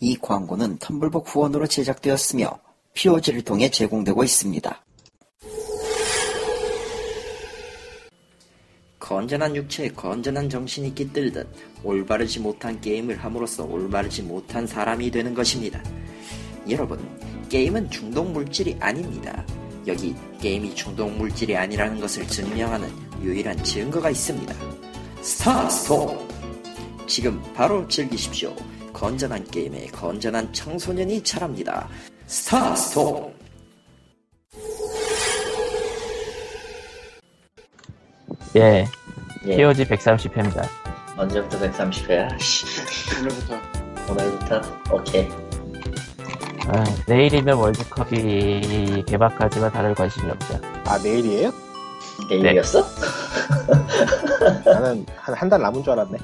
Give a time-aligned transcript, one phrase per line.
[0.00, 2.58] 이 광고는 텀블벅 후원으로 제작되었으며
[2.94, 4.82] POG를 통해 제공되고 있습니다.
[8.98, 11.46] 건전한 육체에 건전한 정신이 깃들듯
[11.84, 15.80] 올바르지 못한 게임을 함으로써 올바르지 못한 사람이 되는 것입니다.
[16.68, 16.98] 여러분,
[17.48, 19.46] 게임은 중독 물질이 아닙니다.
[19.86, 22.90] 여기 게임이 중독 물질이 아니라는 것을 증명하는
[23.22, 24.54] 유일한 증거가 있습니다.
[25.22, 26.26] 스타스톤!
[27.06, 28.52] 지금 바로 즐기십시오.
[29.00, 31.86] 건전한 게임에 건전한 청소년이 자랍니다.
[32.26, 33.30] 스타스톤!
[38.56, 38.86] 예,
[39.44, 39.56] 예.
[39.56, 40.66] POG 130회입니다.
[41.18, 42.30] 언제부터 130회야?
[43.20, 43.60] 오늘부터
[44.10, 44.62] 오늘부터?
[44.90, 45.28] 오케이.
[46.68, 50.58] 아, 내일이면 월드컵이 개막하지만 다들 관심이 없죠.
[50.86, 51.52] 아 내일이에요?
[52.30, 52.82] 내일이었어?
[54.64, 56.16] 나는 한 한 달 남은 줄 알았네.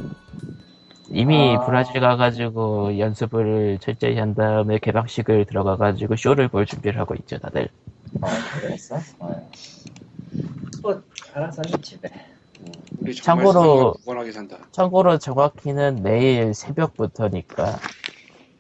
[1.13, 1.67] 이미 아.
[1.67, 7.69] 브라질 가가지고 연습을 철저히 한 다음에 개막식을 들어가가지고 쇼를 볼 준비를 하고 있죠, 다들.
[8.21, 8.27] 어,
[8.61, 8.97] 그랬어?
[9.19, 9.51] 어.
[10.83, 11.03] 뭐,
[11.35, 12.09] 알아서 해, 집에.
[12.99, 13.95] 우리 정말 참고로-.
[14.73, 17.79] 참고로 정확히는 내일 새벽부터니까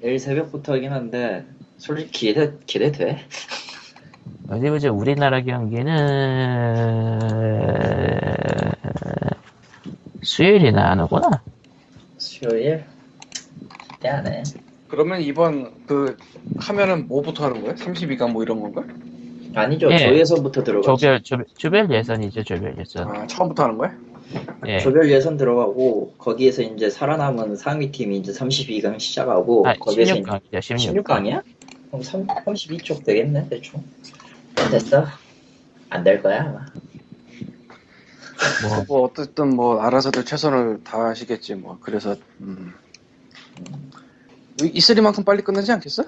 [0.00, 1.47] 내일 새벽부터긴 한데,
[1.78, 3.19] 솔직히 기대, 기대돼?
[4.50, 5.97] 어디 보자 우리나라 경기는
[10.23, 11.42] 수요일이나 하는구나.
[12.43, 12.85] 수요일?
[13.95, 14.43] 기대 안 해.
[14.89, 16.17] 그러면 이번 그
[16.59, 17.75] 하면은 뭐부터 하는 거야?
[17.75, 18.83] 32강 뭐 이런 건가?
[19.55, 19.91] 아니죠.
[19.93, 19.98] 예.
[19.98, 20.97] 조예선부터 들어가죠.
[20.97, 23.09] 조별 조별, 조별 예선이죠, 조별 예선.
[23.09, 23.95] 아 처음부터 하는 거야?
[24.67, 24.79] 예.
[24.81, 31.05] 조별 예선 들어가고, 거기에서 이제 살아남은 상위 팀이 이제 32강 시작하고, 아, 거기에서 16강이죠, 16강.
[31.05, 31.43] 16강이야?
[31.89, 33.83] 그럼 3, 32쪽 되겠네, 대충.
[34.70, 35.05] 됐어?
[35.91, 36.67] 안 될 거야, 아마.
[38.62, 41.79] 뭐, 뭐 어쨌든 뭐 알아서들 최선을 다하시겠지 뭐.
[41.81, 42.73] 그래서 음.
[44.62, 46.05] 있을 만큼 빨리 끝나지 않겠어?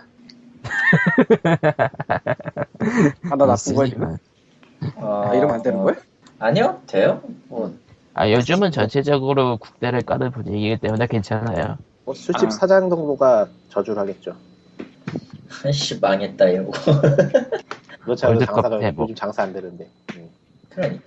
[3.22, 4.16] 하나 나쁜 거야 지금?
[4.96, 5.96] 어, 아, 이러면 안 되는 거야?
[6.38, 7.22] 아니요, 돼요.
[7.48, 7.74] 뭐,
[8.12, 11.78] 아, 요즘은 전체적으로 국대를 까는 분위기이기 때문에 괜찮아요.
[12.04, 12.50] 뭐 술집 아.
[12.50, 14.36] 사장 정도가 저주를 하겠죠.
[15.72, 16.72] 씨, 망했다, 이러고.
[18.06, 19.04] 월드컵 장사가 대박.
[19.04, 19.88] 요즘 장사 안 되는데.
[20.16, 20.28] 음.
[20.68, 21.02] 그러니까.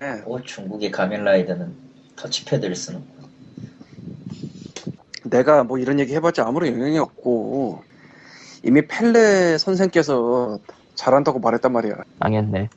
[0.00, 0.22] 네.
[0.26, 1.74] 오, 중국의 가면라이더는
[2.16, 3.06] 터치패드를 쓰는 거.
[5.24, 7.82] 내가 뭐 이런 얘기 해봤자 아무런 영향이 없고
[8.62, 10.58] 이미 펠레 선생께서
[10.94, 11.94] 잘한다고 말했단 말이야.
[12.18, 12.68] 망했네.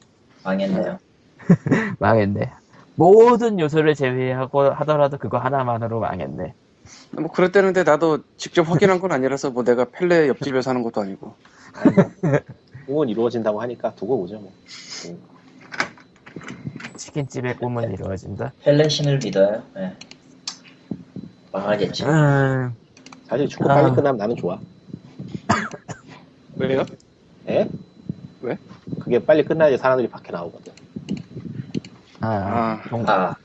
[0.43, 0.99] 망했네요.
[1.99, 2.51] 망했네.
[2.95, 6.53] 모든 요소를 제외하고 하더라도 그거 하나만으로 망했네.
[7.11, 11.33] 뭐 그랬다는데 나도 직접 확인한 건 아니라서 뭐 내가 펠레 옆집에 사는 것도 아니고
[12.85, 14.51] 꿈은 이루어진다고 하니까 두고 보죠 뭐.
[15.05, 15.21] 음.
[17.11, 18.51] 치킨집의 꿈은 이루어진다.
[18.63, 19.63] 펠레신을 믿어요.
[19.77, 19.93] 예.
[21.53, 22.03] 망하겠지.
[22.03, 22.75] 음,
[23.25, 23.75] 사실 축구 아.
[23.75, 24.59] 빨리 끝나면 나는 좋아.
[26.57, 26.85] 왜요?
[27.47, 27.69] 예?
[28.41, 28.57] 왜?
[28.99, 30.73] 그게 빨리 끝나야지 사람들이 밖에 나오거든.
[32.19, 33.35] 아, 아 동- 아.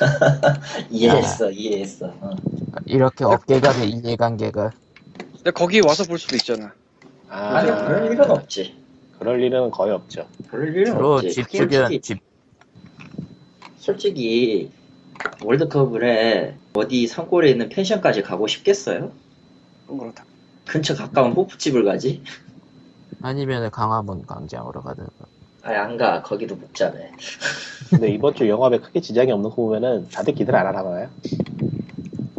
[0.90, 2.06] 이해했어, 이해했어.
[2.20, 2.30] 어.
[2.84, 4.72] 이렇게 업계 간의 이해관계가
[5.36, 6.72] 근데 거기 와서 볼 수도 있잖아.
[7.28, 8.76] 아, 아니, 그럴 일은 없지.
[9.18, 10.26] 그럴 일은 거의 없죠.
[10.50, 11.30] 그럴 일은 주로 없지.
[11.32, 12.29] 집 주변 집
[13.80, 14.70] 솔직히
[15.42, 19.10] 월드컵을 해 어디 산골에 있는 펜션까지 가고 싶겠어요?
[19.86, 20.24] 그건 그렇다.
[20.66, 22.22] 근처 가까운 호프집을 가지?
[23.22, 25.06] 아니면 강화문 광장으로 가든
[25.62, 26.22] 아니 안 가.
[26.22, 27.10] 거기도 복잡해.
[27.90, 31.08] 근데 이번 주 영업에 크게 지장이 없는 거 보면은 다들 기대를 안 하나 봐요.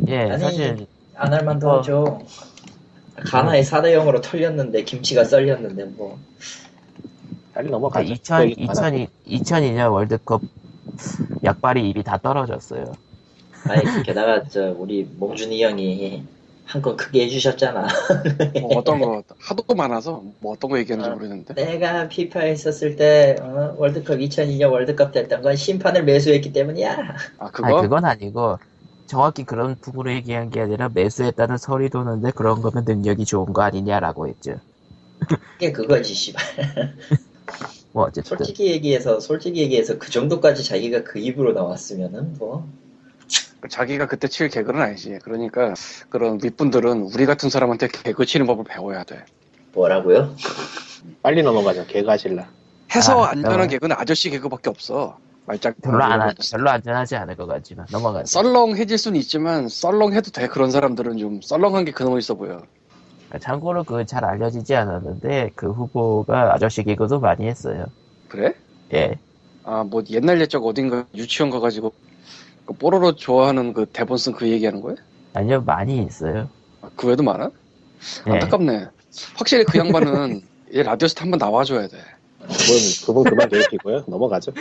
[0.07, 1.77] 예 아니, 사실 안 할 만도 어.
[1.79, 2.19] 하죠.
[3.25, 6.17] 가나에 4대 0으로 털렸는데 김치가 썰렸는데 뭐
[7.53, 8.11] 빨리 넘어가죠.
[8.13, 10.41] 2000, 그 얘기 2002, 2002년 월드컵
[11.43, 12.91] 약발이 입이 다 떨어졌어요.
[13.67, 16.25] 아니 게다가 저 우리 몽준이 형이
[16.71, 17.85] 한 건 크게 해주셨잖아.
[18.61, 21.13] 뭐 어떤 거 하도 많아서 뭐 어떤 거 얘기하는지 아.
[21.13, 21.53] 모르겠는데.
[21.53, 27.15] 내가 피파에 있었을 때 어, 월드컵 2002년 월드컵 됐던 건 심판을 매수했기 때문이야.
[27.39, 27.67] 아 그거?
[27.67, 28.57] 아니 그건 아니고
[29.05, 34.29] 정확히 그런 부분을 얘기한 게 아니라 매수했다는 설이 도는데 그런 거면 능력이 좋은 거 아니냐라고
[34.29, 34.55] 했죠.
[35.53, 36.41] 그게 그거지 씨발.
[37.91, 42.67] 뭐 어쨌든 솔직히 얘기해서 솔직히 얘기해서 그 정도까지 자기가 그 입으로 나왔으면은 뭐
[43.69, 45.19] 자기가 그때 칠 개그는 아니지.
[45.23, 45.73] 그러니까
[46.09, 49.23] 그런 윗분들은 우리 같은 사람한테 개그 치는 법을 배워야 돼.
[49.73, 50.35] 뭐라고요?
[51.21, 51.85] 빨리 넘어가죠.
[51.87, 52.49] 개가실라.
[52.93, 53.67] 해서 아, 안전한.
[53.67, 55.17] 개그는 아저씨 개그밖에 없어.
[55.45, 58.25] 말짝 별로 안 별로 안전하지 않을 것 같지만 넘어가죠.
[58.25, 60.47] 썰렁해질 수는 있지만 썰렁해도 돼.
[60.47, 62.61] 그런 사람들은 좀 썰렁한 게 그놈 있어 보여.
[63.39, 67.85] 참고로 그 잘 알려지지 않았는데 그 후보가 아저씨 개그도 많이 했어요.
[68.27, 68.53] 그래?
[68.93, 69.17] 예.
[69.63, 71.93] 아 뭐 옛날 옛적 어딘가 유치원 가가지고
[72.65, 74.95] 그 뽀로로 좋아하는 그 대본 쓴 그 얘기하는 거야?
[75.33, 76.49] 아니요 많이 있어요.
[76.81, 77.51] 아, 그 외에도 많아?
[78.27, 78.31] 예.
[78.31, 78.87] 안타깝네.
[79.35, 80.41] 확실히 그 양반은
[80.73, 81.97] 이 라디오스타 한번 나와줘야 돼.
[82.41, 82.55] 그분,
[83.05, 84.05] 그분 그만 괴롭히고요.
[84.07, 84.51] 넘어가죠.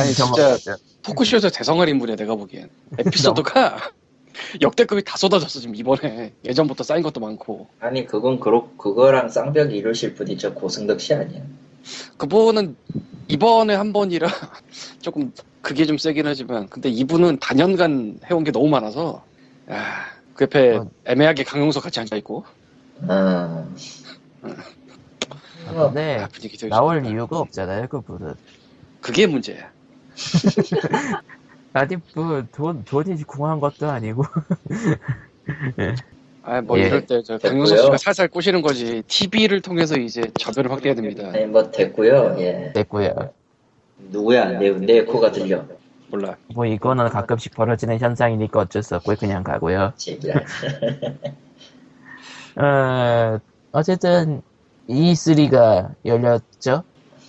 [0.00, 0.56] 아니, 진짜.
[1.02, 2.70] 토크쇼에서 대성할 인물이야 내가 보기엔.
[2.98, 3.76] 에피소드가
[4.60, 6.32] 역대급이 다 쏟아졌어 지금 이번에.
[6.44, 7.68] 예전부터 쌓인 것도 많고.
[7.80, 11.42] 아니 그건 그렇 그거랑 쌍벽이 이루실 뿐이죠 고승덕 씨 아니야.
[12.18, 12.76] 그분은
[13.28, 14.28] 이번에 한 번이라
[15.00, 15.32] 조금
[15.62, 19.24] 그게 좀 세긴 하지만 근데 이분은 단연간 해온 게 너무 많아서
[19.70, 20.90] 야, 그 옆에 어.
[21.06, 22.44] 애매하게 강용석 같이 앉아 있고
[23.08, 23.64] 아,
[25.66, 27.10] 근데 아, 분위기 되게 나올 좋다.
[27.10, 28.34] 이유가 없잖아요, 그분은.
[29.00, 29.70] 그게 문제야
[31.72, 34.24] 아니, 뭐, 돈, 돈이 궁한 것도 아니고.
[36.42, 36.86] 아, 뭐 예.
[36.86, 37.50] 이럴 때저 됐고요.
[37.50, 42.36] 강용석 씨가 살살 꼬시는 거지 TV를 통해서 이제 저변을 확대해야 됩니다 아니 뭐 됐고요.
[42.38, 42.72] 예.
[42.74, 43.14] 됐고요.
[44.10, 45.64] 누구야 내내 에코가 들려.
[46.08, 49.92] 몰라 뭐, 이거는 가끔씩 벌어지는 현상이니까 어쩔 수 없고, 그냥 가고요.
[52.56, 53.38] 어,
[53.70, 54.42] 어쨌든,
[54.88, 56.82] E3가 열렸죠?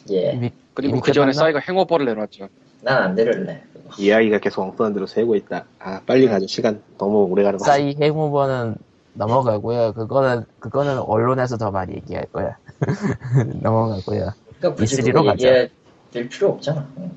[0.10, 0.32] 예.
[0.34, 1.32] 이미, 그리고 그 전에?
[1.32, 2.50] 싸이가 행어버를 내놨죠
[2.82, 3.62] 난 안 들을래.
[3.98, 5.66] 이야기가 계속 엉뚱한 대로 새고 있다.
[5.80, 6.48] 아, 빨리 가죠.
[6.48, 7.78] 시간 너무 오래 가는 거 같아.
[7.78, 8.76] 싸이 행오버는
[9.14, 9.94] 넘어가고요.
[9.94, 12.58] 그거는, 그거는 언론에서 더 많이 얘기할 거야.
[13.62, 14.32] 넘어가고요.
[14.60, 15.48] 그러니까 굳이 E3 그거 로 가죠.
[15.48, 15.70] 얘기할
[16.30, 16.88] 필요 없잖아.
[16.98, 17.12] 응.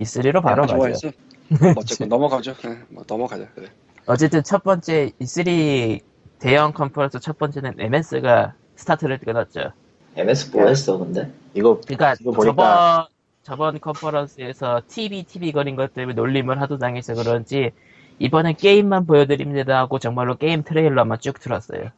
[0.00, 0.98] E3로 바로 내가 가죠.
[1.00, 1.10] 좋아했어
[1.60, 3.66] 뭐 어쨌건 넘어가죠 예, 뭐 넘어가자 그래
[4.06, 6.00] 어쨌든 첫 번째 E3
[6.38, 9.72] 대형 컨퍼런스 첫 번째는 MS가 스타트를 끊었죠.
[10.16, 11.30] MS 뭐 했어 근데?
[11.54, 13.06] 이거, 그러니까 이거 보니까- 저번
[13.42, 17.70] 저번 컨퍼런스에서 TV TV 거린 것 때문에 놀림을 하도 당해서 그런지
[18.18, 21.90] 이번엔 게임만 보여드립니다 하고 정말로 게임 트레일러만 쭉 틀었어요.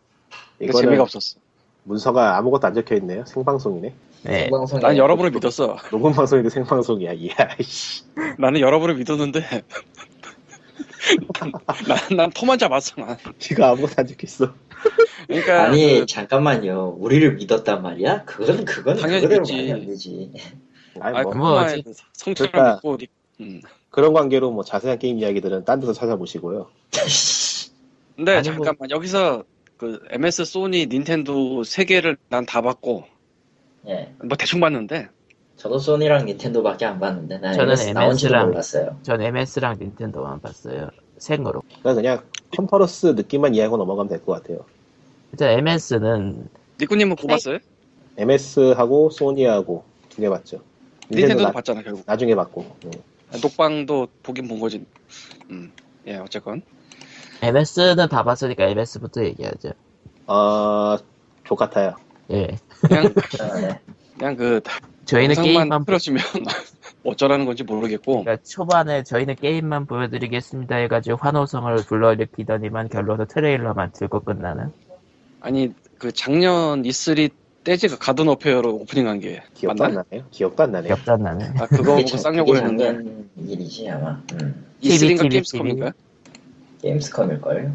[0.58, 1.40] 그 이거는 재미가 없었어
[1.84, 3.24] 문서가 아무것도 안 적혀 있네요.
[3.24, 3.92] 생방송이네.
[4.24, 4.50] 네.
[4.50, 7.12] 방송에 난 여러분을 믿었어 녹음 방송인데 생방송이야.
[7.14, 8.04] 이야, 씨.
[8.38, 9.40] 나는 여러분을 믿었는데
[11.40, 14.54] 난, 난 토만 잡았어 난 지가 아무것도 안 적혀 있어.
[15.26, 16.96] 그러니까 아니 그- 잠깐만요.
[17.00, 18.24] 우리를 믿었단 말이야?
[18.26, 19.52] 그건 그건 당연히 그거대로 믿지.
[19.56, 20.32] 말이 안 되지.
[21.00, 23.08] 아니, 아, 뭐, 뭐 그만 어찌- 성처럼 그러니까- 니-
[23.40, 23.60] 음.
[23.90, 26.68] 그런 관계로 뭐 자세한 게임 이야기들은 딴 데서 찾아보시고요.
[28.16, 29.44] 근데 아니, 뭐- 잠깐만 여기서
[29.76, 33.04] 그 MS, 소니, 닌텐도 세 개를 난 다 봤고
[33.88, 34.12] 예.
[34.22, 35.08] 뭐 대충 봤는데
[35.56, 38.96] 저도 소니랑 닌텐도밖에 안 봤는데 난 저는 MS 나온지도 MS 랑- 몰랐어요.
[39.02, 40.88] 전 MS랑 닌텐도만 봤어요.
[41.18, 41.62] 생으로.
[41.80, 42.22] 그러니까 그냥
[42.56, 44.64] 컨퍼런스 느낌만 이해하고 넘어가면 될 것 같아요.
[45.32, 46.48] 일단 MS는
[46.80, 47.58] 니꾸님은 뭐 봤어요?
[48.18, 50.60] MS하고 소니하고 두 개 봤죠.
[51.12, 52.76] 닌텐도도 나, 봤잖아 결국 나중에 봤고.
[52.86, 52.90] 응.
[53.40, 54.84] 녹방도 보긴 본 거지
[55.50, 55.72] 음.
[56.06, 56.62] 예 어쨌건
[57.40, 59.72] MS는 다 봤으니까 MS부터 얘기하죠.
[60.26, 60.96] 어,
[61.44, 61.96] 족 같아요.
[62.30, 62.48] 예.
[62.80, 63.04] 그냥
[63.40, 63.80] 아, 네.
[64.16, 64.60] 그냥 그
[65.04, 66.22] 저희는 게임만 틀어주면
[67.04, 74.72] 어쩌라는 건지 모르겠고 그러니까 초반에 저희는 게임만 보여드리겠습니다 해가지고 환호성을 불러일으키더니만 결론은 트레일러만 들고 끝나는
[75.40, 77.30] 아니 그 작년 E3
[77.64, 80.04] 떼지가 가든 어페어로 오프닝한 게 기억도 안 맞나?
[80.10, 80.26] 나네요.
[80.30, 80.94] 기억도 안 나네요.
[80.94, 81.50] 기억도 안 나네.
[81.58, 82.98] 아 그거 보고 쌍욕을 했는데
[83.36, 84.20] 일이지 아마.
[84.40, 84.66] 음.
[84.80, 85.28] TV, E3인가 TV.
[85.30, 85.92] 게임스컴인가?
[86.82, 87.72] 게임스컴일걸.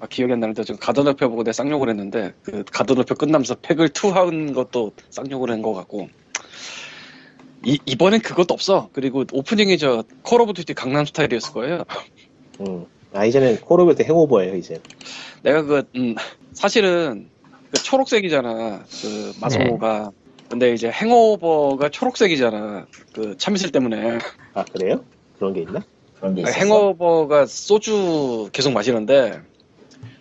[0.00, 3.54] 아, 기억이 안 나는데 지금 가든 어페어 보고 내가 쌍욕을 했는데 그 가든 어페어 끝나면서
[3.56, 6.08] 팩을 투한 것도 쌍욕을 한 것 같고
[7.64, 11.84] 이, 이번엔 그것도 없어 그리고 오프닝이 저 콜 오브 듀티 강남 스타일이었을 거예요
[12.60, 12.84] 음.
[13.14, 14.80] 아, 이제는 콜 오브 때 행오버예요, 이제.
[15.44, 16.16] 내가 그 음,
[16.52, 17.28] 사실은
[17.74, 20.10] 그 초록색이잖아 그 마소가
[20.48, 24.18] 근데 이제 행오버가 초록색이잖아 그 참이슬 때문에
[24.54, 25.04] 아, 그래요?
[25.38, 25.80] 그런 게 있나?
[26.18, 26.56] 그런 게 있었어.
[26.58, 29.40] 행오버가 소주 계속 마시는데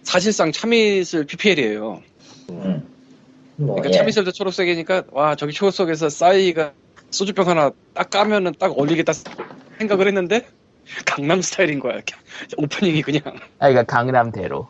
[0.02, 2.02] 사실상 참이슬 PPL이에요
[2.50, 2.88] 음.
[3.56, 3.98] 뭐 그러니까 예.
[4.00, 6.74] 참이슬도 초록색이니까 와 저기 초록색에서 싸이가
[7.12, 9.14] 소주병 하나 딱 까면은 딱 어울리겠다
[9.78, 10.48] 생각을 했는데
[11.06, 12.16] 강남 스타일인 거야 이렇게.
[12.58, 13.22] 오프닝이 그냥
[13.60, 14.68] 아, 그러니까 강남대로.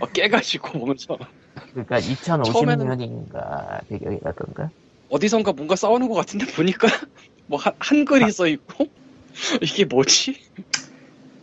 [0.00, 1.18] 어, 깨가지고 보면서
[1.72, 4.70] 그러니까 2050년인가 배경이라던가.
[5.10, 6.88] 어디선가 뭔가 싸우는 것 같은데 보니까
[7.46, 8.86] 뭐 한, 한글이 써 있고
[9.62, 10.36] 이게 뭐지?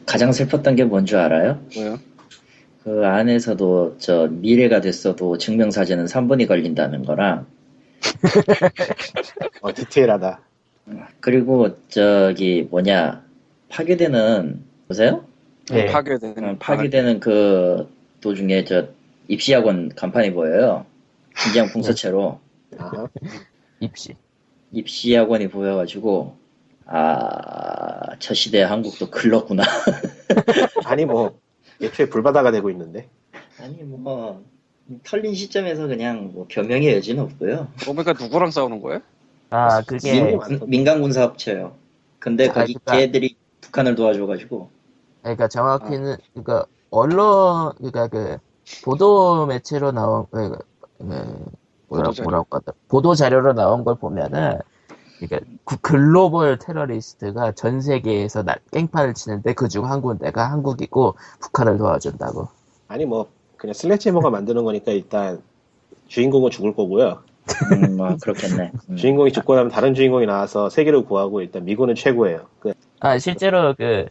[0.05, 1.61] 가장 슬펐던 게 뭔 줄 알아요?
[1.75, 1.99] 뭐요?
[2.83, 7.45] 그 안에서도 저 미래가 됐어도 증명사진은 3분이 걸린다는 거랑
[9.61, 10.39] 어, 디테일하다.
[11.19, 13.23] 그리고 저기 뭐냐
[13.69, 15.23] 파괴되는 보세요?
[15.73, 15.85] 예.
[15.85, 17.87] 파괴되는 어, 파괴되는 그
[18.21, 18.87] 도중에 저
[19.29, 20.85] 입시학원 간판이 보여요.
[21.37, 22.39] 긴장 풍서체로
[22.77, 23.07] 아하.
[23.79, 24.15] 입시.
[24.71, 26.35] 입시학원이 보여가지고
[26.85, 29.63] 아 저 시대 한국도 글렀구나.
[30.83, 31.39] 아니, 뭐,
[31.79, 33.07] 예초에 불바다가 되고 있는데.
[33.61, 34.43] 아니 뭐
[35.05, 37.67] 털린 시점에서 그냥 뭐 변명의 여지는 없고요.
[37.79, 38.99] 그러니까 누구랑 싸우는 거야?
[39.51, 41.75] 아, 그게 민- 민, 민간군사업체요.
[42.19, 44.69] 근데 아, 거기 그러니까- 걔들이 북한을 도와줘가지고
[45.21, 48.37] 그러니까 정확히는 그러니까 언론 그러니까 그
[48.83, 50.57] 보도 매체로 나온 그,
[50.97, 51.03] 그,
[51.87, 52.23] 뭐라, 보도 자료.
[52.25, 54.59] 뭐라고 하더 보도 자료로 나온 걸 보면은
[55.19, 62.47] 그러니까 구- 글로벌 테러리스트가 전 세계에서 나- 깽판을 치는데 그중 한 군데가 한국이고 북한을 도와준다고.
[62.87, 65.41] 아니 뭐 그냥 슬래치머가 만드는 거니까 일단
[66.07, 67.19] 주인공은 죽을 거고요.
[67.73, 68.71] 음, 뭐 그렇겠네.
[68.89, 68.95] 음.
[68.95, 72.45] 주인공이 죽고 나면 다른 주인공이 나와서 세계를 구하고 일단 미군은 최고예요.
[72.59, 74.07] 그 아 실제로 그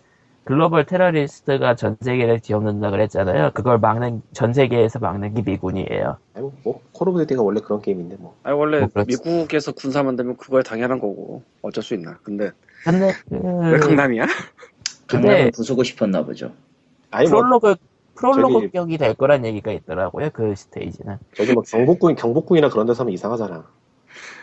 [0.49, 3.51] 글로벌 테러리스트가 전 세계를 뒤엎는다 그랬잖아요.
[3.53, 6.17] 그걸 막는 전 세계에서 막는 게 미군이에요.
[6.33, 8.35] 아니 뭐 Call of Duty가 원래 그런 게임인데 뭐.
[8.45, 9.05] 아니 원래 뭐.
[9.07, 12.19] 미국에서 군사 만들면 그거야 당연한 거고 어쩔 수 있나.
[12.23, 12.51] 근데
[12.83, 14.27] 근데 왜그 강남이야?
[15.07, 16.51] 강남을 근데 부수고 싶었나 보죠.
[17.11, 17.77] 아니 뭐 프롤로그
[18.15, 20.31] 프롤로그 저기- 격이 될 거란 얘기가 있더라고요.
[20.33, 21.19] 그 스테이지는.
[21.35, 23.67] 저기 뭐 경복궁 경복궁이나 그런 데서 하면 이상하잖아.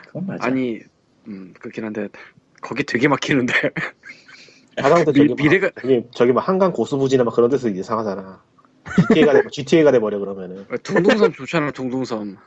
[0.06, 0.46] 그건 맞아.
[0.46, 0.82] 아니
[1.28, 2.10] 음 그렇긴 한데
[2.62, 3.54] 거기 되게 막히는데
[4.78, 8.42] 미- 저기 막, 미래가- 저기, 저기 막 한강 고수부지나 막 그런 데서 이상하잖아.
[9.08, 10.66] GTA가 돼, GTA가 돼버려 그러면은.
[10.84, 12.38] 둥둥섬 좋잖아 둥둥섬.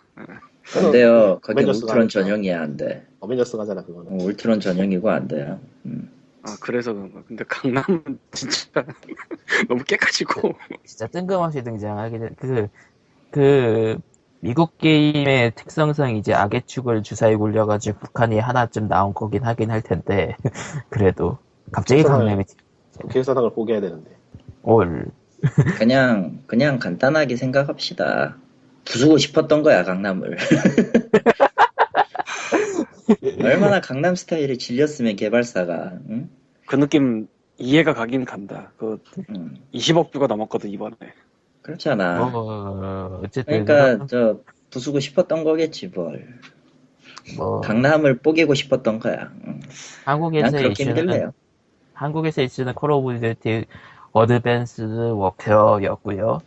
[0.76, 1.38] 안 돼요.
[1.42, 2.08] 거기 어벤져스가 울트론.
[2.08, 3.06] 전용이야 안 돼.
[3.20, 4.12] 어벤져스 가잖아 그거는.
[4.12, 5.58] 어, 울트론 전용이고 안 돼요.
[5.86, 6.10] 음.
[6.42, 7.22] 아 그래서 그런가.
[7.26, 8.84] 근데 강남은 진짜
[9.68, 10.52] 너무 깨까지고
[10.84, 12.68] 진짜 뜬금없이 등장하게 된 그,
[13.30, 13.98] 그,
[14.40, 20.36] 미국 게임의 특성상 이제 악의 축을 주사위 굴려가지고 북한이 하나쯤 나온 거긴 하긴 할 텐데,
[20.90, 21.38] 그래도,
[21.72, 22.02] 갑자기.
[22.02, 22.44] 강남이
[23.00, 24.10] 국회의사당을 포기해야 되는데.
[24.62, 25.06] 올,
[25.78, 28.36] 그냥 그냥 간단하게 생각합시다.
[28.84, 30.36] 부수고 싶었던 거야 강남을.
[33.42, 35.92] 얼마나 강남 스타일을 질렸으면 개발사가.
[36.10, 36.28] 응?
[36.66, 38.72] 그 느낌 이해가 가긴 간다.
[38.76, 40.96] 그 음, 20억 뷰가 넘었거든 이번에.
[41.62, 42.24] 그렇잖아.
[42.24, 46.38] 뭐, 어쨌든, 그러니까 저 부수고 싶었던 거겠지 뭘.
[47.36, 49.30] 뭐, 강남을 뽀개고 싶었던 거야.
[49.46, 49.60] 응.
[50.04, 51.32] 난 한국에서의 그렇게 이슈는, 힘들래요.
[51.98, 53.66] 한국에서 이슈는 Call of Duty
[54.12, 56.38] Advanced Warfare였고요.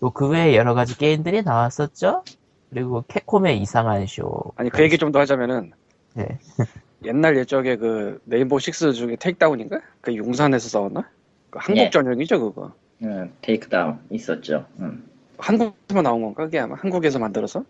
[0.00, 2.24] 또 그 외에 여러 가지 게임들이 나왔었죠?
[2.70, 4.52] 그리고 캡콤의 이상한 쇼.
[4.56, 5.72] 아니 그 얘기 좀 더 하자면은
[6.14, 6.38] 네.
[7.04, 9.80] 옛날 예적에 그 네임보 6 중에 테이크다운인가?
[10.00, 11.08] 그 용산에서 싸웠나?
[11.50, 11.90] 그 한국 예.
[11.90, 12.72] 전용이죠 그거.
[13.02, 14.66] 응, 테이크다운 있었죠.
[14.80, 15.02] 응.
[15.38, 16.44] 한국에서만 나온 건가?
[16.44, 17.64] 그게 아마 한국에서 만들어서?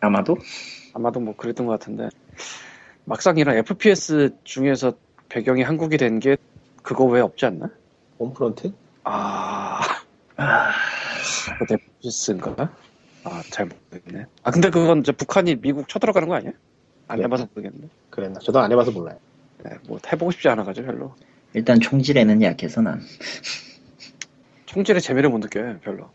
[0.00, 0.36] 아마도
[0.94, 2.08] 아마도 뭐 그랬던 것 같은데
[3.04, 4.92] 막상 이런 FPS 중에서
[5.28, 6.36] 배경이 한국이 된 게
[6.82, 7.70] 그거 외에 없지 않나?
[8.18, 8.72] 홈프런트?
[9.04, 9.80] 아...
[10.36, 10.72] 아,
[11.66, 12.72] 그 FPS인가?
[13.24, 14.26] 아, 잘 모르겠네.
[14.42, 16.52] 아, 근데 그건 이제 북한이 미국 쳐들어가는 거 아니야?
[17.08, 17.24] 안 네.
[17.24, 17.88] 해봐서 모르겠는데.
[18.10, 18.38] 그랬나?
[18.40, 19.18] 저도 안 해봐서 몰라요.
[19.64, 21.14] 네, 뭐 해보고 싶지 않아가지고 별로.
[21.54, 23.00] 일단 총질에는 약해서 난
[24.66, 26.10] 총질의 재미를 못 느껴요, 별로.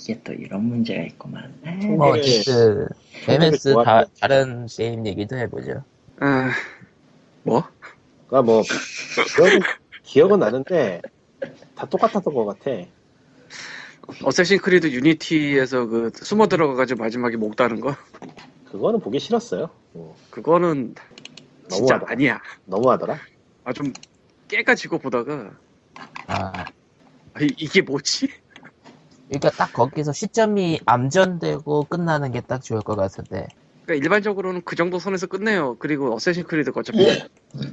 [0.00, 1.54] 이게 또 이런 문제가 있구만.
[1.96, 2.88] 뭐, 어쨌든,
[3.28, 5.84] MS 다, 다른 게임 얘기도 해보죠.
[6.18, 6.50] 아,
[7.44, 7.62] 뭐?
[8.32, 8.62] 그러니까 뭐
[9.36, 9.60] 기억은,
[10.04, 11.02] 기억은 나는데
[11.74, 12.70] 다 똑같았던 것 같아.
[14.24, 17.94] 어쌔신 크리드 유니티에서 그 숨어 들어가가지고 마지막에 목 다는 거?
[18.70, 19.68] 그거는 보기 싫었어요.
[19.94, 20.94] 어, 그거는
[21.68, 22.12] 진짜 너무하다.
[22.12, 22.40] 아니야.
[22.64, 23.18] 너무하더라.
[23.64, 23.92] 아, 좀
[24.48, 25.50] 깨가지고 보다가
[26.26, 26.52] 아,
[27.34, 28.28] 아, 이, 이게 뭐지?
[29.28, 33.46] 그러니까 딱 거기서 시점이 암전되고 끝나는 게 딱 좋을 것 같은데.
[33.92, 35.76] 그러니까 일반적으로는 그 정도 선에서 끝내요.
[35.78, 36.98] 그리고 어쌔신 크리드가 어차피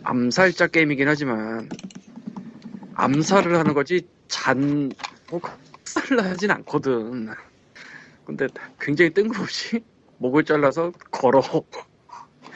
[0.03, 1.69] 암살자 게임이긴 하지만
[2.95, 4.91] 암살을 하는 거지 잔,
[5.29, 5.39] 뭐,
[5.85, 7.29] 살을 하진 않거든.
[8.25, 8.47] 근데
[8.79, 9.83] 굉장히 뜬금없이
[10.19, 11.41] 목을 잘라서 걸어.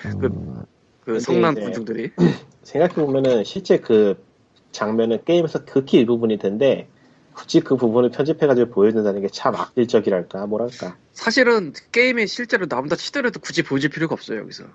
[0.05, 0.65] 음, 그
[1.05, 2.11] 근데 성난 군중들이.
[2.63, 4.21] 생각해 보면은 실제 그
[4.71, 6.87] 장면은 게임에서 극히 일부분일 텐데
[7.33, 10.95] 굳이 그 부분을 편집해가지고 보여준다는 게 참 악질적이랄까 뭐랄까.
[11.13, 14.65] 사실은 게임에 실제로 나온다 치더라도 굳이 보여줄 필요가 없어요, 여기서.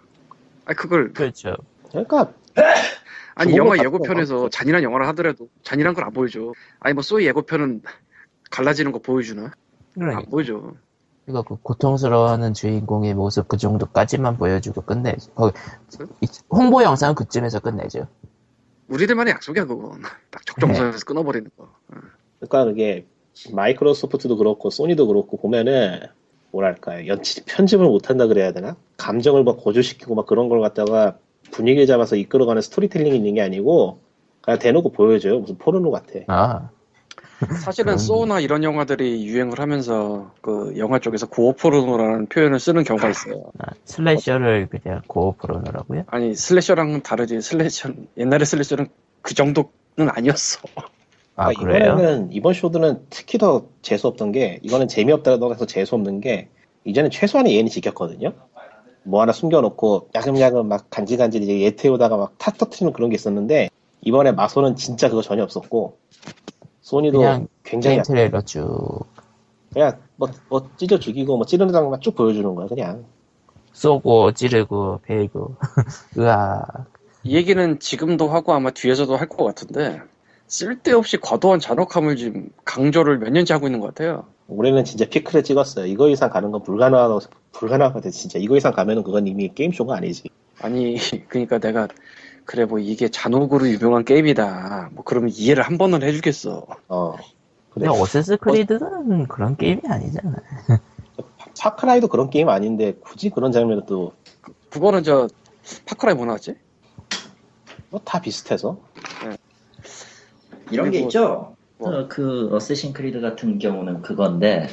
[0.64, 1.56] 아, 그걸, 그렇죠.
[1.90, 2.32] 그러니까
[3.34, 4.48] 아니, 영화 예고편에서.
[4.50, 6.52] 잔인한 영화를 하더라도 잔인한 걸 안 보여줘.
[6.80, 7.82] 아니, 뭐, 소위 예고편은
[8.50, 9.44] 갈라지는 거 보여주나?
[9.44, 9.52] 안
[9.94, 10.74] 그러니까, 보여줘.
[11.28, 15.14] 이거 그 고통스러워하는 주인공의 모습 그 정도까지만 보여주고 끝내.
[15.34, 15.52] 거
[16.22, 18.08] 이- 홍보 영상 그쯤에서 끝내죠.
[18.88, 20.02] 우리들만의 약속이야, 그건.
[20.30, 21.70] 딱 적정선에서 끊어버리는 거.
[22.40, 23.06] 그러니까 그게
[23.52, 26.00] 마이크로소프트도 그렇고 소니도 그렇고 보면은
[26.50, 31.18] 뭐랄까요 연출 편집을 못한다 그래야 되나 감정을 막 고조시키고 막 그런 걸 갖다가
[31.50, 34.00] 분위기 잡아서 이끌어가는 스토리텔링이 있는 게 아니고
[34.40, 36.70] 그냥 대놓고 보여줘요 무슨 포르노 같아 아,
[37.62, 37.98] 사실은 음.
[37.98, 43.44] Saw나 이런 영화들이 유행을 하면서 그 영화 쪽에서 gore포르노라는 표현을 쓰는 경우가 있어요.
[43.58, 46.04] 아, slasher를 그냥 gore포르노라고요?
[46.08, 47.40] 아니 slasher랑은 다르지.
[47.40, 48.88] Slasher 옛날에 slasher는
[49.22, 49.70] 그 정도는
[50.08, 50.60] 아니었어.
[51.38, 51.92] 아, 그러니까 그래요?
[51.94, 56.48] 이번에는 이번 쇼들은 특히 더 재수 없던 게 이거는 재미없다고 해서 재수 없는 게
[56.84, 58.32] 이제는 최소한의 예의는 지켰거든요.
[59.04, 63.70] 뭐 하나 숨겨놓고 야금야금 막 간질간질 이제 예 태우다가 막탓 터트리는 그런 게 있었는데
[64.02, 65.96] 이번에 마소는 진짜 그거 전혀 없었고
[66.82, 69.06] 소니도 그냥 굉장히 트레일러 쭉.
[69.72, 73.04] 그냥 뭐, 뭐 찢어 죽이고 뭐 찌르는 장면만 쭉 보여주는 거야 그냥
[73.72, 75.54] 쏘고 찌르고 베이고
[76.18, 76.64] 으아
[77.22, 80.00] 이 얘기는 지금도 하고 아마 뒤에서도 할 것 같은데
[80.48, 84.26] 쓸데없이 과도한 잔혹함을 지금 강조를 몇 년째 하고 있는 것 같아요.
[84.48, 87.20] 올해는 진짜 피크를 찍었어요 이거 이상 가는 건 불가능하다고
[87.52, 90.96] 불가능하거든 진짜 이거 이상 가면은 그건 이미 게임 쇼가 아니지 아니
[91.28, 91.86] 그러니까 내가
[92.46, 94.90] 그래 뭐 이게 잔혹으로 유명한 게임이다.
[94.94, 96.66] 뭐 그러면 이해를 한 번은 해주겠어.
[96.88, 97.12] 어
[97.70, 100.36] 근데 그래 Assassin's Creed는 그런 게임이 아니잖아
[101.60, 104.12] Far Cry도 그런 게임 아닌데 굳이 그런 장면을 또뭐
[104.70, 105.28] 그거는 저
[105.84, 106.54] 파크라이 뭐 나왔지?
[108.04, 108.78] 다 비슷해서
[110.70, 111.54] 이런 게 있죠.
[111.78, 111.90] 뭐.
[111.90, 114.68] 어, 그 어쌔신 크리드 같은 경우는 그건데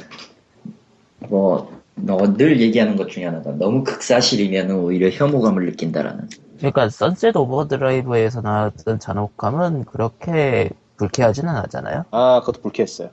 [1.28, 6.28] 뭐 늘 얘기하는 것 중에 하나가 너무 극사실이면 오히려 혐오감을 느낀다라는.
[6.58, 13.10] 그러니까 선셋 오버드라이브에서 나왔던 잔혹감은 그렇게 불쾌하지는 않았잖아요 아 그것도 불쾌했어요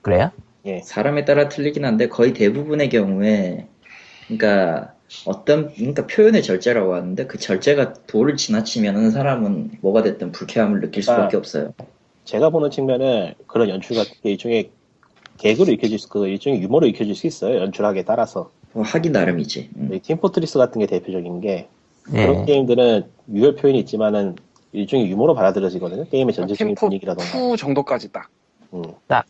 [0.00, 0.30] 그래요?
[0.84, 3.66] 사람에 따라 틀리긴 한데 거의 대부분의 경우에
[4.28, 4.94] 그러니까
[5.26, 11.36] 어떤 그러니까 표현의 절제라고 하는데 그 절제가 도를 지나치면은 사람은 뭐가 됐든 불쾌함을 느낄 수밖에
[11.36, 11.38] 아.
[11.38, 11.74] 없어요.
[12.24, 14.70] 제가 보는 측면은 그런 연출 같은 게 일종의
[15.38, 17.58] 개그로 익혀질 수, 그 일종의 유머로 익혀질 수 있어요.
[17.60, 18.50] 연출하기에 따라서.
[18.72, 19.70] 뭐 하기 나름이지.
[19.76, 19.90] 음.
[19.92, 21.68] 이 팀포트리스 같은 게 대표적인 게
[22.12, 22.26] 예.
[22.26, 24.36] 그런 게임들은 유혈 표현이 있지만은
[24.72, 26.06] 일종의 유머로 받아들여지거든요.
[26.10, 27.52] 게임의 전체적인 팀포 분위기라던가.
[27.52, 28.28] 2 정도까지 딱.
[28.72, 28.82] 음.
[29.06, 29.24] 딱.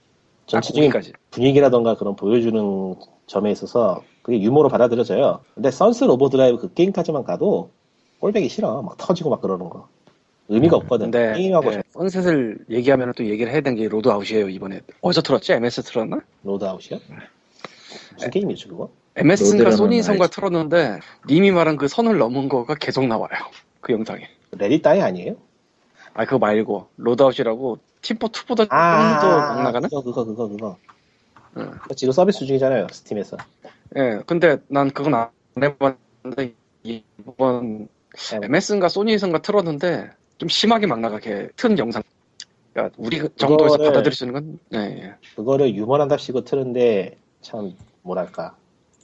[0.47, 1.13] 전체적인 거기까지.
[1.31, 2.95] 분위기라던가 그런 보여주는
[3.27, 5.41] 점에 있어서 그게 유머로 받아들여져요.
[5.55, 7.71] 근데 Sunset Overdrive 그 게임까지만 가도
[8.21, 8.83] 꼴배기 싫어.
[8.83, 9.89] 막 터지고 막 그러는 거.
[10.49, 11.11] 의미가 없거든.
[11.11, 14.81] 근데 게임하고 예, Sunset을 얘기하면 또 얘기를 해야 되는 게 Loadout이에요 이번에.
[15.01, 15.53] 어디서 틀었지?
[15.55, 16.21] MS 틀었나?
[16.43, 16.99] Loadout이야?
[18.15, 18.91] 무슨 게임이지 그거?
[19.17, 20.35] MS인가 로드라는 소니선가 알지.
[20.35, 23.29] 틀었는데 님이 말한 그 선을 넘은 거가 계속 나와요.
[23.81, 24.29] 그 영상에.
[24.53, 25.37] 레디 따위 아니에요?
[26.13, 29.89] 아 그거 말고 Loadout이라고 팀포 2보다 아, 좀더막 나가나?
[29.89, 30.77] 그거 그거 그거 그거.
[31.57, 31.71] 응.
[31.83, 33.37] 그거 지금 서비스 중이잖아요 Steam에서.
[33.97, 34.21] 예.
[34.27, 35.29] 근데 난 그건 안
[35.61, 37.89] 해봤는데 이번
[38.43, 42.03] MS인가 소니선가 틀었는데 좀 심하게 막 나가게 튼 영상.
[42.73, 45.15] 그러니까 우리 그 정도에서 그거를- 받아들일 수 있는 건 예, 예.
[45.37, 48.57] 그거를 유머랍시고 트는데 참 뭐랄까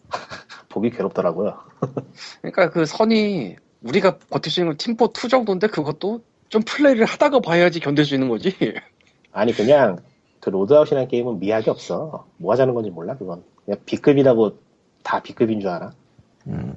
[0.69, 1.57] 보기 괴롭더라고요.
[2.43, 7.41] 그러니까 그 선이 우리가 버틸 수 있는 건 팀포 2 정도인데 그것도 좀 플레이를 하다가
[7.41, 8.53] 봐야지 견딜 수 있는 거지.
[9.33, 9.99] 아니 그냥
[10.41, 12.27] 그 Loadout이라는 게임은 미학이 없어.
[12.39, 13.45] 뭐 하자는 건지 몰라 그건.
[13.65, 14.59] 그냥 B급이라고
[15.05, 15.93] 다 B급인 줄 알아.
[16.49, 16.75] 음,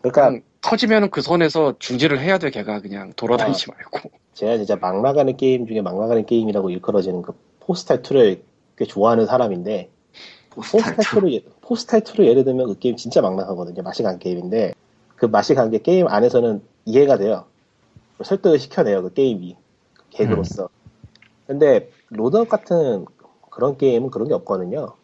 [0.00, 4.10] 그러니까 그냥 터지면은 그 선에서 중지를 해야 돼 걔가 그냥 돌아다니지 말고.
[4.34, 8.42] 제가 진짜 막 나가는 게임 중에 막 나가는 게임이라고 일컬어지는 그 Postal 2를
[8.78, 9.90] 꽤 좋아하는 사람인데
[10.50, 13.82] Postal Postal 2를 Postal 2를 예를 들면 그 게임 진짜 막 나가거든요.
[13.82, 14.74] 맛이 간 게임인데
[15.16, 17.44] 그 맛이 간 게 게임 안에서는 이해가 돼요.
[18.22, 19.56] 설득을 시켜내요 그 게임이
[20.10, 20.68] 개그로서.
[21.46, 23.04] 근데 Loadout 같은
[23.50, 24.94] 그런 게임은 그런 게 없거든요.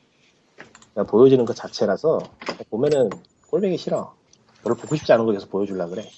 [0.94, 2.18] 그냥 보여지는 것 자체라서
[2.70, 3.10] 보면은
[3.50, 4.14] 꼴보기 싫어.
[4.62, 6.08] 별로 보고 싶지 않은 거 계속 보여주려 그래.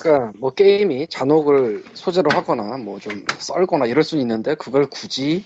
[0.00, 5.44] 그러니까 뭐 게임이 잔혹을 소재로 하거나 뭐 좀 썰거나 이럴 수는 있는데 그걸 굳이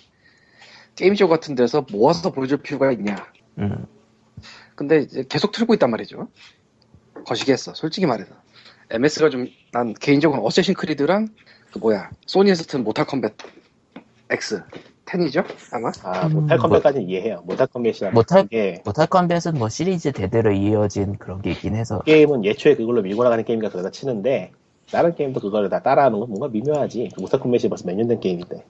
[0.97, 3.17] 게임쇼 같은 데서 모아서 보여줄 필요가 있냐.
[3.59, 3.87] 음.
[4.75, 6.29] 근데 이제 계속 틀고 있단 말이죠.
[7.27, 7.75] 거시기했어.
[7.75, 8.35] 솔직히 말해서.
[8.91, 11.29] MS가 좀 난 개인적으로 Assassin's Creed랑
[11.73, 13.35] 그 뭐야 소니에서 튼 Mortal Kombat
[14.31, 14.63] X
[15.13, 15.91] 10이죠 아마.
[16.03, 17.43] 아 음, Mortal Kombat까지는 이해해요.
[17.45, 22.45] Mortal Kombat이랑 Mortal- 게 Mortal Kombat은 뭐 시리즈 대대로 이어진 그런 게 있긴 해서 게임은
[22.45, 24.53] 애초에 그걸로 밀고 나가는 게임이니까 그러다 치는데
[24.91, 27.11] 다른 게임도 그걸 다 따라하는 건 뭔가 미묘하지.
[27.19, 28.65] Mortal Kombat이 벌써 몇 년 된 게임인데.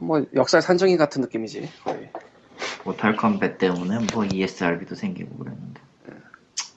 [0.00, 2.08] 뭐 역사 산증인 같은 느낌이지 거의.
[2.84, 5.80] Mortal Kombat 때문에 뭐 ESRB도 생기고 그랬는데.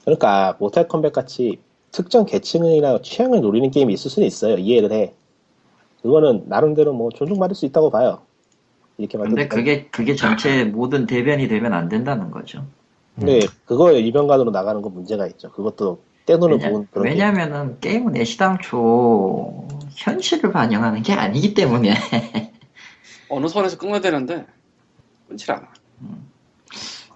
[0.04, 4.56] 그러니까 Mortal Kombat 같이 특정 계층이나 취향을 노리는 게임이 있을 수는 있어요.
[4.56, 5.14] 이해를 해.
[6.02, 8.22] 그거는 나름대로 뭐 존중받을 수 있다고 봐요.
[8.96, 9.34] 이렇게 만든.
[9.36, 12.64] 근데 그게 그게 전체 모든 대변이 되면 안 된다는 거죠.
[13.16, 15.50] 근데 그거 일변도로 나가는 건 문제가 있죠.
[15.50, 17.18] 그것도 떼돈을 왜냐, 모은 그런 게임.
[17.18, 21.90] 왜냐면은 게임은 애시당초 현실을 반영하는 게 아니기 때문에
[23.28, 24.46] 어느 선에서 끊어야 되는데
[25.28, 25.68] 끊질 않아.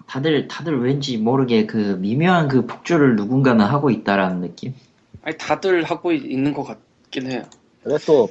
[0.07, 4.73] 다들 다들 왠지 모르게 그 미묘한 그 폭주를 누군가는 하고 있다라는 느낌.
[5.23, 7.43] 아니 다들 하고 있- 있는 것 같긴 해요.
[7.81, 8.29] 근데 또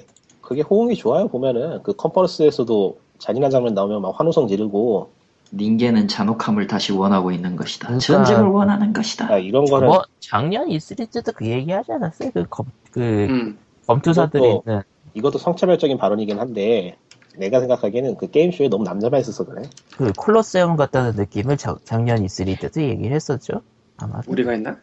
[0.52, 1.28] 그게 호응이 좋아요.
[1.28, 5.10] 보면은 그 컨퍼런스에서도 잔인한 장면 나오면 막 환호성 지르고
[5.54, 7.88] 닌게는 잔혹함을 다시 원하고 있는 것이다.
[7.88, 9.32] 그러니까- 전쟁을 원하는 것이다.
[9.32, 12.30] 아, 이런 거는 뭐 작년 E3 때도 그 얘기 하지 않았어요?
[12.34, 13.58] 그, 검, 그 음.
[13.86, 14.82] 검투사들이 있는
[15.14, 16.96] 이것도 성차별적인 발언이긴 한데
[17.38, 19.62] 내가 생각하기에는 그 게임쇼에 너무 남자만 있어서 그래.
[19.96, 23.62] 그 콜로세움 같다는 느낌을 자- 작년 E3 때도 얘기를 했었죠.
[23.96, 24.76] 아마 우리가 했나?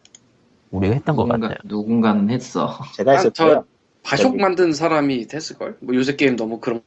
[0.71, 1.58] 우리가 했던 것 누군가, 같아요.
[1.65, 2.71] 누군가는 했어.
[2.95, 3.65] 제가 저- 때요.
[4.03, 5.77] 바쇼 저기- 만든 사람이 됐을걸?
[5.81, 6.81] 뭐 요새 게임 너무 그런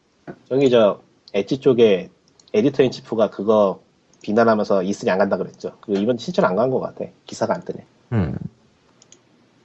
[0.48, 1.01] 저기 저
[1.35, 2.11] 엣지 쪽에
[2.53, 3.81] 에디터 인 치프가 그거
[4.22, 5.77] 비난하면서 E3 안 간다 그랬죠.
[5.81, 7.05] 그리고 이번 실제로 안 간 것 같아.
[7.27, 7.85] 기사가 안 뜨네.
[8.12, 8.37] 음.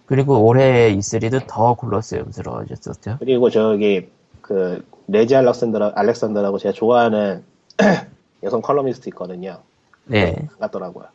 [0.06, 3.18] 그리고 올해 E3도 더 콜로세움스러워졌었죠.
[3.20, 4.08] 그리고 저기
[4.42, 7.44] 그 리 알렉산더 알렉산더라고 제가 좋아하는
[8.44, 9.62] 여성 칼럼니스트 있거든요.
[10.06, 10.36] 네.
[10.54, 11.06] 안 갔더라고요.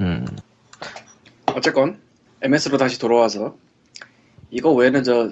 [0.00, 0.24] 음.
[1.56, 1.98] 어쨌건
[2.42, 3.56] MS로 다시 돌아와서
[4.50, 5.30] 이거 외에는 저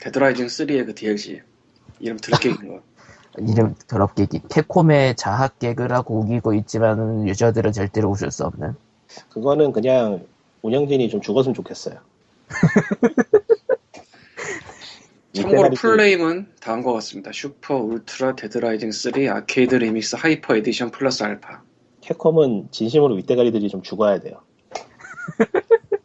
[0.00, 1.40] Dead Rising 3의 그 DLC
[2.00, 2.82] 이름 들게 있는 거.
[3.38, 8.74] 이름 더럽게 기- 캡콤의 자학 개그라고 우기고 있지만 유저들은 절대로 웃을 수 없는.
[9.30, 10.26] 그거는 그냥
[10.62, 11.98] 운영진이 좀 죽었으면 좋겠어요.
[15.34, 17.32] 참고로 full name은 다음과 같습니다.
[17.32, 21.60] Super Ultra Dead Rising 3 Arcade Remix Hyper Edition Plus Alpha.
[22.02, 24.42] 캡콤은 진심으로 윗대가리들이 좀 죽어야 돼요.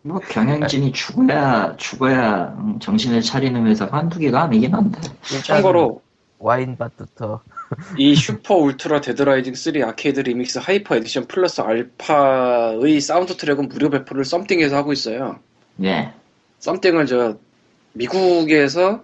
[0.10, 5.00] 뭐 경영진이 죽어야 죽어야 음, 정신을 차리는 회사가 한두 개가 아니긴 한데.
[5.45, 6.02] 참고로
[6.39, 7.41] 와인밭부터.
[7.95, 13.91] 이 Super Ultra Dead Rising 3 Arcade Remix Hyper Edition Plus Alpha의 사운드 트랙은 무료
[13.91, 15.38] 배포를 Sumthing에서 하고 있어요.
[15.84, 16.12] 예
[16.58, 17.38] Sumthing은 저
[17.93, 19.04] 미국에서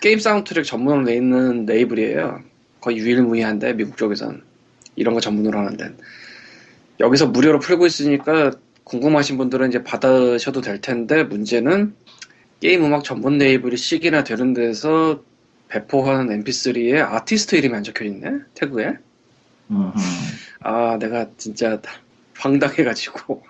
[0.00, 2.40] 게임 사운드 트랙 전문으로 내고 있는 레이블이에요.
[2.80, 4.42] 거의 유일무이한데 미국 쪽에선
[4.96, 5.94] 이런 거 전문으로 하는데
[6.98, 8.50] 여기서 무료로 풀고 있으니까
[8.84, 11.94] 궁금하신 분들은 이제 받으셔도 될 텐데 문제는
[12.60, 15.22] 게임 음악 전문 레이블씩이나 되는 데서
[15.68, 18.98] 배포하는 MP3에 아티스트 이름이 안 적혀 있네 태그에
[19.70, 19.92] 음흠.
[20.60, 21.80] 아 내가 진짜
[22.36, 23.42] 황당해가지고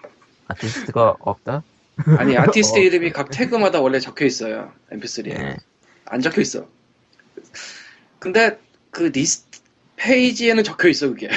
[0.49, 1.63] 아티스트가 없다.
[2.19, 2.83] 아니 아티스트 어.
[2.83, 5.57] 이름이 각 태그마다 원래 적혀 있어요 MP3에 네.
[6.07, 6.69] 안 적혀 있어.
[8.19, 8.59] 근데
[8.91, 9.61] 그 리스트
[9.97, 11.29] 페이지에는 적혀 있어 그게.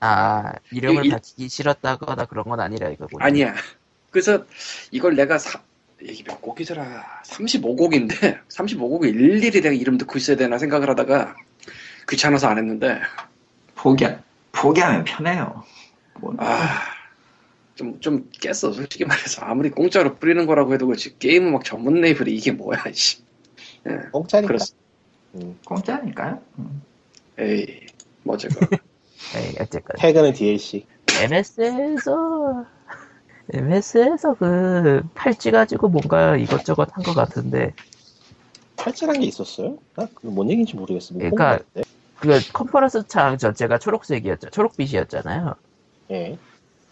[0.00, 3.22] 아 이름을 이- 밝히기 싫었다거나 그런 건 아니라 이거군요.
[3.24, 3.54] 아니야.
[4.10, 4.44] 그래서
[4.90, 5.60] 이걸 내가 사,
[6.00, 7.22] 이게 몇 곡이더라.
[7.26, 11.36] 35곡인데 35곡을 일일이 내가 이름 듣고 있어야 되나 생각을 하다가
[12.08, 13.00] 귀찮아서 안 했는데
[13.76, 14.06] 포기
[14.52, 15.64] 포기하면 편해요
[16.18, 16.80] 뭐, 아.
[17.76, 19.40] 좀, 좀 깼어, 솔직히 말해서.
[19.42, 21.18] 아무리 공짜로 뿌리는 거라고 해도 그렇지.
[21.18, 23.22] 게임 음악 전문 레이블이 이게 뭐야, 씨.
[23.88, 24.48] 예, 공짜니까.
[24.48, 24.76] 그렇습
[25.36, 26.82] 음, 공짜니까요 음.
[27.38, 27.86] 에이,
[28.22, 28.68] 뭐 어쨌건.
[29.34, 30.86] 네, 어쨌건 태그는 DLC.
[31.22, 32.64] MS에서
[33.52, 37.74] MS에서 그 팔찌 가지고 뭔가 이것저것 한 것 같은데
[38.76, 39.76] 팔찌란 게 있었어요?
[39.94, 41.14] 나뭔 얘기인지 모르겠어.
[41.14, 41.58] 뭐 그러니까-.
[42.20, 44.50] 그 컨퍼런스 창 전체가 초록색이었죠.
[44.50, 45.54] 초록빛이었잖아요.
[46.10, 46.38] 예.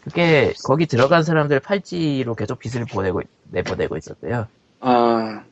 [0.05, 4.47] 그게 거기 들어간 사람들 팔찌로 계속 빛을 보내고 내보내고 있었대요.
[4.81, 5.43] 아,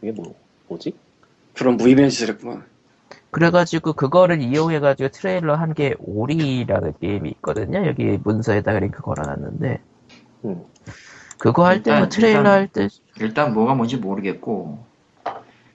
[0.00, 0.34] 그게 뭐
[0.68, 0.94] 뭐지?
[1.54, 2.64] 그런 무의미한 짓을 했구만.
[3.30, 7.86] 그래가지고 그거를 이용해가지고 트레일러 한 게 오리라는 게임이 있거든요.
[7.86, 9.80] 여기 문서에다가 링크 걸어놨는데
[10.46, 10.62] 음.
[11.38, 12.88] 그거 할 때 뭐 트레일러 일단- 할때
[13.20, 14.84] 일단 뭐가 뭔지 모르겠고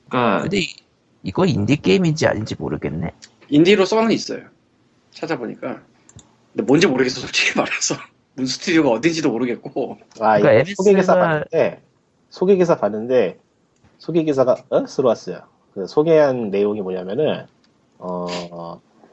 [0.10, 0.76] 그러니까 근데 이-
[1.24, 3.12] 이거 인디 게임인지 아닌지 모르겠네.
[3.50, 4.42] 인디로 써는 있어요.
[5.12, 5.82] 찾아보니까.
[6.52, 7.96] 근데 뭔지 모르겠어, 솔직히 말해서.
[8.36, 10.00] 문 스튜디오가 어딘지도 모르겠고.
[10.20, 11.82] 아, 그러니까 이거 소개 기사 MS가 봤는데
[12.30, 13.39] 소개 기사 봤는데
[14.00, 14.86] 소개 기사가 어?
[14.86, 15.42] 들어왔어요.
[15.74, 17.46] 그 소개한 내용이 뭐냐면은
[18.00, 18.28] 어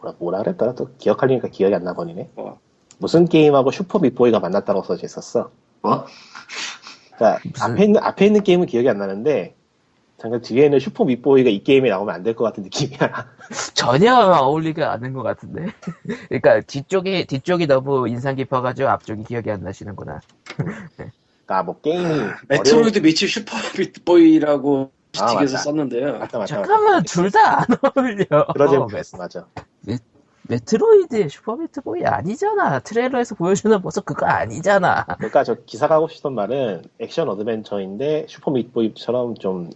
[0.01, 2.31] 뭐라 뭐라 그랬더라 또 기억하려니까 기억이 안 나버리네.
[2.37, 2.59] 어.
[2.99, 5.51] 무슨 게임하고 슈퍼 미트보이가 만났다고 써져 있었어.
[5.83, 6.05] 뭐
[7.16, 9.55] 그러니까 무슨- 앞에 있는 앞에 있는 게임은 기억이 안 나는데
[10.18, 12.99] 잠깐 뒤에는 슈퍼 미트보이가 이 게임에 나오면 안 될 것 같은 느낌이야.
[13.73, 15.73] 전혀 어울리지 않는 것 같은데.
[16.29, 20.20] 그러니까 뒤쪽이 뒤쪽이 너무 인상 깊어가지고 앞쪽이 기억이 안 나시는구나.
[20.57, 22.05] 그러니까 뭐 게임이
[22.49, 25.62] 메트로이드 meets 슈퍼 미트보이라고 아, 조이스틱에서 맞다.
[25.64, 26.12] 썼는데요.
[26.18, 26.46] 맞다 맞다.
[26.46, 27.64] 잠깐만 둘 다 안
[27.96, 28.46] 어울려.
[28.53, 29.46] 그런 제목이었어 맞아.
[30.49, 32.81] 메트로이드 슈퍼 미트보이 아니잖아.
[32.81, 35.05] 트레일러에서 보여주는 모습 그거 아니잖아.
[35.18, 39.70] 그러니까 저 기사가 하고 싶던 말은 액션 어드벤처인데 슈퍼 미트보이처럼 좀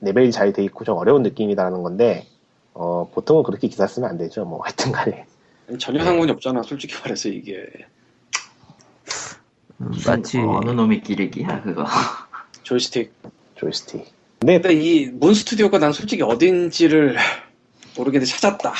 [0.00, 2.26] 레벨이 잘 돼 있고 좀 어려운 느낌이라는 건데
[2.72, 4.44] 어 보통은 그렇게 기사 쓰면 안 되죠.
[4.44, 5.26] 뭐 하여튼간에
[5.78, 7.66] 전혀 상관이 없잖아, 솔직히 말해서 이게.
[9.80, 11.84] 음, 마치 어느 놈의 기레기야 그거
[12.62, 13.12] 조이스틱.
[13.56, 14.06] 조이스틱.
[14.44, 17.16] 근데 근데 이 문 스튜디오가 난 솔직히 어딘지를
[17.96, 18.74] 모르겠는데 찾았다.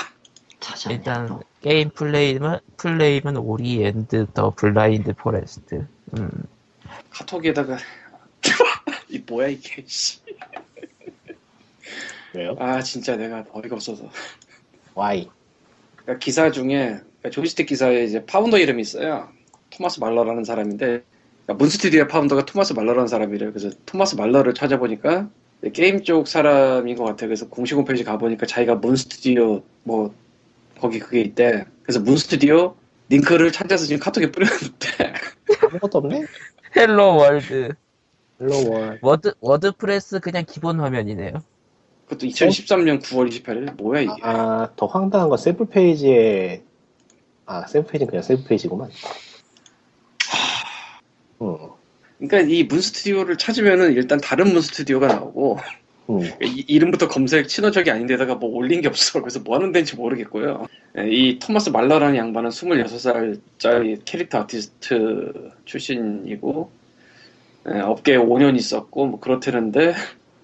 [0.60, 1.40] 찾아내 일단 또.
[1.62, 5.86] 게임 플레이면 플레이면 Ori and the Blind Forest.
[6.18, 6.30] 음.
[7.08, 7.78] 카톡에다가
[9.08, 10.20] 이 뭐야 이게 씨.
[12.34, 12.56] 왜요?
[12.58, 14.10] 아 진짜 내가 어이가 없어서
[14.94, 15.30] Y
[15.96, 19.30] 그러니까 기사 중에 그러니까 조이스틱 기사에 이제 founder 이름이 있어요
[19.70, 20.84] 토마스 말러라는 사람인데
[21.46, 25.30] 그러니까 문스튜디오 founder가 토마스 말러라는 사람이래요 그래서 토마스 말러를 찾아보니까
[25.72, 30.14] 게임 쪽 사람인 것 같아요 그래서 공식 홈페이지 가보니까 자기가 문스튜디오 뭐
[30.78, 32.76] 거기 그게 있대 그래서 문스튜디오
[33.08, 35.14] 링크를 찾아서 지금 카톡에 뿌렸는데
[35.62, 36.24] 아무것도 없네.
[36.76, 37.74] Hello World.
[38.40, 38.98] Hello World.
[39.02, 41.32] 워드 워드프레스 그냥 기본 화면이네요.
[42.06, 46.62] 그것도 2013년 9월 28일 뭐야 이게 아, 더 황당한 건 샘플 페이지에
[47.46, 48.90] 아 샘플 페이지는 그냥 샘플 페이지구만.
[51.40, 51.56] 음,
[52.28, 55.58] 그러니까 이 문 스튜디오를 찾으면은 일단 다른 문 스튜디오가 나오고
[56.10, 56.20] 음.
[56.42, 59.20] 이, 이름부터 검색 친화적이 아닌데다가 뭐 올린 게 없어.
[59.20, 60.66] 그래서 뭐 하는 데인지 모르겠고요.
[60.98, 66.70] 예, 이 토마스 말러라는 양반은 26살짜리 캐릭터 아티스트 출신이고
[67.74, 69.94] 예, 업계에 5년 있었고 뭐 그렇다는데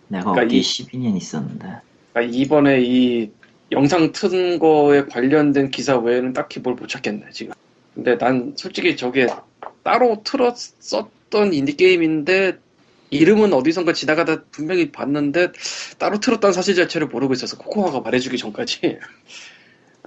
[0.09, 1.67] 내가 그러니까 어디 이- 12년 있었는데.
[2.13, 3.31] 그러니까 이번에 이
[3.73, 7.53] 영상 튼 거에 관련된 기사 외에는 딱히 뭘 못 찾겠네 지금.
[7.95, 9.27] 근데 난 솔직히 저게
[9.85, 12.59] 따로 틀었었 던 인디 게임인데
[13.11, 15.53] 이름은 어디선가 지나가다 분명히 봤는데
[15.99, 18.81] 따로 틀었다는 사실 자체를 모르고 있어서 코코아가 말해주기 전까지.
[18.87, 18.99] 에,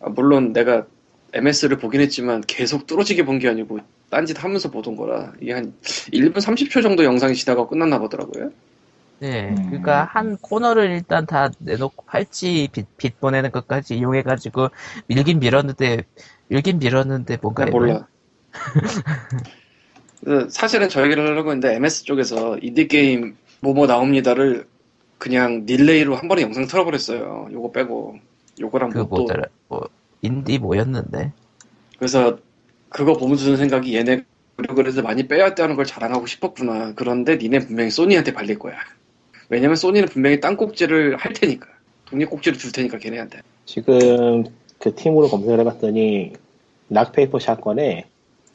[0.00, 0.86] 아, 물론 내가
[1.34, 3.78] MS를 보긴 했지만 계속 뚫어지게 본 게 아니고
[4.10, 5.74] 딴짓 하면서 보던 거라 이게 한
[6.12, 8.50] 1분 30초 정도 영상이 지나가고 끝났나 보더라고요.
[9.20, 9.66] 네, 음.
[9.68, 14.68] 그러니까 한 코너를 일단 다 내놓고 팔찌 빛, 빛 보내는 것까지 이용해가지고
[15.06, 16.04] 밀긴 밀었는데
[16.48, 18.08] 밀긴 밀었는데 뭔가 아, 몰라.
[20.24, 24.66] 그 사실은 저 얘기를 하려고 했는데 MS 쪽에서 인디게임 뭐뭐 나옵니다를
[25.18, 27.48] 그냥 릴레이로 한 번에 영상 틀어버렸어요.
[27.52, 28.18] 요거 빼고.
[28.60, 29.26] 요거랑 그 뭐 또.
[29.68, 29.88] 뭐
[30.20, 31.32] 인디 뭐였는데
[31.98, 32.38] 그래서
[32.88, 34.24] 그거 보면서 드는 생각이 얘네
[34.86, 36.92] 해서 많이 빼왔다는 걸 자랑하고 싶었구나.
[36.94, 38.74] 그런데 니네 분명히 소니한테 발릴 거야.
[39.48, 41.66] 왜냐면 소니는 분명히 딴 꼭지를 할 테니까.
[42.04, 43.40] 독립 꼭지를 줄 테니까 걔네한테.
[43.64, 44.44] 지금
[44.78, 46.32] 그 팀으로 검색을 해봤더니
[46.90, 48.06] 락페이퍼 샷건에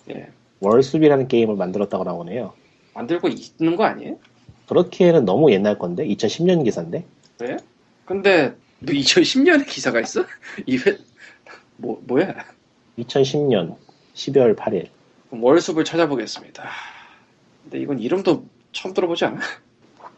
[0.09, 0.27] 예.
[0.59, 2.53] 월수비라는 게임을 만들었다고 나오네요.
[2.93, 4.17] 만들고 있는 거 아니에요?
[4.67, 7.05] 그렇기에는 너무 옛날 건데 2010년 기사인데
[7.39, 7.57] 왜?
[8.05, 10.25] 근데 뭐 2010년에 기사가 있어?
[10.65, 10.97] 이 회,
[11.77, 12.35] 뭐, 뭐야?
[12.99, 13.75] 2010년
[14.13, 14.87] 12월 8일
[15.29, 16.63] 그럼 월숲을 찾아보겠습니다.
[17.63, 19.39] 근데 이건 이름도 처음 들어보지 않아?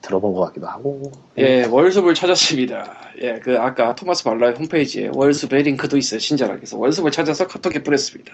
[0.01, 3.11] 들어본 것 같기도 하고 예, 월숲을 찾았습니다.
[3.21, 6.19] 예, 그 아까 토마스 발라의 홈페이지에 월숲의 링크도 있어요.
[6.55, 8.33] 그래서 월숲을 찾아서 카톡에 뿌렸습니다.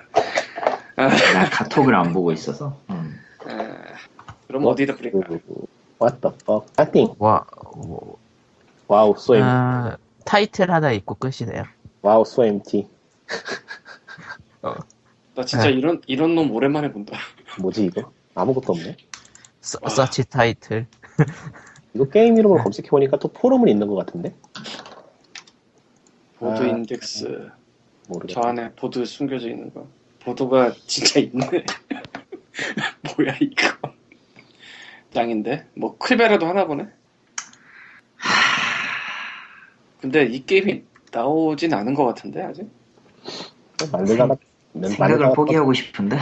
[0.97, 2.77] 아, 나 카톡을 안 보고 있어서.
[2.89, 3.19] 음.
[3.47, 3.95] 아,
[4.47, 5.19] 그럼 어디다 뿌릴까?
[5.27, 5.65] 그,
[6.01, 6.67] What the fuck?
[6.77, 7.15] Nothing.
[7.19, 8.17] 와 뭐,
[8.87, 9.41] wow, so empty.
[9.43, 11.63] 아, 타이틀 하나 있고 끝이네요.
[12.01, 12.87] wow, so empty.
[15.35, 17.17] 나 진짜 이런 이런 놈 오랜만에 본다.
[17.59, 18.11] 뭐지 이거?
[18.35, 18.97] 아무것도 없네.
[19.61, 19.89] 서, 아.
[19.89, 20.87] Search title.
[21.93, 24.35] 이거 게임 이름을 검색해 보니까 또 포럼은 있는 것 같은데?
[26.37, 26.65] 보드 아.
[26.65, 27.49] index
[28.09, 28.41] 모르겠다.
[28.41, 29.87] 저 안에 보드 숨겨져 있는 거.
[30.25, 31.45] 보드가 진짜 있네.
[33.17, 33.67] 뭐야 이거?
[35.13, 35.67] 짱인데?
[35.75, 36.87] 뭐 클베라도 하나 보네.
[40.01, 42.69] 근데 이 게임이 나오진 않은 것 같은데 아직?
[43.91, 44.35] 만들다가
[44.73, 46.17] 생각을 포기하고 싶은데.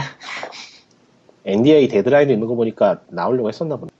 [1.44, 3.90] NDA 데드라인도 있는 거 보니까 나오려고 했었나 보네.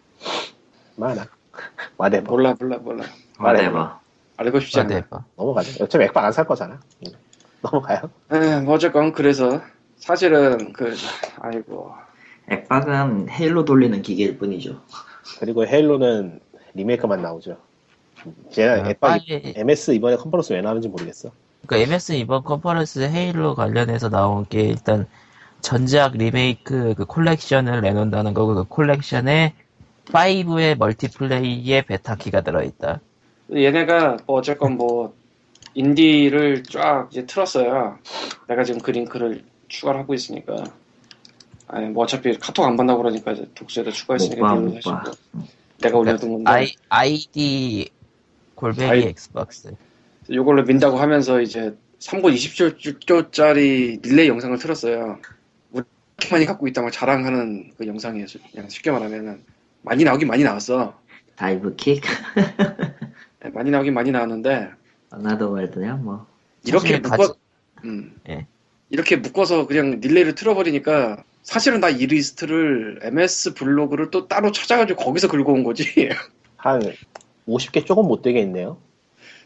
[0.96, 1.26] 많아.
[1.96, 3.04] 와대버 몰라 몰라 몰라.
[3.38, 4.00] 말해봐.
[4.36, 5.02] 알고 싶지 않아.
[5.36, 5.84] 넘어가자.
[5.84, 6.80] 어차피 액박 안 살 거잖아.
[7.06, 7.12] 응.
[7.62, 8.10] 넘어가요.
[8.32, 9.60] 에, 뭐 어쨌건 그래서
[10.04, 10.94] 사실은 그
[11.40, 11.92] 아이고
[12.50, 14.82] 액박은 헤일로 돌리는 기계일 뿐이죠.
[15.40, 16.40] 그리고 헤일로는
[16.74, 17.56] 리메이크만 나오죠.
[18.50, 21.30] 제가 아, 액박 빨리- MS 이번에 컨퍼런스 왜 나오는지 모르겠어.
[21.66, 25.06] 그러니까 MS 이번 컨퍼런스 헤일로 관련해서 나온 게 일단
[25.62, 29.54] 전작 리메이크 그 콜렉션을 내놓는다는 거고 그 콜렉션에
[30.08, 33.00] 5의 멀티플레이에 베타키가 들어있다.
[33.54, 35.14] 얘네가 뭐 어쨌건 뭐
[35.72, 37.96] 인디를 쫙 이제 틀었어요.
[38.48, 40.64] 내가 지금 그 링크를 추가를 하고 있으니까.
[41.66, 45.04] 아니 뭐 어차피 카톡 안 받나 그러니까 docs에다 못 추가했으니까 봐, 링크 못 봐.
[45.80, 47.90] 내가 올려둔 건데 아이, 아이디
[48.54, 49.74] 골뱅이 아이- 엑스박스.
[50.28, 55.18] 이걸로 민다고 하면서 이제 3분 20초짜리 릴레이 영상을 틀었어요.
[55.72, 55.82] 우리
[56.30, 58.26] 많이 갖고 있다 막 자랑하는 그 영상이에요.
[58.52, 59.42] 그냥 쉽게 말하면은
[59.82, 60.98] 많이 나오긴 많이 나왔어.
[61.36, 62.02] Divekick?
[63.42, 64.70] 네, 많이 나오긴 많이 나왔는데
[65.10, 66.26] Another World냐 뭐.
[66.64, 67.32] 이렇게 묶어, 가지-
[67.84, 68.14] 음.
[68.28, 68.46] 예.
[68.94, 75.26] 이렇게 묶어서 그냥 릴레이를 틀어버리니까 사실은 나 이 리스트를 MS 블로그를 또 따로 찾아가지고 거기서
[75.28, 76.08] 긁어 온 거지.
[76.56, 76.80] 한
[77.48, 78.78] 50개 조금 못 되게 있네요.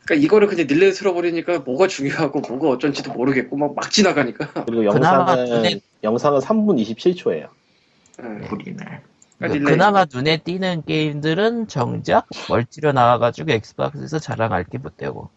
[0.04, 4.52] 그러니까 이거를 그냥 릴레이 틀어버리니까 뭐가 중요하고 뭐가 어쩐지도 모르겠고 막, 막 지나가니까.
[4.68, 7.48] 그리고 영상은 눈에- 영상은 3분 27초예요.
[8.22, 8.46] 예.
[8.48, 8.76] 불이네.
[9.38, 9.70] 그러니까.
[9.70, 15.30] 그나마 눈에 띄는 게임들은 정작 멀티로 나와가지고 Xbox에서 자랑할 게 못 되고.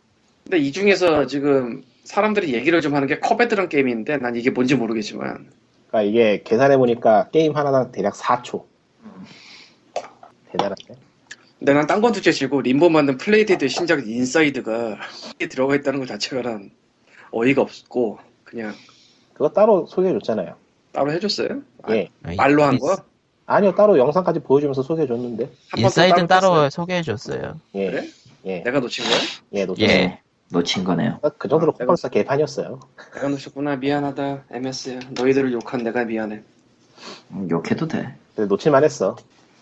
[0.44, 5.50] 근데 이 중에서 지금 사람들이 얘기를 좀 하는 게 Cuphead란 게임인데 난 이게 뭔지 모르겠지만
[5.88, 8.64] 그러니까 이게 계산해 보니까 게임 하나당 대략 4초.
[10.52, 10.96] 대단한데.
[11.60, 14.98] 근데 난 딴건 둘째 치고 림보 만든 Playdead 신작 Inside가
[15.36, 16.72] 이게 들어가 있다는 것 자체가 난
[17.32, 18.74] 어이가 없고 그냥
[19.34, 20.56] 그거 따로 소개해 줬잖아요.
[20.92, 21.62] 따로 해줬어요?
[21.84, 22.10] 아, 예.
[22.36, 22.98] 말로 한 거?
[23.46, 25.44] 아니요, 따로 영상까지 보여주면서 소개해 줬는데.
[25.70, 26.64] 한번 또 인사이드는 따로?
[26.64, 26.70] 네.
[26.70, 27.60] 소개해줬어요.
[27.76, 27.92] 예.
[27.92, 28.08] 그래?
[28.46, 28.60] 예.
[28.64, 29.18] 내가 놓친 거야?
[29.54, 29.88] 예, 놓쳤어요.
[29.90, 30.21] 예.
[30.52, 31.20] 놓친 거네요.
[31.38, 32.80] 그 정도로 아, 콘솔사 개판이었어요.
[33.16, 36.44] 내가 놓쳤구나 미안하다 MS야 너희들을 욕한 내가 미안해
[37.32, 38.16] 음, 욕해도 돼.
[38.36, 39.16] 근데 놓칠만 했어.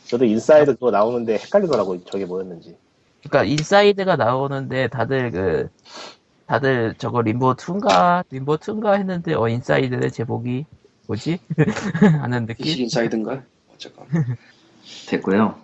[0.05, 2.75] 저도 Inside 그거 나오는데 헷갈리더라고, 저게 뭐였는지.
[3.23, 5.69] 그러니까 Inside가 나오는데 다들 그
[6.47, 10.65] 다들 저거 림보 2인가 림보 2인가 했는데 어 Inside의 제목이
[11.07, 11.39] 뭐지
[12.21, 14.07] 하는 느낌 Inside인가 어쨌건
[15.09, 15.59] 됐고요.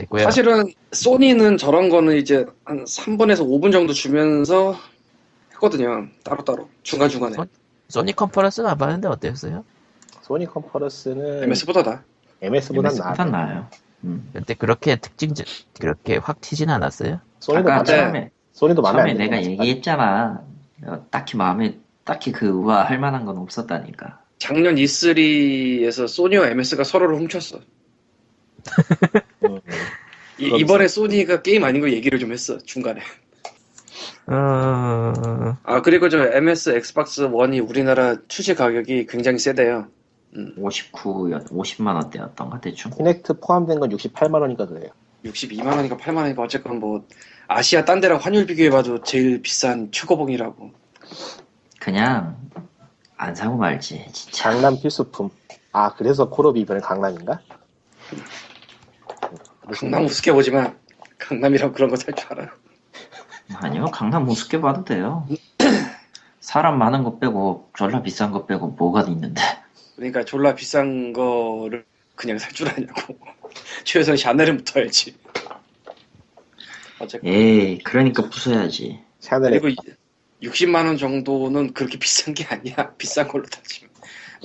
[0.00, 0.24] 됐고요.
[0.24, 4.76] 사실은 소니는 저런 거는 이제 한 3분에서 5분 정도 주면서
[5.52, 7.46] 했거든요 따로따로 중간중간에 소-
[7.88, 9.64] 소니 컨퍼런스는 안 봤는데 어땠어요?
[10.22, 12.04] 소니 컨퍼런스는 MS보다다
[12.42, 13.46] MS보단 MS보단 나아.
[13.46, 13.68] 나아요.
[14.04, 14.30] 음.
[14.32, 15.34] 근데 그렇게 특징
[15.78, 17.20] 그렇게 확 튀진 않았어요.
[17.40, 20.42] 소니도 아까 처음에 소니도 마음에 처음에 안 내가 얘기했잖아.
[20.86, 24.20] 어, 딱히 마음에 딱히 그 우아할 만한 건 없었다니까.
[24.38, 27.62] 작년 E3에서 소니와 MS가 서로를 훔쳤어 음,
[30.40, 33.00] 이, 이번에 소니가 게임 아닌 거 얘기를 좀 했어 중간에
[34.26, 35.56] 어...
[35.62, 39.88] 아 그리고 저 MS Xbox 1이 우리나라 출시 가격이 굉장히 세대요
[40.56, 42.92] 59, 50만 원대였던가 대충.
[42.92, 44.90] 키넥트 포함된 건 68만 원이니까 그래요.
[45.24, 47.04] 62만 원인가 8만 원인가 어쨌건 뭐
[47.48, 50.70] 아시아 딴 데랑 환율 비교해봐도 제일 비싼 최고봉이라고
[51.80, 52.36] 그냥
[53.16, 54.50] 안 사고 말지 진짜.
[54.50, 55.30] 강남 필수품.
[55.72, 57.40] 아, 그래서 콜옵이 이번에 강남인가?
[59.72, 60.78] 강남 우습게 보지만
[61.18, 62.48] 강남이랑 그런 거 살 줄 알아
[63.54, 65.26] 아니요 강남 우습게 봐도 돼요.
[66.40, 69.42] 사람 많은 거 빼고 졸라 비싼 거 빼고 뭐가 있는데.
[69.96, 73.18] 그러니까 졸라 비싼 거를 그냥 살 줄 아냐고
[73.84, 75.16] 최소한 샤넬은 붙어야지
[76.98, 79.00] 어쨌건 에이 그러니까 부숴야지.
[79.20, 79.82] 샤넬에 그리고
[80.42, 83.89] 60만 원 정도는 그렇게 비싼 게 아니야 비싼 걸로 따지면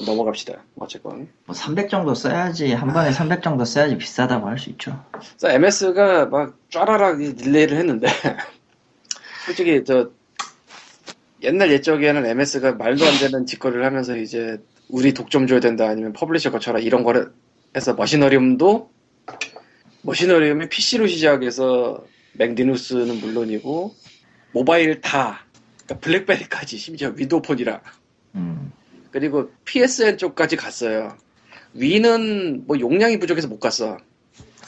[0.06, 5.04] 넘어갑시다 어쨌건 뭐 300 정도 써야지 한 번에 300 정도 써야지 비싸다고 할 수 있죠.
[5.12, 8.08] 그래서 MS가 막 쫘라락 릴레이를 했는데
[9.46, 10.10] 솔직히 저
[11.44, 14.58] 옛날 옛적에는 MS가 말도 안 되는 짓거리를 하면서 이제
[14.90, 17.32] 우리 독점 줘야 된다 아니면 publisher 거쳐라 이런 거를
[17.76, 18.90] 해서 Machinarium도
[20.02, 22.04] Machinarium이 PC로 시작해서
[22.34, 23.94] Mac Linux는 물론이고
[24.52, 25.46] 모바일 다
[25.86, 27.82] 그러니까 BlackBerry까지 심지어 Windows Phone이라
[28.36, 28.72] 음.
[29.16, 31.16] 그리고 PSN 쪽까지 갔어요.
[31.74, 33.98] Wii는 뭐 용량이 부족해서 못 갔어.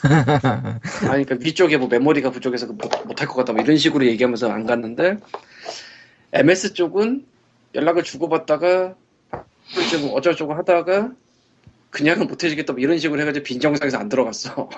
[0.00, 4.06] 아니, 그러니까 Wii 쪽에 뭐 메모리가 부족해서 그 못, 못할 것 같다 뭐 이런 식으로
[4.06, 5.18] 얘기하면서 안 갔는데
[6.32, 7.26] MS 쪽은
[7.74, 8.94] 연락을 주고받다가
[9.90, 11.12] 좀 어쩌고저쩌고 하다가
[11.90, 14.70] 그냥은 못 해주겠다 뭐 이런 식으로 해가지고 빈정상해서 안 들어갔어.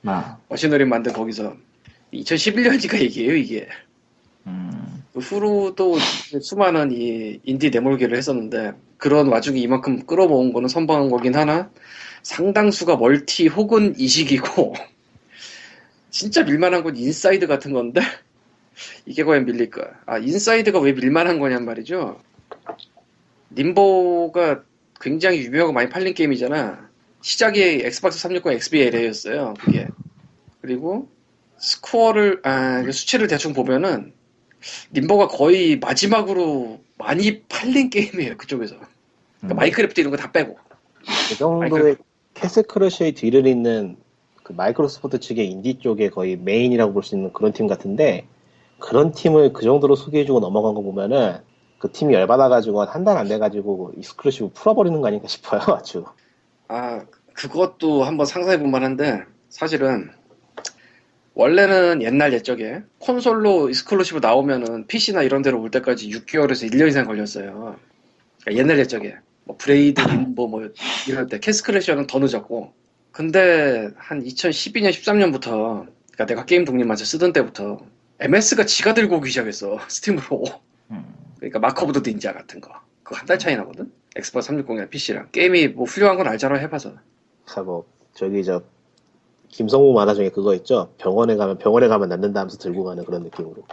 [0.00, 1.56] 막 Machinarium 만든 거기서
[2.12, 3.66] 2011년이니까 얘기예요 이게.
[4.46, 4.97] 음.
[5.18, 5.98] 그 후로도
[6.40, 11.70] 수많은 이 인디 내몰기를 했었는데 그런 와중에 이만큼 끌어모은 거는 선방한 거긴 하나
[12.22, 14.74] 상당수가 멀티 혹은 이식이고
[16.10, 18.00] 진짜 밀만한 건 Inside 같은 건데
[19.06, 19.90] 이게 과연 밀릴까?
[20.06, 22.20] 아 Inside가 왜 밀만한 거냔 말이죠.
[23.50, 24.62] Limbo가
[25.00, 26.88] 굉장히 유명하고 많이 팔린 게임이잖아.
[27.22, 29.54] 시작이 Xbox 360 XBLA였어요.
[29.58, 29.88] 그게
[30.60, 31.08] 그리고
[31.56, 34.12] 스코어를 아, 그 수치를 대충 보면은
[34.92, 38.74] Limbo가 거의 마지막으로 많이 팔린 게임이에요 그쪽에서.
[38.76, 39.56] 그러니까 음.
[39.56, 40.56] Minecraft 이런 거 다 빼고.
[41.28, 41.96] 그 정도의
[42.34, 43.96] Castle Crashers의 뒤를 잇는
[44.42, 48.26] 그 마이크로소프트 측의 인디 쪽에 거의 메인이라고 볼 수 있는 그런 팀 같은데
[48.78, 51.38] 그런 팀을 그 정도로 소개해주고 넘어간 거 보면은
[51.78, 56.04] 그 팀이 열받아가지고 한 달 안 돼가지고 exclusive 풀어버리는 거 아닌가 싶어요 아주.
[56.68, 60.10] 아 그것도 한번 상상해 볼 만한데 사실은
[61.38, 67.78] 원래는 옛날 옛적에 콘솔로 exclusive 나오면은 PC나 이런 데로 올 때까지 6개월에서 1년 이상 걸렸어요
[68.42, 70.68] 그러니까 옛날 옛적에 뭐 Braid Limbo 뭐
[71.08, 72.72] 이럴 때 Castle Crashers는 더 늦었고
[73.12, 77.78] 근데 한 2012년 13년부터 그러니까 내가 게임 독립만세 쓰던 때부터
[78.20, 80.44] MS가 지가 들고 오기 시작했어 Steam으로
[80.90, 81.04] 음.
[81.36, 82.72] 그러니까 Mark of the Ninja 같은 거.
[83.02, 83.92] 그거 한 달 차이 나거든?
[84.16, 85.28] Xbox 360이랑 PC랑.
[85.32, 86.94] 게임이 뭐 훌륭한 건 알잖아, 해봐서.
[87.44, 88.62] 그래서 뭐 저기 저
[89.48, 90.92] 김성모 만화 중에 그거 있죠?
[90.98, 93.64] 병원에 가면 병원에 가면 낫는다 하면서 들고 가는 그런 느낌으로.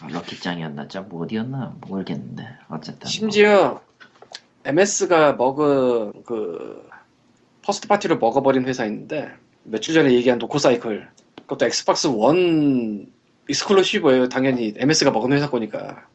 [0.00, 0.88] 아, 럭키짱이었나?
[0.88, 1.76] 짱뭐 어디였나?
[1.86, 2.46] 모르겠는데.
[2.68, 3.08] 어쨌든.
[3.08, 3.80] 심지어
[4.64, 6.88] MS가 먹은 그
[7.62, 9.30] first party를 먹어버린 회사 있는데
[9.64, 11.08] 며칠 전에 얘기한 LocoCycle.
[11.42, 13.06] 그것도 Xbox 1
[13.48, 14.28] exclusive예요.
[14.28, 16.06] 당연히 MS가 먹은 회사 거니까.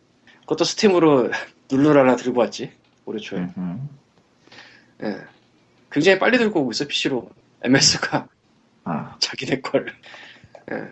[0.41, 1.29] 그것도 Steam으로
[1.71, 2.71] 룰루랄라 들고 왔지
[3.05, 3.47] 올해 초에.
[5.03, 5.17] 예.
[5.91, 7.29] 굉장히 빨리 들고 오고 있어 PC로.
[7.63, 8.27] MS가
[8.87, 9.87] 아 자기네 걸.
[10.71, 10.83] 예.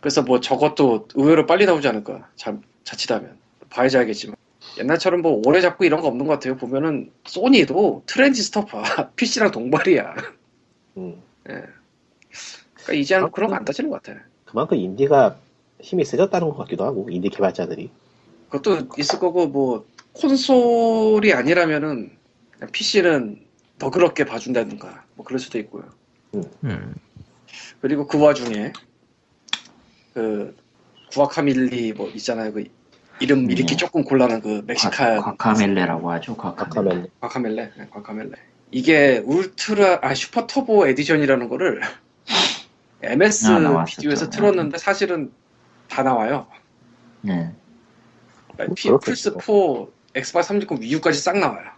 [0.00, 2.28] 그래서 뭐 저것도 의외로 빨리 나오지 않을까.
[2.36, 3.38] 자, 자칫하면.
[3.70, 4.36] 봐야지 알겠지만.
[4.78, 6.56] 옛날처럼 뭐 오래 잡고 이런 거 없는 것 같아요.
[6.56, 9.10] 보면은 소니도 트랜지스터 봐.
[9.16, 10.14] PC랑 동발이야.
[10.98, 11.22] 음.
[11.44, 14.20] 그러니까 이제는 그런 거 안 따지는 것 같아.
[14.44, 15.36] 그만큼 인디가
[15.80, 17.90] 힘이 세졌다는 것 같기도 하고 인디 개발자들이
[18.50, 22.16] 그것도 있을 거고 뭐 콘솔이 아니라면은
[22.72, 23.46] PC는
[23.78, 25.84] 더 그렇게 봐준다든가 뭐 그럴 수도 있고요.
[26.34, 26.94] 음.
[27.80, 28.72] 그리고 그 와중에
[30.14, 30.56] 그
[31.12, 32.52] Guacamelee 뭐 있잖아요.
[32.52, 32.64] 그
[33.20, 33.50] 이름 음.
[33.50, 36.36] 이렇게 조금 곤란한 그 Mexican Guacamelee라고 하죠.
[36.36, 37.06] Guacamelee.
[37.20, 38.32] Guacamelee, 네, Guacamelee.
[38.70, 41.80] 이게 울트라 아 Super Turbo Edition이라는 거를
[43.02, 43.84] MS 아.
[43.84, 45.32] 비디오에서 틀었는데 사실은
[45.88, 46.46] 다 나와요.
[47.22, 47.52] 네.
[48.52, 48.90] 그러니까 피-.
[49.02, 49.36] 플스 4,
[50.14, 51.70] Xbox 360, Wii U까지 싹 나와요.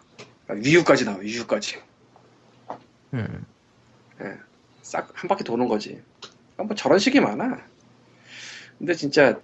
[0.47, 1.23] 그러니까 Wii U까지 나와요.
[1.23, 1.79] 위유까지
[3.15, 3.45] 음.
[4.83, 6.01] 싹 한 바퀴 도는 거지.
[6.55, 7.61] 그러니까 뭐 저런 식이 많아.
[8.79, 9.39] 근데 진짜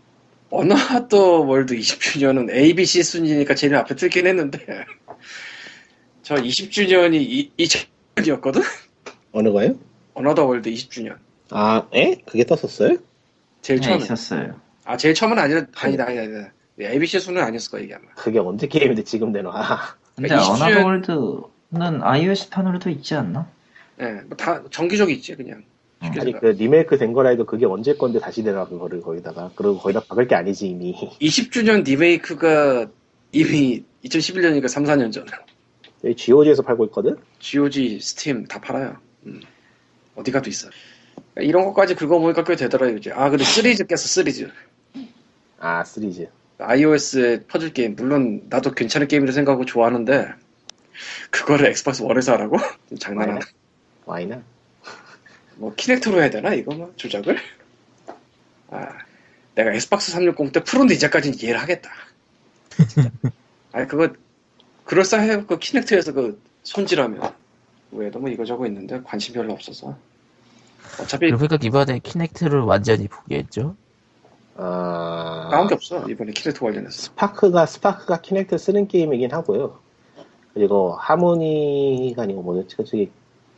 [0.51, 4.59] Another World 20주년은 ABC 순위니까 제일 앞에 들긴 했는데
[6.23, 8.63] 저 20주년이 2000년이었거든?
[9.33, 9.79] 어느 거요?
[10.15, 11.17] Another World 20주년.
[11.51, 12.17] 아, 에?
[12.27, 12.97] 그게 떴었어요?
[13.63, 14.05] 제일 네, 처음에.
[14.05, 14.61] 있었어요.
[14.85, 16.23] 아, 제일 처음은 아니다, 아니다, 아니다.
[16.23, 16.53] 아니다.
[16.81, 18.05] ABC 순은 아니었을 거야, 이게 아마.
[18.17, 19.53] 그게 언제 게임인데 지금 내놔?
[20.15, 23.49] 근데 그러니까 20주년 Another World는 iOS 판으로도 있지 않나?
[24.01, 25.63] 예, 뭐 다 정기적이 있지, 그냥.
[26.03, 26.33] 쉽게 아니.
[26.33, 30.29] 그 리메이크 된 거라 해도 그게 언제 건데 다시 내놔 그거를 거기다가 그리고 거기다 박을
[30.29, 32.87] 게 아니지 이미 20주년 리메이크가
[33.33, 35.27] 이미 2011년이니까 3, 4년 전.
[36.05, 37.17] 여기 GOG에서 팔고 있거든?
[37.39, 38.97] GOG, Steam 다 팔아요.
[39.27, 39.41] 음.
[40.15, 40.69] 어디 가도 있어.
[41.37, 43.11] 이런 것까지 긁어보니까 꽤 되더라고요, 이제.
[43.13, 44.49] 아, 근데 Threes 깼어, Threes.
[45.59, 46.29] 아 Threes
[46.59, 47.97] iOS의 퍼즐 게임.
[47.97, 50.29] 물론 나도 괜찮은 게임이라 생각하고 좋아하는데,
[51.31, 52.57] 그거를 Xbox 1에서 하라고?
[52.89, 53.41] 좀 장난하나.
[54.07, 54.43] 와이나
[55.57, 57.39] 뭐, Kinect로 해야 되나, 이거 뭐, 조작을?
[58.71, 58.89] 아,
[59.55, 61.91] 내가 Xbox 360 때 Fruit Ninja까지는 이해를 하겠다.
[63.73, 64.09] 아니, 그거,
[64.85, 65.47] 그럴싸해요.
[65.47, 67.33] 그 Kinect에서 그 손질하면.
[67.93, 69.97] 외에도 뭐 이거저거 있는데 관심 별로 없어서.
[71.01, 73.77] 어차피 그러고 보니까 이번에 Kinect를 완전히 포기했죠.
[74.57, 76.91] 아 나온 게 없어, 이번에 Kinect 관련해서.
[76.91, 79.79] Spark가 Spark가 Kinect 쓰는 게임이긴 하고요
[80.55, 83.11] 그리고 하모니가 아니고 뭐였지 갑자기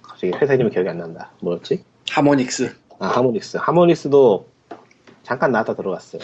[0.09, 1.85] 갑자기 회사 이름이 기억이 안 난다 뭐였지?
[2.11, 2.75] 하모닉스.
[3.01, 4.49] 아 하모닉스 하모닉스도
[5.23, 6.21] 잠깐 나왔다 들어갔어요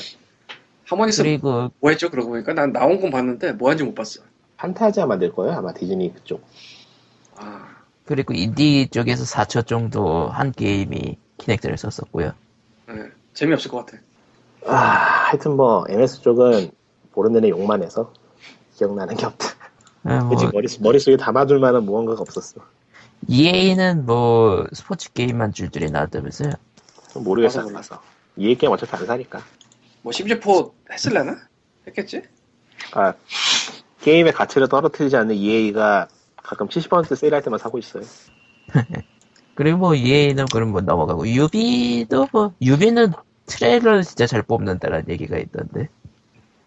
[0.87, 2.11] 하모닉스 그리고 뭐 했죠?
[2.11, 4.23] 그러고 보니까 난 나온 건 봤는데 뭐 한지 못 봤어.
[4.57, 6.43] 판타지아 만들 거예요 아마 디즈니 그쪽
[7.37, 7.69] 아,
[8.07, 12.33] 그리고 인디 쪽에서 4초 정도 한 게임이 키넥트를 썼었고요.
[12.89, 12.95] 네.
[13.35, 13.99] 재미없을 것 같아.
[14.67, 14.75] 아
[15.29, 16.71] 하여튼 뭐 MS 쪽은
[17.13, 18.13] 보는 내내 욕만 해서
[18.77, 19.49] 기억나는 게 없다
[20.05, 22.61] 아, 뭐 그치 머릿, 머릿속에 담아둘 만한 무언가가 없었어
[23.29, 26.53] EA는 뭐 스포츠 게임만 줄줄이 나왔다면서요.
[27.13, 28.03] 좀 모르겠어 봐서
[28.37, 29.41] 이해 게임 어차피 안 사니까
[30.03, 30.37] 뭐 심지어
[30.91, 31.37] 했을래나?
[31.87, 32.23] 했겠지?
[32.93, 33.15] 아,
[34.01, 38.05] 게임의 가치를 떨어뜨리지 않는 EA가 가끔 70% 세일할 때만 사고 있어요.
[39.55, 43.13] 그리고 뭐 EA는 그럼 뭐 넘어가고 유비도 뭐 유비는
[43.47, 45.89] 트레일러를 진짜 잘 뽑는다라는 얘기가 있던데.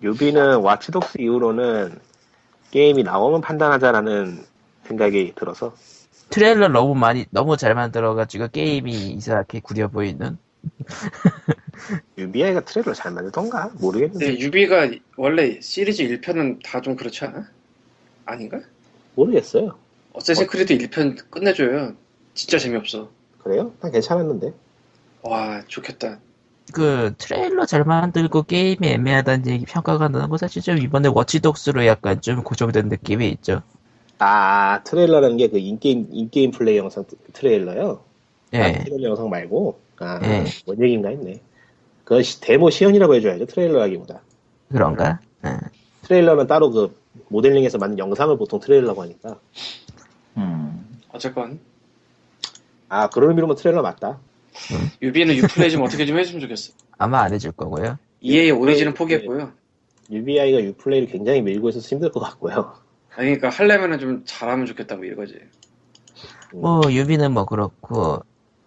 [0.01, 1.99] 유비는 Watch Dogs 이후로는
[2.71, 4.45] 게임이 나오면 판단하자라는
[4.83, 5.73] 생각이 들어서
[6.29, 10.37] 트레일러 너무 많이 너무 잘 만들어가지고 게임이 이상하게 구려 보이는.
[12.17, 17.47] UBI가 트레일러 잘 만들던가 모르겠는데 근데 유비가 원래 시리즈 1편은 다 좀 그렇지 않아?
[18.25, 18.59] 아닌가?
[19.15, 19.77] 모르겠어요.
[20.13, 21.93] Assassin's Creed 1편 끝내줘요.
[22.33, 23.09] 진짜 재미없어.
[23.43, 23.73] 그래요?
[23.81, 24.53] 난 괜찮았는데
[25.21, 26.19] 와, 좋겠다.
[26.73, 31.85] 그 트레일러 잘 만들고 게임이 애매하다는 얘기 평가가 나는 거 사실 좀 이번에 Watch Dogs로
[31.85, 33.61] 약간 좀 고정된 느낌이 있죠.
[34.19, 38.03] 아 트레일러라는 게 그 in-game in-game 플레이 영상 트- 트레일러요.
[38.53, 38.83] 아, 예.
[38.83, 40.45] 트레일러 영상 말고 아, 예.
[40.65, 41.39] 뭔 얘기인가 했네.
[42.03, 44.21] 그 데모 시연이라고 해줘야죠 트레일러라기보다.
[44.69, 45.19] 그런가?
[45.45, 45.49] 예.
[46.03, 46.99] 트레일러는 따로 그
[47.29, 49.39] 모델링해서 만든 영상을 보통 트레일러라고 하니까.
[50.37, 50.99] 음.
[51.11, 51.59] 어쨌건
[52.89, 54.19] 아 그런 의미로 면 트레일러 맞다.
[55.01, 56.73] 유비는 Uplay 좀 어떻게 좀 해주면 좋겠어.
[56.97, 57.97] 아마 안 해줄 거고요.
[58.21, 59.51] EA Origin은 포기했고요.
[60.09, 62.73] UBI가 Uplay를 굉장히 밀고 있어서 힘들 것 같고요.
[63.17, 65.39] 아니, 그러니까 하려면은 좀 잘하면 좋겠다 뭐 이거지.
[66.53, 68.23] 뭐 유비는 뭐 그렇고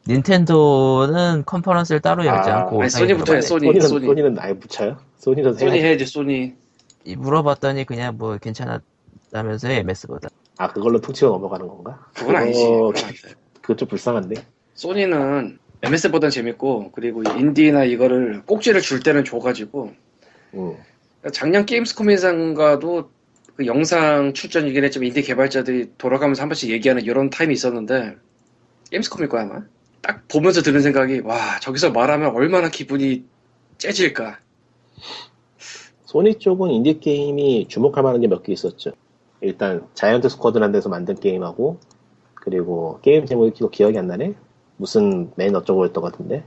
[0.09, 4.07] 닌텐도는 컨퍼런스를 따로 열지 아, 않고 아니, 소니부터 해, 소니, 소니는 소니.
[4.07, 4.99] 소니는 아예 붙여요?
[5.19, 5.87] 소니는 소니 해야지.
[5.87, 6.55] 해야지, 소니.
[7.05, 10.29] 이 물어봤더니 그냥 뭐 괜찮았다면서요 MS보다.
[10.59, 12.05] 아 그걸로 툭 치고 넘어가는 건가?
[12.15, 12.61] 그건 아니지.
[13.05, 13.23] 아니지.
[13.63, 14.35] 그거 좀 불쌍한데.
[14.75, 19.93] 소니는 MS보단 재밌고 그리고 인디나 이거를 꼭지를 줄 때는 줘가지고
[20.55, 20.77] 음.
[21.33, 23.11] 작년 Gamescom인가도
[23.61, 28.17] 그 영상 출전이긴 했지만 인디 개발자들이 돌아가면서 한 번씩 얘기하는 이런 타임이 있었는데
[28.91, 29.61] Gamescom일 거야 아마
[30.01, 33.27] 딱 보면서 드는 생각이 와 저기서 말하면 얼마나 기분이
[33.77, 34.39] 째질까
[36.07, 38.93] 소니 쪽은 인디 게임이 주목할 만한 게 몇 개 있었죠.
[39.43, 41.79] 일단 Giant Squid라는 데서 만든 게임하고
[42.35, 44.35] 그리고 게임 제목이 또 기억이 안 나네.
[44.79, 46.45] 무슨 Man 어쩌고 했던 것 같은데.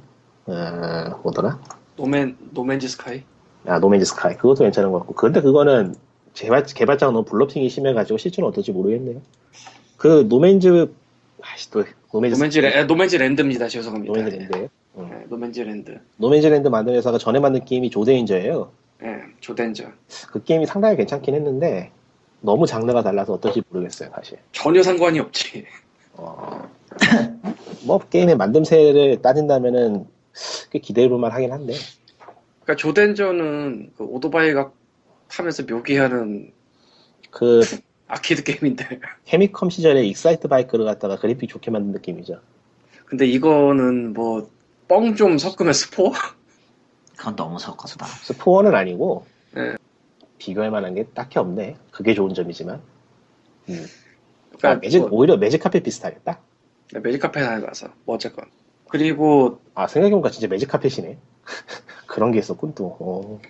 [0.48, 1.60] 어, 뭐더라?
[1.96, 3.24] No Man No Man's Sky.
[3.68, 5.94] 아 No Man's Sky 그것도 괜찮은 것 같고 근데 그거는
[6.34, 9.22] 개발 개발자가 너무 bluffing이 심해가지고 실제는 어떨지 모르겠네요.
[9.98, 10.92] 그 No Man's
[11.42, 13.68] 아씨 또 노맨즈 노맨즈 랜 아, 노맨즈 랜드입니다.
[13.68, 14.14] 죄송합니다.
[14.14, 14.68] No Man's Land예요.
[14.98, 15.10] 응.
[15.10, 16.00] 네, No Man's Land.
[16.18, 18.72] No Man's Land 만든 회사가 전에 만든 게임이 Joe Danger예요.
[19.04, 19.86] 예, Joe Danger.
[20.32, 21.92] 그 게임이 상당히 괜찮긴 했는데
[22.42, 24.38] 너무 장르가 달라서 어떨지 모르겠어요 사실.
[24.52, 25.66] 전혀 상관이 없지.
[26.14, 26.70] 어,
[27.86, 30.06] 뭐 게임의 만듦새를 따진다면은
[30.72, 31.74] 꽤 기대해볼 만하긴 한데
[32.64, 34.72] 그러니까 Joe Danger는 그 오토바이가
[35.36, 36.52] 타면서 묘기하는
[37.32, 37.62] 그
[38.08, 39.00] 아케이드 게임인데.
[39.26, 42.40] 패미컴 시절에 Excitebike를 갖다가 그래픽 좋게 만든 느낌이죠.
[43.06, 44.54] 근데 이거는 뭐
[44.88, 46.12] 뻥 좀 섞으면 Spore?
[47.18, 48.06] 그건 너무 섞었다.
[48.06, 49.76] Spore는 아니고 네.
[50.38, 51.78] 비교할 만한 게 딱히 없네.
[51.92, 52.82] 그게 좋은 점이지만.
[53.70, 53.86] 음.
[54.50, 56.40] 그러니까 아, 매직, 뭐, 오히려 Magic Carpet 비슷하겠다.
[57.02, 58.46] Magic Carpet 다녀가서 뭐 어쨌건.
[58.90, 61.18] 그리고 아 생각해보니까 진짜 매직 카펫이네.
[62.08, 62.98] 그런 게 있었군 또.
[63.00, 63.42] 어.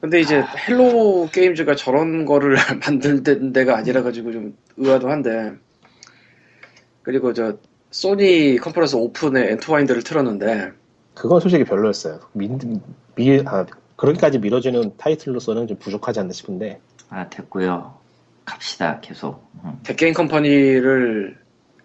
[0.00, 5.52] 근데 이제 Hello Games가 저런 거를 만든 데가 아니라 가지고 좀 의아도 한데
[7.02, 7.56] 그리고 저
[7.90, 10.72] 소니 컨퍼런스 오픈에 Entwined를 틀었는데
[11.14, 12.20] 그건 솔직히 별로였어요.
[12.32, 12.48] 미,
[13.16, 16.80] 미, 아, 그렇게까지 밀어주는 타이틀로서는 좀 부족하지 않나 싶은데.
[17.10, 17.98] 아 됐고요.
[18.44, 19.44] 갑시다 계속.
[19.64, 19.80] 음.
[19.82, 21.36] 대게임 컴퍼니를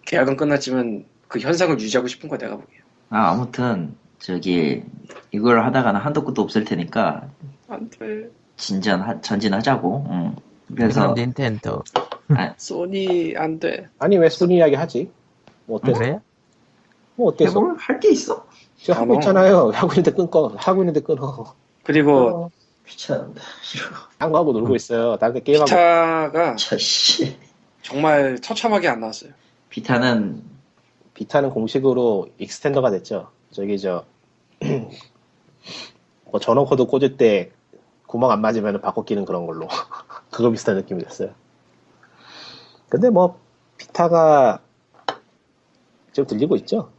[0.05, 4.83] 계약은 끝났지만 그 현상을 유지하고 싶은 거야 내가 보기에 아 아무튼 저기
[5.31, 7.27] 이걸 하다가는 한도 끝도 없을 테니까
[7.67, 10.05] 안돼 진전 전진하자고.
[10.09, 10.35] 음.
[10.75, 11.83] 그래서 닌텐도
[12.57, 15.11] 소니 안 돼 아니 왜 소니 이야기 하지?
[15.65, 15.99] 뭐 어때서?
[15.99, 16.21] 그래요?
[17.15, 17.75] 뭐 어때서?
[17.77, 18.45] 할게 있어.
[18.77, 19.69] 지금 하고 아, 있잖아요.
[19.75, 21.53] 하고 있는데 끊고 하고 있는데 끊어.
[21.83, 22.11] 그리고
[22.45, 22.49] 어,
[22.87, 23.41] 귀찮은데.
[23.61, 23.87] 싫어.
[24.17, 25.17] 딴거 하고 놀고 있어요.
[25.17, 25.65] 다른 데 게임하고.
[25.65, 27.37] Vita가 차씨.
[27.81, 29.31] 정말 처참하게 안 나왔어요
[29.69, 30.41] Vita는
[31.13, 33.27] Vita는 공식으로 extender가 됐죠.
[33.51, 34.05] 저기 저,
[36.33, 37.51] 뭐 전원 코드 꽂을 때
[38.07, 39.67] 구멍 안 맞으면 바꿔 끼는 그런 걸로.
[40.31, 41.29] 그거 비슷한 느낌이 됐어요.
[42.89, 43.37] 근데 뭐,
[43.77, 44.59] Vita가
[46.11, 46.89] 지금 들리고 있죠?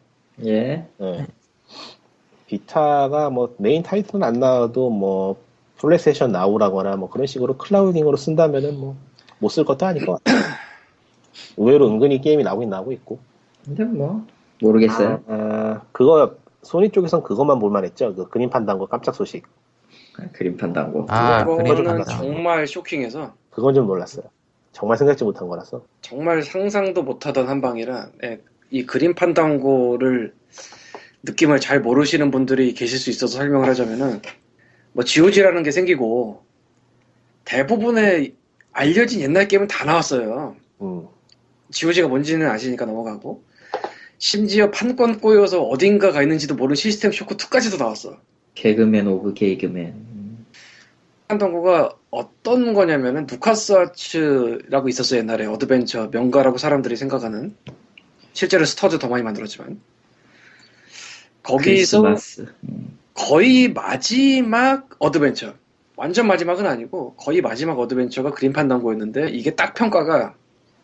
[0.45, 0.87] 예.
[1.01, 1.26] 예.
[2.46, 5.43] Vita가 뭐 메인 타이틀은 안 나와도 뭐
[5.78, 8.95] PlayStation Now라거나 뭐 그런 식으로 clouding으로 쓴다면은 뭐
[9.41, 10.37] 못 쓸 것도 아닐 것 같아요.
[11.59, 13.18] 의외로 은근히 게임이 나오긴 나오고 있고.
[13.64, 14.24] 근데 뭐
[14.62, 15.22] 모르겠어요.
[15.26, 18.14] 아, 그거 소니 쪽에선 그것만 볼만했죠.
[18.14, 19.44] 그 Grim Fandango 깜짝 소식.
[20.18, 21.07] 아, Grim Fandango.
[21.08, 24.24] 아 그거 그거는 정말 쇼킹해서 그건 좀 놀랐어요.
[24.72, 25.84] 정말 생각지 못한 거라서.
[26.00, 28.40] 정말 상상도 못하던 한 방이라 예,
[28.70, 30.34] 이 Grim Fandango를
[31.22, 34.20] 느낌을 잘 모르시는 분들이 계실 수 있어서 설명을 하자면은
[34.92, 36.42] 뭐 GOG라는 게 생기고
[37.44, 38.34] 대부분의
[38.72, 40.56] 알려진 옛날 게임은 다 나왔어요.
[40.80, 41.06] 음.
[41.70, 43.42] GOG가 뭔지는 아시니까 넘어가고
[44.18, 48.18] 심지어 판권 꼬여서 어딘가 가 있는지도 모르는 System Shock 2까지도 나왔어.
[48.54, 49.86] 개그맨 of 개그맨.
[49.86, 50.46] 음.
[51.28, 57.56] Fandango가 어떤 거냐면은 누카스 아츠라고 있었어 요 옛날에 어드벤처 명가라고 사람들이 생각하는
[58.32, 59.80] 실제로 스타워즈 더 많이 만들었지만
[61.42, 62.52] 거기서 크리스마스.
[62.68, 62.98] 음.
[63.14, 65.54] 거의 마지막 어드벤처
[65.96, 70.34] 완전 마지막은 아니고 거의 마지막 어드벤처가 Grim Fandango였는데 이게 딱 평가가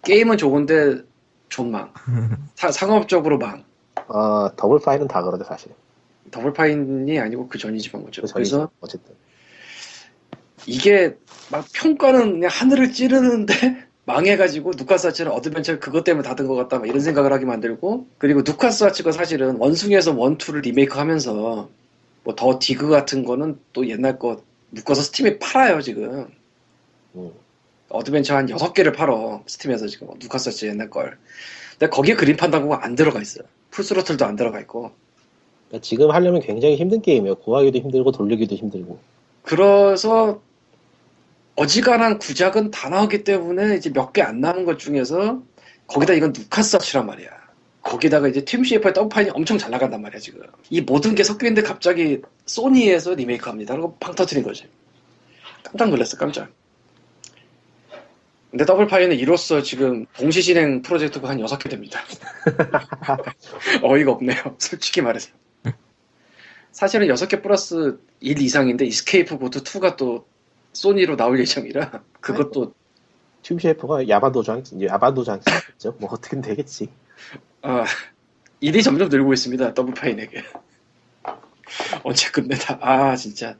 [0.02, 1.02] 게임은 좋은데
[1.50, 1.92] 존망
[2.56, 3.64] 사- 상업적으로 망
[4.08, 5.72] 아, Double Fine은 다 그러죠, 사실.
[6.30, 8.32] Double Fine이 아니고 그 전이지만 거죠 그.
[8.34, 9.14] 그래서 어쨌든.
[10.66, 11.16] 이게
[11.50, 13.54] 막 평가는 그냥 하늘을 찌르는데
[14.06, 19.12] 망해가지고 누카스아츠는 어드벤처 그것 때문에 닫은 것 같다 막 이런 생각을 하게 만들고 그리고 누카스아츠가
[19.12, 21.68] 사실은 원숭이섬 one two를 리메이크하면서
[22.24, 26.28] 뭐 The Dig 같은 거는 또 옛날 거 묶어서 Steam에 팔아요 지금
[27.14, 27.32] 음.
[27.90, 31.18] 어드벤처 한 6개를 팔어 Steam에서 지금 누카스아츠 옛날 걸
[31.78, 34.92] 근데 거기에 그림 판단고가 안 들어가 있어요 풀스로틀도 안 들어가 있고
[35.68, 37.36] 그러니까 지금 하려면 굉장히 힘든 게임이에요.
[37.36, 38.98] 구하기도 힘들고 돌리기도 힘들고.
[39.42, 40.40] 그래서
[41.54, 45.40] 어지간한 구작은 다 나오기 때문에 이제 몇 개 안 남은 것 중에서
[45.86, 47.28] 거기다 이건 누카스아츠란 말이야.
[47.82, 50.42] 거기다가 이제 팀 쉐이퍼의 더블파인이 엄청 잘 나간단 말이야 지금.
[50.70, 53.74] 이 모든 게 섞여 있는데 갑자기 소니에서 리메이크 합니다.
[53.74, 54.64] 그리고 팡 터트린 거지.
[55.62, 56.50] 깜짝 놀랐어 깜짝.
[58.50, 62.00] 근데 Double Fine은 이로써 지금 동시 진행 프로젝트가 한 6개 됩니다.
[63.82, 64.38] 어이가 없네요.
[64.58, 65.30] 솔직히 말해서.
[66.72, 70.26] 사실은 6개 플러스 1 이상인데 Escape Goat 2가 또
[70.72, 72.74] 소니로 나올 예정이라 그것도
[73.42, 75.40] 튜브셰프가 야바도장, 야바도장
[75.72, 75.96] 있죠.
[75.98, 76.88] 뭐 어떻게든 되겠지.
[77.62, 77.84] 아,
[78.60, 79.74] 일이 점점 늘고 있습니다.
[79.74, 80.44] Double Fine에게.
[82.02, 82.78] 언제 끝내다.
[82.80, 83.56] 아 진짜.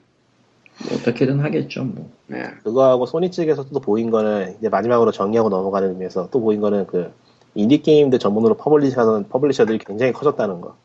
[0.89, 2.11] 뭐 어떻게든 하겠죠 뭐.
[2.27, 2.45] 네.
[2.63, 7.13] 그거하고 소니 측에서 또 보인 거는 이제 마지막으로 정리하고 넘어가는 의미에서 또 보인 거는 그
[7.55, 10.77] 인디 게임들 전문으로 publisher는 publisher들이 굉장히 커졌다는 거.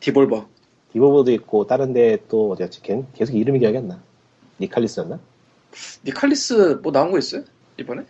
[0.00, 0.46] Devolver.
[0.92, 2.82] 디보보도 있고 다른 데 또 어디였지?
[2.82, 4.00] 걔 계속 이름이 기억이 안 나.
[4.60, 5.18] 니칼리스였나?
[6.06, 7.42] Nicalis 뭐 나온 거 있어요?
[7.78, 8.04] 이번에?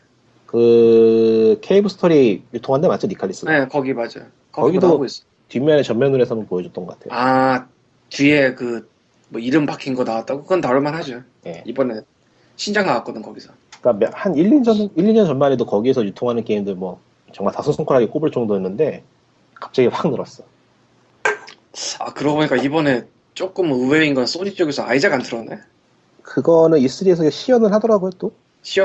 [0.46, 3.06] 그 Cave Story 유통한 데 맞죠?
[3.06, 3.46] Nicalis.
[3.46, 4.26] 네, 거기 맞아요.
[4.52, 5.24] 거기 거기도- 나온 거 있어.
[5.48, 7.18] 뒷면에 전면으로 해서 한번 보여줬던 것 같아요.
[7.18, 7.66] 아,
[8.10, 8.88] 뒤에 그,
[9.28, 10.42] 뭐 이름 박힌 거 나왔다고?
[10.42, 11.22] 그건 다룰만 하죠.
[11.46, 11.62] 예.
[11.66, 12.00] 이번에
[12.56, 13.50] 신작 나왔거든, 거기서.
[13.80, 17.00] 그러니까 몇- 한 1, 2년 전, 1, 2년 전만 해도 거기에서 유통하는 게임들 뭐
[17.32, 19.02] 정말 다섯 손가락에 꼽을 정도였는데
[19.54, 20.44] 갑자기 확 늘었어.
[21.98, 23.04] 아, 그러고 보니까 이번에
[23.34, 25.58] 조금 의외인 건 소니 쪽에서 아이작 안 틀었네?
[26.22, 28.32] 그거는 E3에서 시연을 하더라고요 또.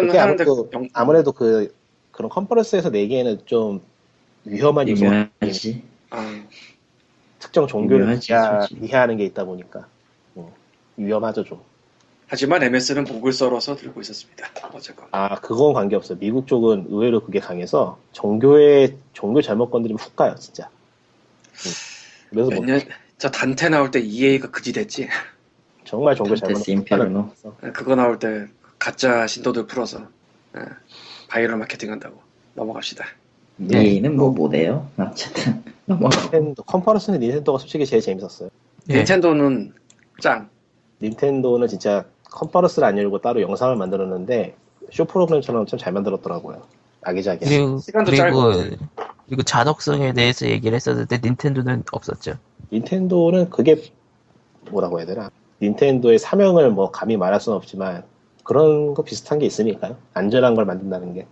[0.08, 1.74] 그게 하는데 아무래도, 영- 아무래도 그
[2.12, 3.82] 그런 컨퍼런스에서 내기에는 좀
[4.44, 5.84] 위험한 요소가 유명하지.
[6.10, 6.44] 아,
[7.38, 8.20] 특정 종교를.
[8.68, 9.86] 비하하는 게 있다 보니까 음,
[11.06, 11.60] 위험하죠 좀.
[12.28, 14.48] 하지만 MS는 목을 썰어서 들고 있었습니다.
[14.72, 15.08] 어쨌건.
[15.12, 16.20] 아 그건 관계없어요.
[16.20, 20.70] 미국 쪽은 의외로 그게 강해서 종교의 종교 잘못 건드리면 훅 가요 진짜.
[20.70, 21.72] 음.
[22.30, 22.82] 그래서 뭐몇 년,
[23.18, 25.08] 저 단테 나올 때 EA가 그지 됐지.
[25.86, 27.32] 정말 종교 잘못 인페르노.
[27.74, 28.46] 그거 나올 때
[28.78, 30.08] 가짜 신도들 풀어서
[30.56, 30.62] 예,
[31.30, 32.22] 바이럴 마케팅 한다고.
[32.54, 33.06] 넘어갑시다.
[33.74, 34.88] 얘는 뭐 못해요.
[34.98, 36.22] 어쨌든 넘어가.
[36.22, 38.50] 닌텐도 컨퍼런스는 닌텐도가 솔직히 제일 재밌었어요.
[38.90, 38.98] 예.
[38.98, 39.74] 닌텐도는
[40.22, 40.50] 짱.
[41.02, 44.56] 닌텐도는 진짜 컨퍼런스를 안 열고 따로 영상을 만들었는데
[44.92, 46.62] 쇼 프로그램처럼 참 잘 만들었더라고요.
[47.02, 47.50] 아기자기한.
[47.50, 48.76] 그리고 시간도 그리고 짧고.
[49.28, 52.34] 그리고 잔혹성에 대해서 얘기를 했었는데 닌텐도는 없었죠.
[52.74, 53.82] 닌텐도는 그게
[54.72, 55.30] 뭐라고 해야 되나?
[55.62, 58.04] 닌텐도의 사명을 뭐 감히 말할 수는 없지만
[58.44, 59.96] 그런 거 비슷한 게 있으니까요.
[60.14, 61.28] 안전한 걸 만든다는 게.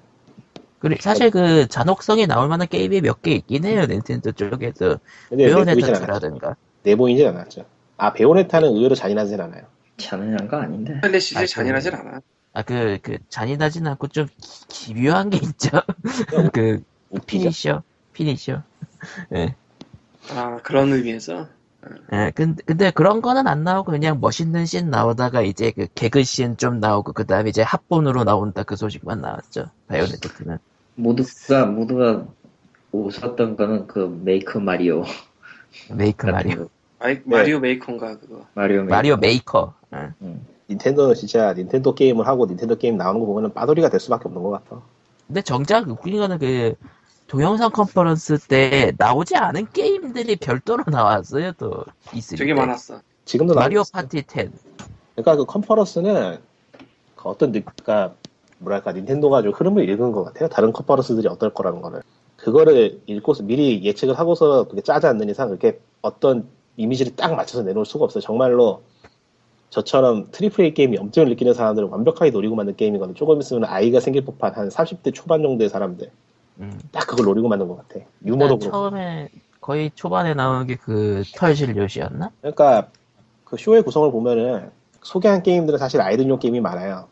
[0.79, 5.85] 그리고 사실 그 잔혹성이 나올 만한 게임이 몇 개 있긴 해요 닌텐도 쪽에서 근데 내보이진
[5.85, 5.95] 않았죠.
[5.95, 7.65] Bayonetta라든가 내보이진 않았죠.
[7.97, 9.63] 아 Bayonetta는 의외로 잔인하진 않아요.
[9.97, 10.99] 잔인한 거 아닌데.
[11.01, 12.21] 펠리시즈 아, 잔인하진 않아.
[12.53, 15.81] 아그그 잔인하진 않고 좀 기- 기묘한 게 있죠.
[16.53, 16.83] 그.
[17.25, 17.83] finisher
[18.13, 18.63] finisher.
[19.35, 19.55] 예.
[20.35, 21.47] 아, 그런 의미에서.
[22.11, 26.57] 예, 근데, 근데 그런 거는 안 나오고 그냥 멋있는 씬 나오다가 이제 그 개그 씬
[26.57, 29.67] 좀 나오고 그 다음에 이제 합본으로 나온다 그 소식만 나왔죠.
[29.87, 30.57] Bayonetta는.
[30.95, 32.25] 모두가 모두가
[32.91, 35.03] 웃었던 거는 그 Make Mario
[35.89, 36.69] Make Mario.
[36.99, 37.05] 거.
[37.05, 38.45] 마이, Mario Maker인가 그거.
[38.53, 38.95] Mario Maker.
[38.95, 39.73] Mario Maker.
[39.93, 40.09] 예.
[40.21, 40.45] 응.
[40.69, 44.49] 닌텐도는 진짜 닌텐도 게임을 하고 닌텐도 게임 나오는 거 보면 빠돌이가 될 수밖에 없는 것
[44.49, 44.81] 같아.
[45.27, 46.75] 근데 정작 웃긴 거는 그
[47.27, 51.53] 동영상 컨퍼런스 때 나오지 않은 게임들이 별도로 나왔어요.
[51.53, 52.59] 또 E3 되게 때.
[52.59, 53.01] 많았어.
[53.25, 53.91] 지금도 마리오 있어요.
[53.91, 54.51] 파티 10.
[55.15, 56.37] 그러니까 그 컨퍼런스는
[57.15, 58.15] 그 어떤 느, 그러니까
[58.59, 60.49] 뭐랄까 닌텐도가 좀 흐름을 읽은 것 같아요.
[60.49, 62.01] 다른 컨퍼런스들이 어떨 거라는 거를
[62.37, 66.47] 그거를 읽고서 미리 예측을 하고서 그렇게 짜지 않는 이상 그렇게 어떤
[66.77, 68.21] 이미지를 딱 맞춰서 내놓을 수가 없어요.
[68.21, 68.83] 정말로
[69.69, 73.15] 저처럼 triple A 게임이 염증을 느끼는 사람들은 완벽하게 노리고 만든 게임이거든요.
[73.15, 76.09] 조금 있으면 아이가 생길 법한 한 30대 초반 정도의 사람들
[76.61, 76.79] 음.
[76.91, 78.05] 딱 그걸 노리고 만든 것 같아.
[78.25, 78.71] 유머도 일단 그렇고.
[78.71, 82.31] 처음에 거의 초반에 나온 게 그 털실 요시였나?
[82.41, 82.87] 그러니까
[83.43, 84.69] 그 쇼의 구성을 보면은
[85.01, 87.07] 소개한 게임들은 사실 아이들용 게임이 많아요.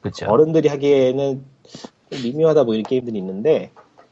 [0.00, 0.26] 그쵸.
[0.28, 1.44] 어른들이 하기에는
[2.10, 3.70] 좀 미묘하다 보이는 게임들이 있는데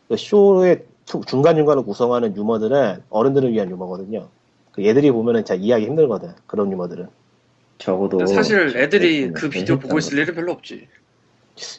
[0.08, 4.28] 그 쇼의 투- 중간중간을 구성하는 유머들은 어른들을 위한 유머거든요.
[4.76, 6.34] 그 얘들이 보면은 잘 이해하기 힘들거든.
[6.46, 7.08] 그런 유머들은.
[7.78, 10.22] 적어도 사실 애들이 네, 그 네, 비디오 보고 있을 거.
[10.22, 10.86] 일은 별로 없지.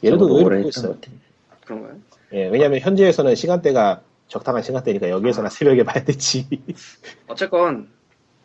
[0.04, 1.12] 얘들도 적어도 의외로 오래 보고 같아.
[1.66, 1.98] 그런가요?
[2.34, 6.48] 예, 왜냐면 현지에서는 시간대가 적당한 시간대니까 여기에서는 새벽에 봐야 되지.
[7.28, 7.88] 어쨌건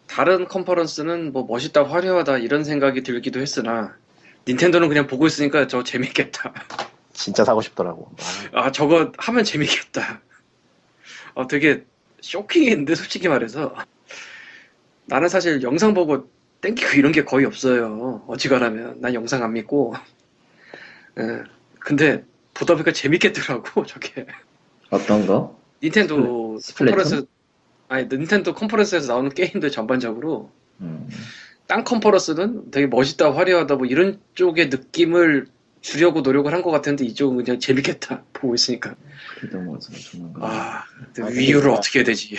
[0.06, 3.96] 다른 컨퍼런스는 뭐 멋있다 화려하다 이런 생각이 들기도 했으나
[4.46, 6.52] 닌텐도는 그냥 보고 있으니까 저 재밌겠다.
[7.12, 8.10] 진짜 사고 싶더라고.
[8.52, 10.20] 아 저거 하면 재밌겠다.
[11.34, 11.84] 어 되게
[12.20, 13.74] 쇼킹했는데 솔직히 말해서
[15.06, 16.28] 나는 사실 영상 보고
[16.60, 18.24] 땡기고 이런 게 거의 없어요.
[18.28, 19.94] 어지간하면 난 영상 안 믿고.
[21.18, 21.42] 예.
[21.80, 22.24] 근데
[22.54, 24.26] 보다 보니까 재밌겠더라고 저게.
[24.90, 25.58] 어떤 거?
[25.82, 26.96] 닌텐도 스플래툰?
[26.96, 27.26] 컨퍼런스
[27.88, 30.50] 아니 닌텐도 컨퍼런스에서 나오는 게임들 전반적으로
[30.80, 31.08] 음.
[31.66, 35.46] 딴 컨퍼런스는 되게 멋있다 화려하다 뭐 이런 쪽의 느낌을
[35.80, 38.94] 주려고 노력을 한 것 같은데 이쪽은 그냥 재밌겠다 보고 있으니까
[39.40, 39.78] 그래도 뭐
[40.32, 40.46] 거.
[40.46, 41.70] 아 근데 아, 위유를.
[41.70, 42.36] 어떻게 해야 되지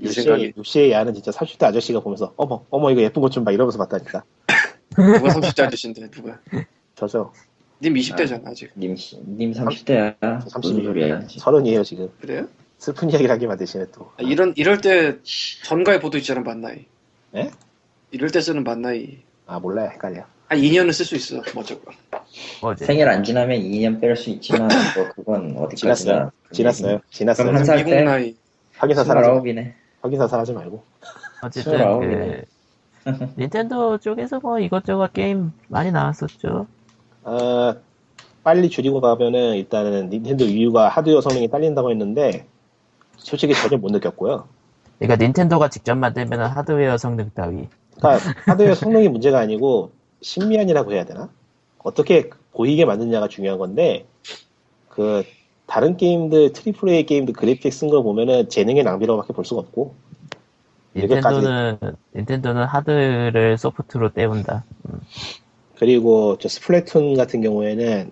[0.00, 3.52] 이 생각이 육시의 야는 진짜 30대 아저씨가 보면서 어머 어머 이거 예쁜 것 좀 봐
[3.52, 4.22] 이러면서 봤다니까.
[4.96, 6.38] 누가 30대 아저씨인데 누가
[6.94, 7.32] 저죠.
[7.82, 10.14] 님 20대잖아 아직 님, 씨- 님 30대야.
[10.44, 10.84] 무슨 30이에요.
[10.84, 11.20] 소리야.
[11.28, 12.08] 서른이에요 지금.
[12.20, 12.46] 그래요?
[12.78, 14.10] 슬픈 이야기를 하기만 대신에 또.
[14.16, 15.16] 아, 이런 이럴 때
[15.64, 16.84] 전가의 보도 있잖아 만나이
[17.36, 17.50] 예?
[18.10, 20.24] 이럴 때 쓰는 만나이 아 몰라요 헷갈려.
[20.48, 21.82] 한 2년은 쓸 수 있어 뭐 어쩌고
[22.60, 22.84] 어제.
[22.84, 25.94] 생일 안 지나면 2년 뺄 수 있지만 뭐 그건 어디까지나.
[25.94, 26.30] 지났어요.
[26.52, 27.00] 지났어요.
[27.10, 27.44] 지났어요.
[27.46, 28.02] 그럼 한 살- 미국 때?
[28.02, 28.36] 나이
[28.76, 29.72] 확인사 사라지 29이네.
[30.02, 30.82] 확인사 사라지 말고.
[31.42, 32.00] 어쨌든.
[32.00, 32.44] 그
[33.38, 36.66] 닌텐도 쪽에서 뭐 이것저것 게임 많이 나왔었죠.
[37.24, 37.74] 아,
[38.44, 42.46] 빨리 줄이고 가면은 일단은 닌텐도 위유가 하드웨어 성능이 딸린다고 했는데
[43.16, 44.46] 솔직히 전혀 못 느꼈고요.
[44.98, 47.68] 그러니까 닌텐도가 직접 만들면 하드웨어 성능 따위.
[47.96, 51.28] 그러니까 하드웨어 성능이 문제가 아니고 신미안이라고 해야 되나?
[51.78, 54.06] 어떻게 보이게 만드냐가 중요한 건데
[54.88, 55.24] 그
[55.72, 59.94] 다른 게임들 triple A 게임들 그래픽 쓴 걸 보면은 재능의 낭비라고밖에 볼 수가 없고.
[60.94, 61.78] 닌텐도는
[62.14, 64.64] 닌텐도는 하드를 소프트로 때운다.
[65.78, 68.10] 그리고 저 스플래툰 같은 경우에는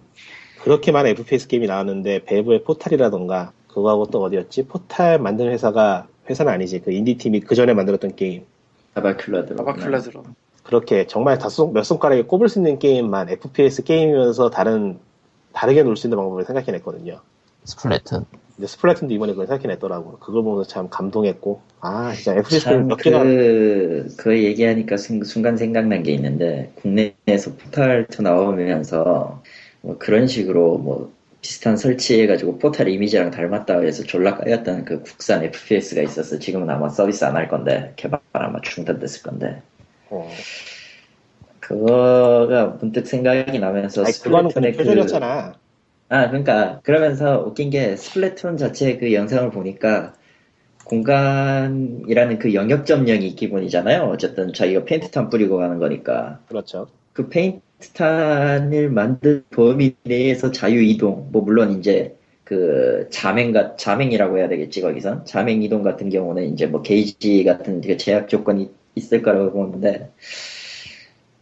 [0.63, 4.67] 그렇게 많은 FPS 게임이 나왔는데 밸브의 포탈이라던가 그거하고 또 어디였지?
[4.67, 8.47] 포탈 만든 회사가 회사는 아니지 그 인디 팀이 그 전에 만들었던 게임
[8.95, 9.57] 아바클라드.
[9.61, 10.25] 아바클라드로.
[10.63, 14.99] 그렇게 정말 다섯 몇 손가락에 꼽을 수 있는 게임만 FPS 게임이면서 다른
[15.53, 17.21] 다르게 놀 수 있는 방법을 생각해냈거든요.
[17.65, 18.25] 스플래툰.
[18.57, 20.19] 근데 스플래툰도 이번에 그걸 생각해냈더라고.
[20.19, 25.57] 그걸 보면서 참 감동했고 아 진짜 FPS 참, 몇 개가 그, 그 얘기하니까 순, 순간
[25.57, 29.43] 생각난 게 있는데, 국내에서 포탈2 나오면서,
[29.81, 36.03] 뭐 그런 식으로 뭐, 비슷한 설치해가지고 포탈 이미지랑 닮았다 해서 졸라 까였던 그 국산 FPS가
[36.03, 36.39] 있었어.
[36.39, 39.63] 지금은 아마 서비스 안 할 건데, 개발 아마 중단됐을 건데.
[40.11, 40.29] 어.
[41.61, 45.55] 그거가 문득 생각이 나면서 아니 그거는 스플래툰의 그냥 표절이었잖
[46.11, 46.19] 아.
[46.19, 50.13] 아, 그러니까 그러면서 웃긴 게 스플래툰 자체 그 영상을 보니까
[50.85, 54.03] 공간이라는 그 영역 점령이 기본이잖아요.
[54.03, 56.89] 어쨌든 자기가 페인트탄 뿌리고 가는 거니까 그렇죠.
[57.13, 64.81] 그 페인트탄을 만든 범위 내에서 자유 이동, 뭐 물론 이제 그 자맹가 자맹이라고 해야 되겠지
[64.81, 70.11] 거기선 자맹 이동 같은 경우는 이제 뭐 게이지 같은 그 제약 조건이 있을 거라고 보는데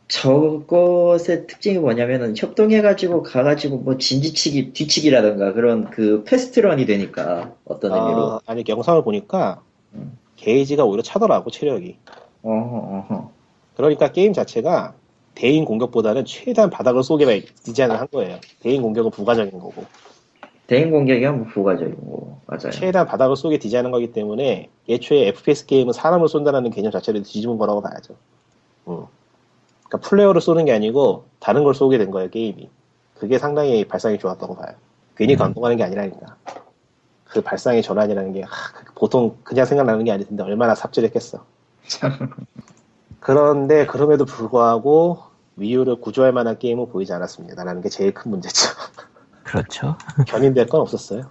[0.09, 8.40] 저것의 특징이 뭐냐면은 협동해가지고 가가지고 뭐 진지치기 뒤치기라던가 그런 그 패스트런이 되니까 어떤 의미로 아,
[8.46, 9.61] 아니 영상을 보니까
[9.94, 10.18] 음.
[10.36, 11.98] 게이지가 오히려 차더라고 체력이.
[12.42, 13.30] 어허 어허
[13.76, 14.94] 그러니까 게임 자체가
[15.34, 18.38] 대인 공격보다는 최대한 바닥을 쏘게 디자인을 한 거예요.
[18.61, 19.84] 대인 공격은 부가적인 거고
[20.66, 22.70] 대인 공격이 한 부가적인 거 맞아요.
[22.70, 27.82] 최대한 바닥을 쏘게 디자인한 거기 때문에 애초에 FPS 게임은 사람을 쏜다는 개념 자체를 뒤집은 거라고
[27.82, 28.14] 봐야죠.
[28.88, 29.04] 음.
[29.89, 32.68] 그러니까 플레이어를 쏘는 게 아니고 다른 걸 쏘게 된 거예요 게임이.
[33.18, 34.74] 그게 상당히 발상이 좋았다고 봐요.
[35.16, 35.39] 괜히 음.
[35.39, 36.36] 감동하는 게 아니라니까.
[37.24, 38.49] 그 발상의 전환이라는 게 하,
[38.95, 41.45] 보통 그냥 생각나는 게 아닐 텐데 얼마나 삽질했겠어.
[43.20, 45.18] 그런데 그럼에도 불구하고
[45.57, 47.64] 위유를 구조할 만한 게임은 보이지 않았습니다.
[47.64, 48.68] 라는 게 제일 큰 문제죠.
[49.43, 49.97] 그렇죠.
[50.26, 51.22] 견인될 건 없었어요.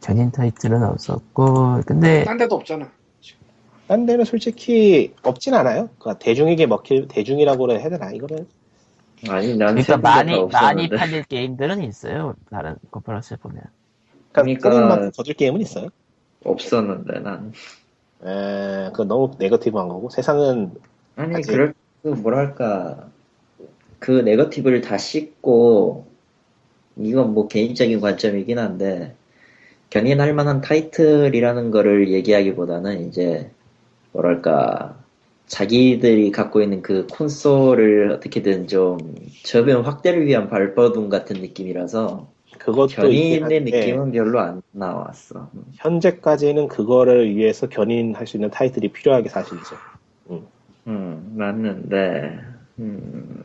[0.00, 2.88] 전인 타이틀은 없었고 근데 딴 데도 없잖아.
[3.92, 5.90] 딴 데는 솔직히 없진 않아요.
[5.98, 8.46] 그러니까 대중에게 먹힐 대중이라고 해야 되나 이거는
[9.28, 10.96] 아니 난 그러니까 많이 많이 없었는데.
[10.96, 12.34] 팔릴 게임들은 있어요.
[12.50, 13.60] 다른 컨퍼런스에 보면.
[14.32, 15.88] 그러니까 그러니까- 거줄 게임은 있어요.
[16.42, 17.52] 없었는데 난
[18.24, 20.70] 에, 그 너무 네거티브한 거고 세상은
[21.16, 23.10] 아니 아직- 그럴 그 뭐랄까
[23.98, 26.06] 그 네거티브를 다 씻고
[26.96, 29.14] 이건 뭐 개인적인 관점이긴 한데
[29.90, 33.50] 견인할 만한 타이틀이라는 거를 얘기하기보다는 이제
[34.12, 34.96] 뭐랄까
[35.46, 38.98] 자기들이 갖고 있는 그 콘솔을 어떻게든 좀
[39.44, 45.50] 저변 확대를 위한 발버둥 같은 느낌이라서 그것도 견인의 한데 느낌은 별로 안 나왔어.
[45.74, 49.76] 현재까지는 그거를 위해서 견인할 수 있는 타이틀이 필요하게 사실이죠.
[50.86, 52.40] 음 맞는데
[52.78, 53.42] 음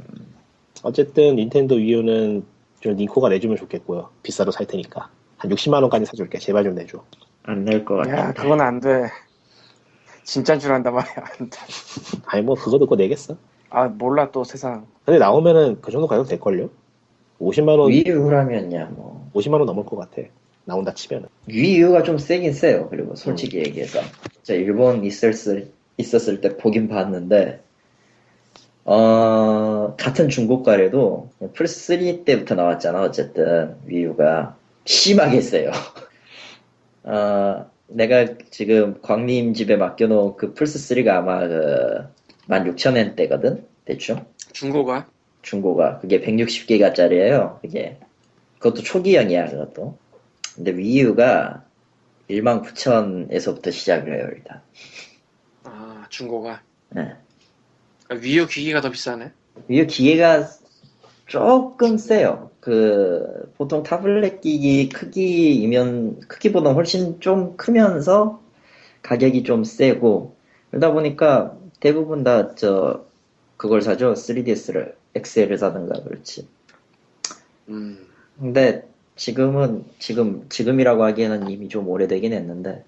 [0.84, 2.43] 어쨌든 닌텐도 위유는
[2.80, 4.09] 좀 닌코가 내주면 좋겠고요.
[4.24, 6.38] 비싸도 살 테니까 한 60만 원까지 사줄게.
[6.38, 7.03] 제발 좀 내줘.
[7.43, 8.18] 안낼것 같아.
[8.18, 9.07] 야, 그건 안 돼.
[10.28, 11.15] 진짜인 줄 안단 말이야.
[12.28, 13.38] 아니 뭐 그거 듣고 내겠어.
[13.69, 14.86] 아, 몰라, 또 세상.
[15.05, 16.69] 근데 나오면은 그 정도 가격 될걸요?
[17.39, 20.28] 50만 원, 위유라면야 뭐 50만 원 넘을 것 같아.
[20.65, 21.30] 나온다 치면은.
[21.47, 22.89] 위유가 좀 세긴 세요.
[22.89, 24.01] 그리고 솔직히 얘기해서
[24.43, 27.63] 저 일본 있었을 있었을 때 보긴 봤는데
[28.84, 33.01] 어 같은 중고가래도 플스 3 때부터 나왔잖아.
[33.01, 35.71] 어쨌든 위유가 심하게 세요.
[37.03, 42.07] 어 내가 지금 광님 집에 맡겨놓은 그 플스 3가 아마 그
[42.47, 44.25] 16,000엔대거든 대충.
[44.53, 45.07] 중고가?
[45.41, 47.61] 중고가 그게 160기가짜리예요.
[47.61, 47.99] 그게
[48.59, 49.97] 그것도 초기형이야 그것도.
[50.55, 51.63] 근데 위유가
[52.29, 54.61] 19,000에서부터 시작을 해요 일단.
[55.63, 56.61] 아, 중고가.
[56.89, 57.13] 네.
[58.09, 59.31] 아, 위유 기기가 더 비싸네.
[59.67, 60.49] 위유 기계가
[61.28, 62.49] 조금 세요.
[62.59, 68.41] 그 보통 타블렛 기기 크기이면 크기보다 훨씬 좀 크면서
[69.03, 70.36] 가격이 좀 세고
[70.71, 73.05] 그러다 보니까 대부분 다 저
[73.57, 76.47] 그걸 사죠 3DS를 XL을 사든가 그렇지.
[77.69, 78.07] 음.
[78.39, 82.86] 근데 지금은 지금 지금이라고 하기에는 이미 좀 오래되긴 했는데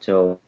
[0.00, 0.38] 저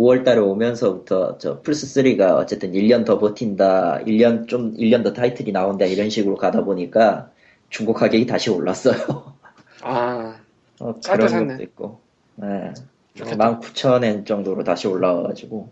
[0.00, 5.84] 5월달에 오면서부터 저 플스 3가 어쨌든 1년 더 버틴다, 1년 좀 1년 더 타이틀이 나온다
[5.84, 7.30] 이런 식으로 가다 보니까
[7.68, 8.94] 중고 가격이 다시 올랐어요.
[9.82, 10.36] 아,
[10.80, 11.52] 어, 그런 샀네.
[11.52, 12.00] 것도 있고.
[12.36, 12.72] 네.
[13.14, 13.60] 좋겠다.
[13.60, 15.68] 19,000엔 정도로 다시 올라와가지고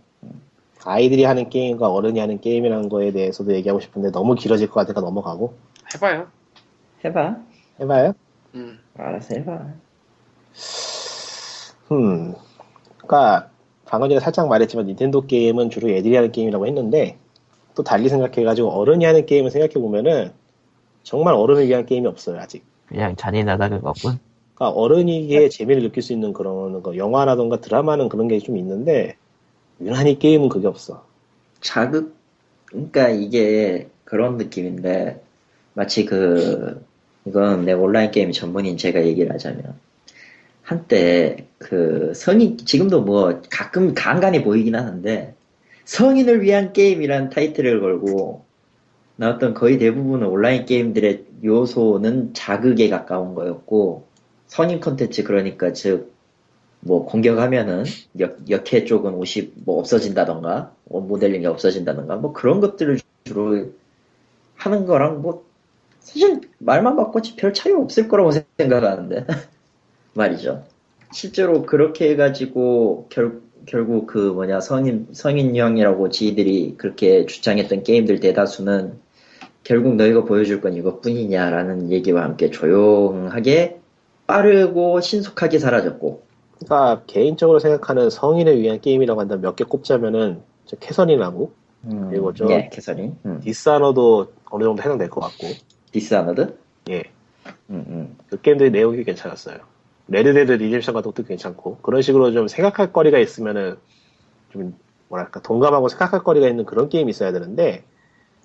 [0.85, 5.55] 아이들이 하는 게임과 어른이 하는 게임이라는 거에 대해서도 얘기하고 싶은데 너무 길어질 것 같으니까 넘어가고
[5.95, 6.27] 해봐요.
[7.05, 7.37] 해봐
[7.81, 8.13] 해봐요.
[8.55, 8.79] 음.
[8.97, 9.67] 알아서 해봐
[11.93, 12.35] 음,
[12.99, 13.51] 그러니까
[13.89, 17.17] 방금 전에 살짝 말했지만 닌텐도 게임은 주로 애들이 하는 게임이라고 했는데
[17.75, 20.33] 또 달리 생각해가지고 어른이 하는 게임을 생각해 보면은
[21.03, 22.63] 정말 어른을 위한 게임이 없어요 아직.
[22.87, 24.19] 그냥 잔인하다 그거군.
[24.55, 29.17] 그러니까 어른이기에 재미를 느낄 수 있는 그런 거 영화라던가 드라마는 그런 게 좀 있는데
[29.81, 31.05] 유난히 게임은 그게 없어.
[31.61, 32.15] 자극
[32.67, 35.23] 그러니까 이게 그런 느낌인데
[35.75, 36.85] 마치 그
[37.25, 39.79] 이건 내 온라인 게임 전문인 제가 얘기를 하자면
[40.69, 45.35] 한때 그 성인 지금도 뭐 가끔 간간히 보이긴 하는데
[45.85, 48.45] 성인을 위한 게임이란 타이틀을 걸고
[49.17, 54.07] 나왔던 거의 대부분의 온라인 게임들의 요소는 자극에 가까운 거였고
[54.47, 56.19] 성인 컨텐츠 그러니까 즉
[56.81, 57.85] 뭐 공격하면은
[58.21, 63.67] 역, 역해 쪽은 옷이 뭐 없어진다던가 원 모델링이 없어진다던가 뭐 그런 것들을 주로
[64.55, 65.45] 하는 거랑 뭐
[66.01, 69.27] 사실 말만 바꿨지 별 차이 없을 거라고 생각하는데
[70.15, 70.65] 말이죠.
[71.13, 78.99] 실제로 그렇게 해가지고 결, 결국 그 뭐냐 성인 성인형이라고 지들이 그렇게 주장했던 게임들 대다수는
[79.65, 83.79] 결국 너희가 보여줄 건 이것뿐이냐라는 얘기와 함께 조용하게
[84.27, 86.23] 빠르고 신속하게 사라졌고
[86.59, 91.53] 그러니까 개인적으로 생각하는 성인을 위한 게임이라고 한다면 몇 개 꼽자면은 저 캐서린하고
[92.11, 93.41] 그리고 저- 예, 캐서린 음.
[93.43, 95.47] 디스아너도 어느 정도 해당될 것 같고
[95.93, 96.57] 디스아너드
[96.91, 97.05] 예.
[97.71, 98.17] 음, 음.
[98.29, 99.59] 그 게임들의 내용이 괜찮았어요.
[100.09, 103.77] 레드데드 리뎀션 같은 것도 괜찮고 그런 식으로 좀 생각할 거리가 있으면은
[104.53, 104.75] 좀
[105.09, 107.85] 뭐랄까 동감하고 생각할 거리가 있는 그런 게임이 있어야 되는데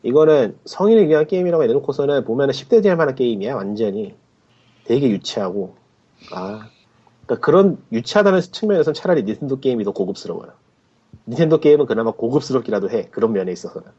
[0.03, 4.14] 이거는 성인을 위한 게임이라고 해놓고서는 보면은 10대 될 만한 게임이야 완전히
[4.84, 5.76] 되게 유치하고
[6.32, 6.70] 아
[7.26, 10.51] 그러니까 그런 유치하다는 측면에서는 차라리 닌텐도 게임이 더 고급스러워요.
[11.28, 13.89] 닌텐도 게임은 그나마 고급스럽기라도 해 그런 면에 있어서는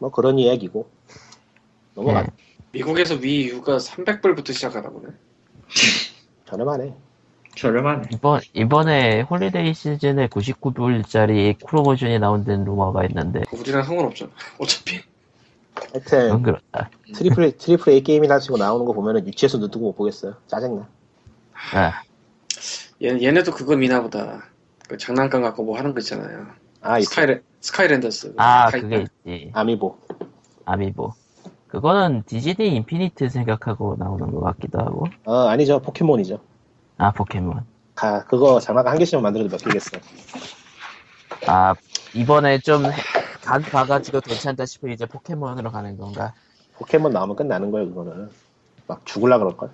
[0.00, 0.88] 뭐 그런 이야기고
[1.94, 2.26] 넘어가 예.
[2.72, 5.08] 미국에서 Wii U가 300불부터 시작하나 보네.
[6.46, 6.94] 저렴하네.
[7.56, 8.08] 저렴하네.
[8.12, 14.30] 이번, 이번에 holiday 시즌에 99불짜리 프로모션이 나온다는 루머가 있는데, 우리랑 상관없잖아.
[14.58, 15.00] 어차피.
[15.92, 16.90] 하여튼 그렇다.
[17.14, 20.34] triple triple A 게임이나 치고 나오는 거 보면은 유치해서 눈 뜨고 못 보겠어요.
[20.46, 20.86] 짜증나.
[21.74, 22.02] 아,
[23.02, 24.44] 얘, 얘네도 그거 미나 보다.
[24.88, 26.46] 그 장난감 갖고 뭐 하는 거 있잖아요.
[26.80, 28.34] 아, 이 스카이랜, 스카이랜더스.
[28.36, 29.50] 아, 스카이- 그게 있지.
[29.52, 29.98] 아미보.
[30.64, 31.12] 아미보.
[31.74, 35.06] 그거는 디즈니 인피니트 생각하고 나오는 것 같기도 하고.
[35.24, 35.80] 어, 아니죠.
[35.80, 36.38] 포켓몬이죠.
[36.98, 37.64] 아, 포켓몬.
[37.96, 39.98] 가, 그거 장난감 한 개씩만 만들어도 몇 개겠어.
[41.48, 41.74] 아,
[42.14, 42.84] 이번에 좀,
[43.42, 46.32] 간 봐가지고 괜찮다 싶으면 이제 포켓몬으로 가는 건가?
[46.74, 48.30] 포켓몬 나오면 끝나는 거예요, 그거는.
[48.86, 49.70] 막 죽을라 그럴걸.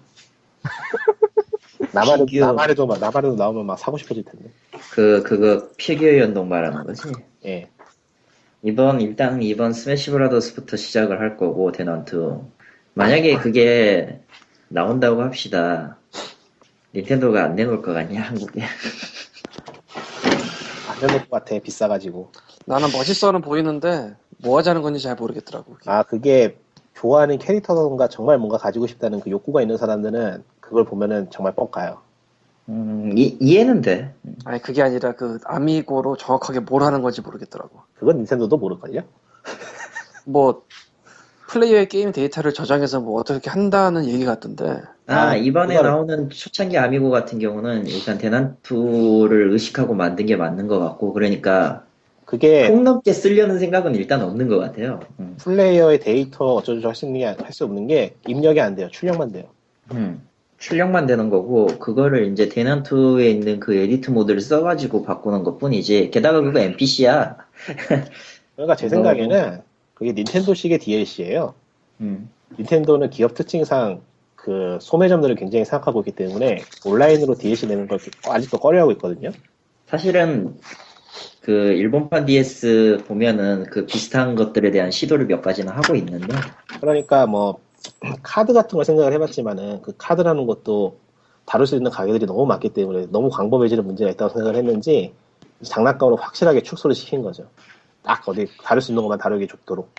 [1.93, 2.47] 나만, 피규어.
[2.47, 4.51] 나만 해도 막, 나만 해도 나오면 막 사고 싶어질 텐데.
[4.91, 7.13] 그 그거 피규어 연동 말하는 거지.
[7.45, 7.71] 예.
[8.63, 12.45] 이번 일단 이번 스매시 브라더스부터 시작을 할 거고 대난투.
[12.93, 14.21] 만약에 그게
[14.69, 15.97] 나온다고 합시다.
[16.95, 18.63] 닌텐도가 안 내놓을 것 같냐 한국에?
[20.91, 22.33] 안 되는 것 같아, 비싸가지고.
[22.67, 25.79] 나는 멋있어는 보이는데 뭐 하자는 건지 잘 모르겠더라고.
[25.87, 26.59] 아, 그게
[26.95, 32.03] 좋아하는 캐릭터던가 정말 뭔가 가지고 싶다는 그 욕구가 있는 사람들은 그걸 보면은 정말 뻑가요.
[32.71, 34.15] 음, 이, 이해는 돼.
[34.45, 37.81] 아니 그게 아니라 그 아미고로 정확하게 뭘 하는 건지 모르겠더라고.
[37.95, 39.03] 그건 닌텐도도 모를걸요?
[40.25, 40.63] 뭐
[41.49, 44.83] 플레이어의 게임 데이터를 저장해서 뭐 어떻게 한다는 얘기 같던데.
[45.09, 50.69] 아, 아, 이번에 그거는- 나오는 초창기 아미보 같은 경우는 일단 대난투를 의식하고 만든 게 맞는
[50.69, 51.85] 것 같고 그러니까
[52.25, 55.01] 그게 폭넓게 쓰려는 생각은 일단 없는 것 같아요.
[55.19, 55.37] 음.
[55.41, 58.89] 플레이어의 데이터 어쩌고저쩌고 할수 있는 게, 할 수 없는 게 입력이 안 돼요.
[58.93, 59.47] 출력만 돼요.
[59.93, 60.23] 음.
[60.61, 66.43] 출력만 되는 거고 그거를 이제 대난투에 있는 그 edit 모드를 써가지고 바꾸는 것 뿐이지 게다가
[66.43, 67.37] 그거 NPC야
[68.55, 68.89] 그러니까 제 어.
[68.91, 69.63] 생각에는
[69.95, 71.55] 그게 닌텐도식의 DLC예요.
[72.01, 72.31] 음.
[72.59, 74.03] 닌텐도는 기업 특징상
[74.37, 77.99] 그 소매점들을 굉장히 생각하고 있기 때문에 온라인으로 DLC 내는 걸
[78.29, 79.31] 아직도 꺼려하고 있거든요.
[79.87, 80.59] 사실은
[81.41, 86.35] 그 일본판 DS 보면은 그 비슷한 것들에 대한 시도를 몇 가지는 하고 있는데
[86.81, 87.59] 그러니까 뭐
[88.23, 90.99] 카드 같은 걸 생각을 해봤지만은 그 카드라는 것도
[91.45, 95.15] 다룰 수 있는 가게들이 너무 많기 때문에 너무 광범해지는 문제가 있다고 생각을 했는지
[95.63, 97.47] 장난감으로 확실하게 축소를 시킨 거죠.
[98.03, 99.91] 딱 어디 다룰 수 있는 것만 다루기 좋도록.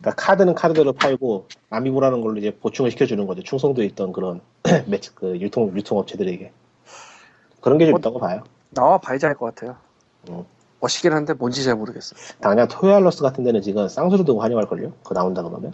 [0.00, 3.42] 그러니까 카드는 카드대로 팔고 아미보라는 걸로 이제 보충을 시켜주는 거죠.
[3.42, 4.40] 충성도 있던 그런
[4.86, 6.52] 매치 그 유통 유통업체들에게
[7.60, 8.42] 그런 게 좀 있다고 봐요.
[8.70, 9.76] 나와 봐야지 알것 같아요.
[10.28, 10.44] 음.
[10.80, 12.16] 멋있긴 한데 뭔지 잘 모르겠어.
[12.40, 14.92] 당장 토이저러스 같은 데는 지금 쌍수를 들고 환영할 걸요?
[15.04, 15.72] 그거 나온다 그러면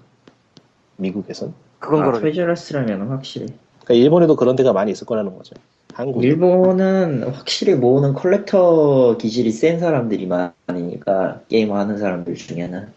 [0.99, 1.55] 미국에선.
[1.79, 2.21] 그건 아, 그러네.
[2.21, 3.47] 토이저러스라면 확실히
[3.85, 5.55] 그러니까 일본에도 그런 데가 많이 있을 거라는 거죠.
[5.95, 12.89] 한국 일본은 확실히 모으는 collector 기질이 센 사람들이 많으니까 게임 하는 사람들 중에는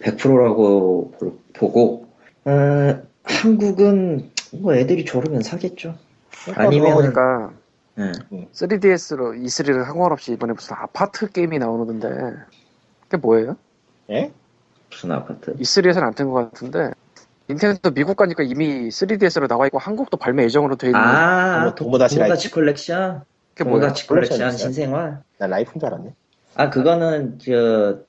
[0.00, 1.14] 100%라고
[1.54, 2.06] 보고
[2.44, 5.94] 어, 한국은 뭐 애들이 저러면 사겠죠.
[6.54, 7.52] 아니면 보니까
[7.98, 8.12] 응.
[8.52, 12.08] 3DS로 E3랑 상관없이 이번에 무슨 아파트 게임이 나오는데
[13.02, 13.56] 그게 뭐예요?
[14.10, 14.32] 예?
[14.90, 15.54] 무슨 아파트?
[15.56, 16.90] E3에서는 안뜬것 같은데
[17.50, 22.16] 닌텐도 미국 가니까 이미 3DS로 나와 있고 한국도 발매 예정으로 돼 있는 아, 뭐 도모다치
[22.16, 23.22] 도모다치 컬렉션.
[23.54, 23.74] 게 뭐야?
[23.80, 24.52] 도모다치 컬렉션?
[24.52, 25.22] 신생활.
[25.38, 26.14] 나 라이프인 줄 알았네.
[26.54, 28.00] 아, 그거는, 저,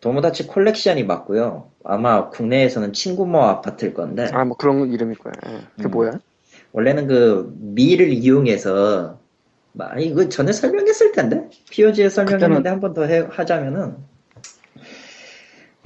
[0.00, 1.70] 도모다치 콜렉션이 맞고요.
[1.84, 5.32] 아마 국내에서는 친구모 아파트일 건데, 아 뭐 그런 이름일 거야.
[5.46, 5.60] 예.
[5.76, 5.90] 그게 음.
[5.90, 6.12] 뭐야?
[6.72, 9.18] 원래는 그, 미를 이용해서,
[9.78, 11.48] 아, 이거 전에 설명했을 텐데?
[11.70, 13.96] POG에 설명했는데 한 번 더 하자면은,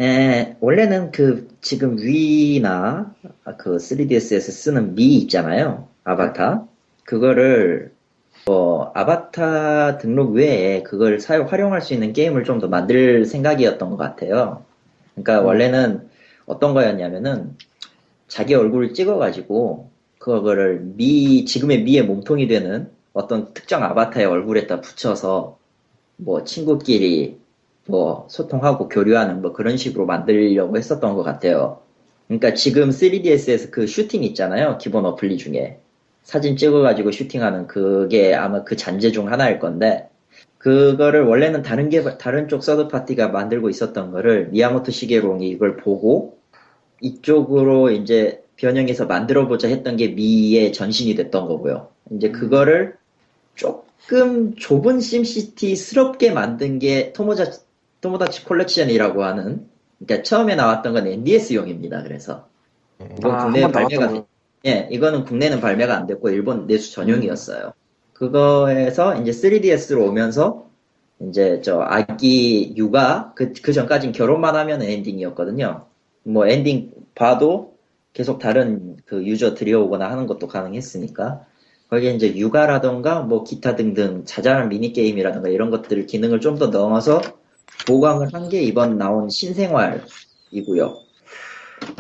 [0.01, 3.15] 에, 원래는 그, 지금 위나,
[3.45, 5.89] 아, 그 3DS에서 쓰는 미 있잖아요.
[6.05, 6.67] 아바타.
[7.05, 7.93] 그거를,
[8.47, 13.97] 뭐, 아바타 등록 외에 그걸 사용, 활용할 수 있는 게임을 좀 더 만들 생각이었던 것
[13.97, 14.65] 같아요.
[15.15, 16.09] 그러니까 원래는
[16.47, 17.57] 어떤 거였냐면은,
[18.29, 25.59] 자기 얼굴을 찍어가지고, 그거를 미, 지금의 미의 몸통이 되는 어떤 특정 아바타의 얼굴에다 붙여서,
[26.17, 27.39] 뭐, 친구끼리,
[27.87, 31.81] 뭐, 소통하고 교류하는 뭐 그런 식으로 만들려고 했었던 것 같아요.
[32.29, 34.79] 그러니까 지금 3DS에서 그 슈팅 있잖아요.
[34.79, 35.81] 기본 어플리 중에.
[36.23, 40.09] 사진 찍어가지고 슈팅하는 그게 아마 그 잔재 중 하나일 건데,
[40.59, 46.39] 그거를 원래는 다른 개 다른 쪽 서드 파티가 만들고 있었던 거를 미야모토 시게루옹이 이걸 보고
[47.03, 51.89] 이쪽으로 이제 변형해서 만들어보자 했던 게 Mii의 전신이 됐던 거고요.
[52.13, 52.97] 이제 그거를
[53.55, 57.51] 조금 좁은 심시티스럽게 만든 게 토모자,
[58.05, 59.67] 토모다치 콜렉션이라고 하는,
[59.99, 62.03] 그러니까 처음에 나왔던 건 NDS용입니다.
[62.03, 62.47] 그래서.
[63.19, 64.27] 이건 아, 국내에 한번 발매가 거.
[64.67, 67.73] 예, 이거는 국내는 발매가 안 됐고 일본 내수 전용이었어요.
[68.13, 70.69] 그거에서 이제 3DS로 오면서
[71.21, 75.87] 이제 저 아기 육아 그, 그 전까진 결혼만 하면 엔딩이었거든요.
[76.25, 77.75] 뭐 엔딩 봐도
[78.13, 81.45] 계속 다른 그 유저 들여오거나 하는 것도 가능했으니까
[81.89, 87.21] 거기에 이제 육아라던가 뭐 기타 등등 자잘한 미니 게임이라던가 이런 것들 기능을 좀 더 넣어서
[87.87, 91.05] 보강을 한 게 이번 나온 신생활이고요.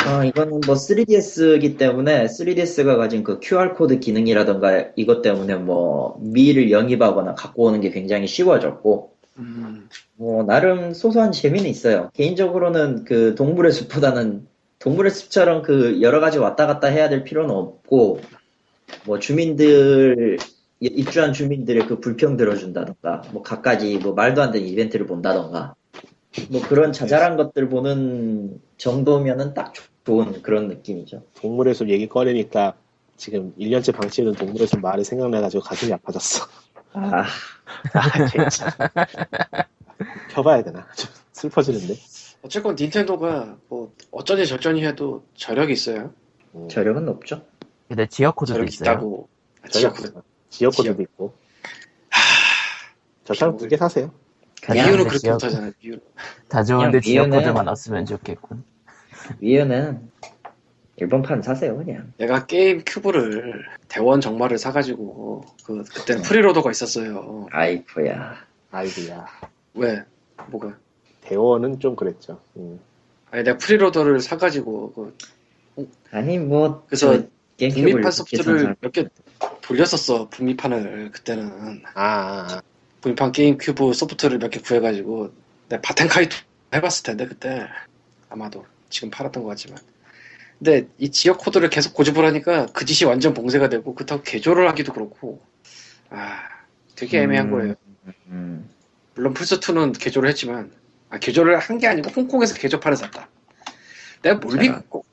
[0.06, 7.34] 어, 이거는 뭐 3DS이기 때문에 3DS가 가진 그 QR코드 기능이라던가 이것 때문에 뭐 미를 영입하거나
[7.34, 12.10] 갖고 오는 게 굉장히 쉬워졌고 음, 뭐 나름 소소한 재미는 있어요.
[12.14, 14.46] 개인적으로는 그 동물의 숲보다는
[14.78, 18.20] 동물의 숲처럼 그 여러 가지 왔다 갔다 해야 될 필요는 없고
[19.06, 20.38] 뭐 주민들
[20.80, 25.74] 입주한 주민들의 그 불평 들어준다던가 뭐 갖가지 뭐 말도 안 되는 이벤트를 본다던가
[26.50, 29.72] 뭐 그런 자잘한 것들 보는 정도면은 딱
[30.04, 31.22] 좋은 그런 느낌이죠.
[31.40, 32.74] 동물의 숲 얘기 꺼내니까
[33.16, 36.46] 지금 1년째 방치해둔 동물의 숲 말이 생각나가지고 가슴이 아파졌어.
[36.92, 37.24] 아,
[37.94, 38.76] 아, 진짜.
[40.30, 40.86] 켜봐야 되나?
[40.96, 41.94] 좀 슬퍼지는데.
[42.42, 46.12] 어쨌건 닌텐도가 뭐 어쩌니 저쩌니 해도 저력이 있어요.
[46.54, 47.42] 음, 저력은 높죠.
[47.88, 48.90] 근데 지역 코드도 저력 있어요.
[48.90, 49.28] 있다고.
[49.62, 49.94] 아, 지역
[50.54, 51.00] 지역 코드도 지역.
[51.00, 51.34] 있고.
[53.24, 54.12] 저처럼 두개 사세요.
[54.62, 55.72] 그냥 이유는 근데 그렇게 지역- 못하잖아요.
[55.82, 55.98] 이유.
[56.48, 58.64] 다 좋은데 그냥 지역 미연은- 코드만 없으면 좋겠군.
[59.40, 60.10] 위에는
[60.96, 62.12] 일본판 사세요 그냥.
[62.18, 67.46] 내가 게임 큐브를 대원 정말을 사가지고 그 그때는 프리로더가 있었어요.
[67.50, 68.36] 아이쿠야.
[68.70, 69.26] 아이디야.
[69.74, 70.04] 왜?
[70.48, 70.76] 뭐가?
[71.22, 72.40] 대원은 좀 그랬죠.
[72.56, 72.78] 음.
[73.30, 79.08] 아니 내가 프리로더를 사가지고 그 아니 뭐 그래서 그 계산 소프트를 사- 몇개
[79.64, 80.28] 돌렸었어.
[80.28, 82.62] 북미판을 그때는 아, 아, 아.
[83.00, 85.32] 북미판 게임 큐브 소프트를 몇 개 구해가지고
[85.68, 86.36] 내가 바텐카이토
[86.74, 87.66] 해봤을 텐데 그때
[88.28, 89.78] 아마도 지금 팔았던 것 같지만.
[90.58, 94.92] 근데 이 지역 코드를 계속 고집을 하니까 그 짓이 완전 봉쇄가 되고 그렇다고 개조를 하기도
[94.92, 95.42] 그렇고
[96.10, 96.42] 아
[96.94, 97.50] 되게 애매한 음.
[97.52, 97.74] 거예요.
[98.28, 98.68] 음,
[99.14, 100.70] 물론 플스2는 개조를 했지만,
[101.08, 103.28] 아, 개조를 한 게 아니고 홍콩에서 개조판을 샀다.
[104.22, 105.04] 내가 뭘 믿고,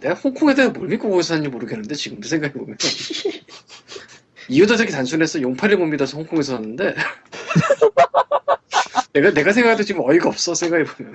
[0.00, 2.76] 내가 홍콩에 대해 뭘 믿고 거기서 샀는지 모르겠는데, 지금도 생각해보면.
[4.48, 6.94] 이유도 되게 단순해서 용팔을 못 믿어서 홍콩에서 샀는데,
[9.12, 11.14] 내가, 내가 생각해도 지금 어이가 없어, 생각해보면.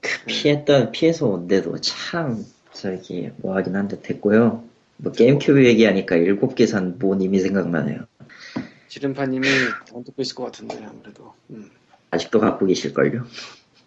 [0.00, 4.64] 그 피했던 피해서 온데도 참 저기 뭐 하긴 한데 됐고요.
[4.98, 8.06] 뭐 게임큐브 얘기하니까 일곱 개산 모님이 생각나네요.
[8.88, 9.48] 지름파님이
[9.94, 11.34] 안 듣고 있을 것 같은데, 아무래도.
[11.50, 11.70] 음.
[12.10, 13.24] 아직도 갖고 계실걸요?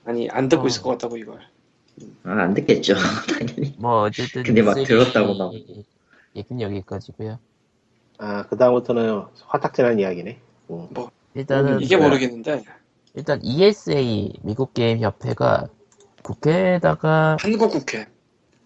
[0.06, 0.68] 아니, 안 듣고 어.
[0.68, 1.40] 있을 것 같다고, 이걸.
[2.24, 2.96] 아, 안 듣겠죠.
[3.28, 3.76] 당연히.
[3.80, 5.54] 뭐 어쨌든 근데 막 3D 들었다고 막.
[6.36, 7.40] 얘기는 여기까지고요.
[8.20, 10.40] 아, 그다음부터는 화딱지난 이야기네.
[10.70, 10.88] 음.
[11.34, 12.10] 일단은 이게 뭐야?
[12.10, 12.64] 모르겠는데,
[13.14, 15.68] 일단 ESA 미국 게임 협회가
[16.24, 18.08] 국회에다가 한국 국회.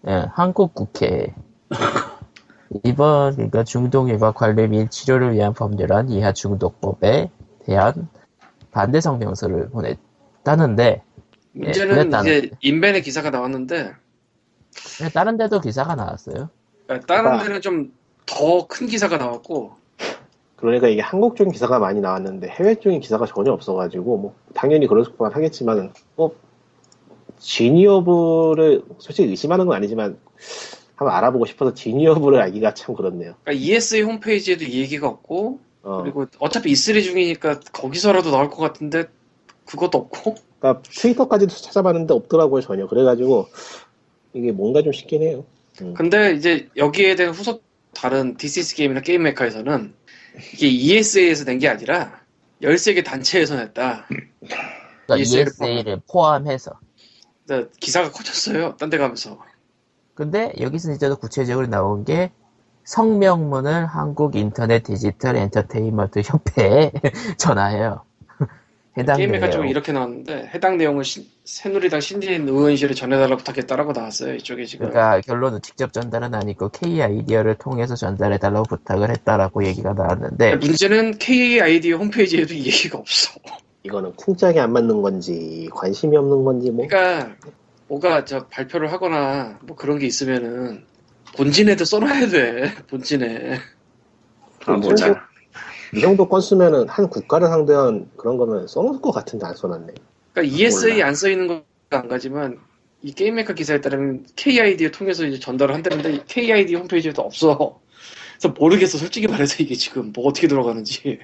[0.08, 1.34] 예, 한국 국회
[2.84, 7.30] 이번 그러니까 중독 예방 관리 및 치료를 위한 법률안 이하 중독법에
[7.64, 8.08] 대한
[8.72, 11.02] 반대 성명서를 보냈다는데
[11.52, 13.92] 문제는 그랬다는- 이제 인벤의 기사가 나왔는데
[15.12, 16.48] 다른 데도 기사가 나왔어요.
[16.86, 17.42] 그러니까 다른 아.
[17.42, 17.92] 데는 좀
[18.24, 19.72] 더 큰 기사가 나왔고
[20.56, 25.04] 그러니까 이게 한국 쪽 기사가 많이 나왔는데 해외 쪽인 기사가 전혀 없어가지고 뭐 당연히 그럴
[25.04, 26.36] 수만 하겠지만 뭐
[27.52, 30.16] 지니어블을 솔직히 의심하는 건 아니지만
[30.94, 33.34] 한번 알아보고 싶어서 지니어블을 알기가 참 그렇네요.
[33.42, 39.06] 그러니까 ESA 홈페이지에도 이 얘기가 없고 어, 그리고 어차피 E3 중이니까 거기서라도 나올 것 같은데
[39.66, 42.86] 그것도 없고 그러니까 트위터까지도 찾아봤는데 없더라고요 전혀.
[42.86, 43.48] 그래가지고
[44.34, 45.44] 이게 뭔가 좀 싶긴 해요.
[45.96, 47.62] 근데 이제 여기에 대한 후속
[47.94, 49.94] 다른 디스이즈게임이나 게임메카에서는
[50.54, 52.20] 이게 ESA에서 낸 게 아니라
[52.62, 54.06] 13개 단체에서 냈다.
[54.08, 56.78] 그러니까 ESA 를 ESA를 포함해서.
[57.46, 58.76] 근데 기사가 커졌어요.
[58.76, 59.38] 딴 데 가면서.
[60.14, 62.30] 근데 여기서 이제 더 구체적으로 나온 게
[62.84, 66.92] 성명문을 한국 인터넷 디지털 엔터테인먼트 협회에
[67.38, 68.04] 전하여
[68.98, 73.92] 해당 게임 메카 내용 쪽에 이렇게 나왔는데 해당 내용을 신- 새누리당 신진 의원실에 전해달라고 부탁했다라고
[73.92, 74.34] 나왔어요.
[74.34, 74.90] 이쪽에 지금.
[74.90, 81.92] 그러니까 결론은 직접 전달은 아니고 K 아이디어를 통해서 전달해달라고 부탁을 했다라고 얘기가 나왔는데 문제는 KAID
[81.92, 83.32] 홈페이지에도 이 얘기가 없어.
[83.84, 87.34] 이거는 쿵짝이 안 맞는 건지 관심이 없는 건지 뭐 그러니까
[87.88, 90.84] 뭐가 저 발표를 하거나 뭐 그런 게 있으면은
[91.36, 92.74] 본진에도 써놔야 돼.
[92.88, 93.58] 본진에.
[94.66, 95.26] 아, 뭐자.
[95.94, 99.92] 이 정도 건수면은 한 국가를 상대한 그런 거는 써놓을 것 같은데 안 써놨네.
[100.32, 101.06] 그러니까 ESA 몰라.
[101.08, 102.58] 안써 있는 건 안 가지만
[103.02, 107.80] 이 게임 메카 기사에 따르면 KID를 통해서 이제 전달을 한다는데 KID 홈페이지에도 없어.
[108.38, 108.98] 그래서 모르겠어.
[108.98, 111.18] 솔직히 말해서 이게 지금 뭐 어떻게 돌아가는지.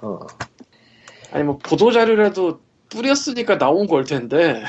[0.00, 0.18] 어.
[1.32, 4.62] 아니 뭐 보도 자료라도 뿌렸으니까 나온 걸 텐데.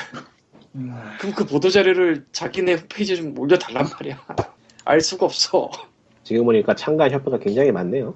[1.20, 4.26] 그럼 그 보도 자료를 자기네 홈페이지에 좀 올려달란 말이야.
[4.86, 5.70] 알 수가 없어.
[6.24, 8.16] 지금 보니까 참가한 협회가 굉장히 많네요.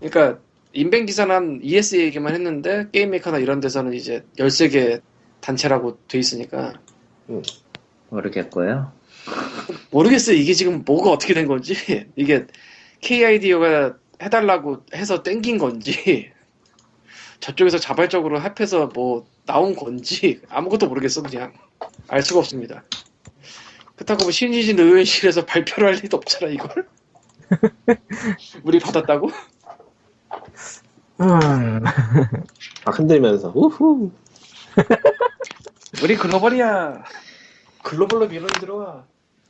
[0.00, 0.38] 그러니까
[0.72, 5.00] 인벤 기사는 ESA 얘기만 했는데 게임 메카나 이런 데서는 이제 13개
[5.40, 6.74] 단체라고 돼 있으니까
[8.08, 8.92] 모르겠고요.
[9.90, 10.36] 모르겠어요.
[10.36, 11.74] 이게 지금 뭐가 어떻게 된 건지.
[12.16, 12.46] 이게
[13.00, 16.30] KIDO가 해달라고 해서 땡긴 건지,
[17.40, 21.52] 저쪽에서 자발적으로 합해서 뭐 나온 건지, 아무것도 모르겠어, 그냥.
[22.08, 22.84] 알 수가 없습니다.
[23.96, 26.88] 그렇다고 뭐 신지진 의원실에서 발표를 할 리도 없잖아, 이걸.
[28.62, 29.30] 우리 받았다고?
[31.20, 31.80] 음,
[32.84, 34.10] 막 흔들면서 우후
[36.02, 37.04] 우리 글로벌이야.
[37.82, 39.04] 글로벌로 밀어이 들어와.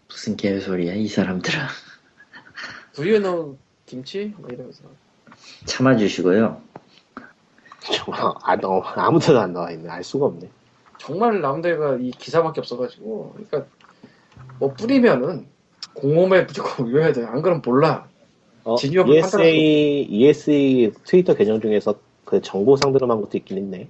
[0.08, 1.68] 무슨 개소리야, 이 사람들아.
[2.92, 3.56] Do you know
[3.86, 4.34] 김치?
[4.36, 4.84] 뭐 이러면서.
[5.64, 6.60] 참아주시고요.
[7.92, 9.88] 정말 안 나와, 아무 데도 안 나와 있네.
[9.88, 10.48] 알 수가 없네.
[10.98, 13.66] 정말 데가 이 기사밖에 없어가지고 그러니까
[14.58, 15.48] 뭐 뿌리면은
[15.94, 17.24] 공홈에 무조건 올려야 돼.
[17.24, 18.08] 안 그러면 몰라.
[18.64, 23.88] 어, ESA, ESA 트위터 계정 중에서 그 정부 상대로만 것도 있긴 있네.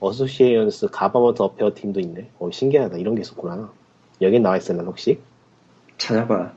[0.00, 2.28] Association Government Affair 팀도 있네.
[2.38, 2.98] 어, 신기하다.
[2.98, 3.70] 이런 게 있었구나.
[4.20, 5.18] 여긴 나와 있었나 혹시?
[5.98, 6.52] 찾아봐.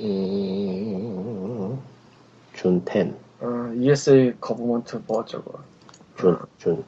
[0.00, 1.78] 음,
[2.54, 5.58] June 10, 어, ESA Government 뭐 어쩌고.
[6.16, 6.84] June, June.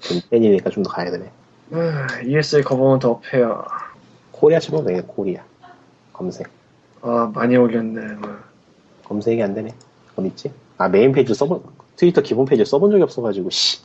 [0.00, 1.30] June 10이니까 좀 더 가야 되네.
[1.72, 3.64] 아, ESA Government Affair.
[4.32, 5.44] 코리아 치면 되네, 코리아.
[6.12, 6.48] 검색.
[7.02, 8.14] 아 많이 올렸네.
[8.14, 8.36] 뭐.
[9.10, 9.74] 검색이 안 되네.
[10.14, 10.52] 어디 있지?
[10.78, 11.64] 아, 메인 페이지 써본,
[11.96, 13.80] 트위터 기본 페이지 써본 적이 없어가지고, 씨.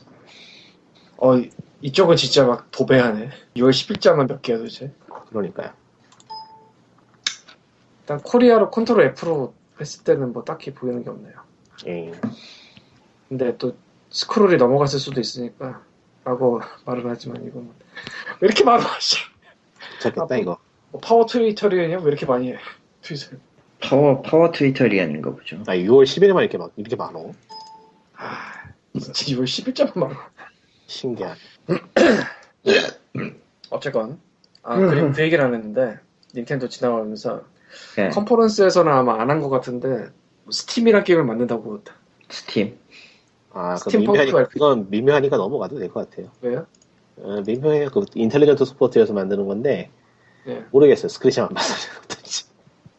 [1.16, 1.50] 어 이-
[1.82, 3.30] 이쪽은 진짜 막 도배하네.
[3.56, 4.92] 6월 10일자만 몇 개야 도대체.
[5.30, 5.70] 그러니까요.
[8.02, 11.34] 일단 코리아로 Control F로 했을 때는 뭐 딱히 보이는 게 없네요.
[11.88, 12.12] 예.
[13.28, 13.74] 근데 또
[14.10, 15.82] 스크롤이 넘어갔을 수도 있으니까
[16.24, 17.74] 라고 말은 하지만 이건 뭐-
[18.40, 18.84] 왜 이렇게 많아?
[19.00, 19.16] 씨.
[20.00, 20.56] 좋겠다, 아, 이거.
[20.92, 21.98] 뭐 power Twitterian이야?
[21.98, 22.58] 왜 이렇게 많이 해?
[23.02, 23.40] tweet을.
[23.80, 25.58] power, power Twitterian인가 보죠.
[25.66, 27.32] 아, 6월 10일에만 이렇게 막, 이렇게 많어.
[28.16, 30.30] 아, 진짜 6월 10일자만 많아.
[30.86, 31.36] 신기하네.
[33.70, 34.20] 어쨌건.
[34.62, 35.98] 아, 그리고 그 얘기를 안 했는데,
[36.34, 37.42] 닌텐도 지나가면서,
[37.96, 40.08] 네, 컨퍼런스에서는 아마 안 한 것 같은데,
[40.50, 41.82] 스팀이란 게임을 만든다고.
[42.28, 42.78] 스팀.
[43.52, 44.48] 아, 그 스팀펑크 미묘하니까.
[44.48, 46.30] 그건 미묘하니까 넘어가도 될 것 같아요.
[46.40, 46.66] 왜요?
[47.18, 47.88] 어, 미묘해.
[47.92, 49.90] 그, 인텔리전트 시스템즈에서 만드는 건데,
[50.46, 50.64] 예.
[50.70, 51.08] 모르겠어요.
[51.08, 51.74] screenshot만 봐서.
[52.04, 52.15] 어떨지.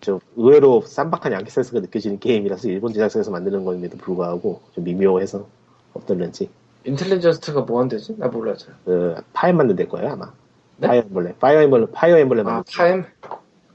[0.08, 5.46] 좀 의외로 쌈박한 양키 센스가 느껴지는 게임이라서 일본 제작사에서 만드는 건데도 불구하고 좀 미묘해서
[5.94, 6.50] 어떨는지.
[6.86, 8.16] 인텔리전스가 뭐 한대지?
[8.18, 8.56] 나 몰라요.
[8.86, 10.32] 그, 파엠 만든 데 거예요, 아마.
[10.78, 10.88] 네?
[10.88, 13.04] 파이어 엠블렘, 파이어 엠블렘, 파이어 엠블렘 아, 파엠?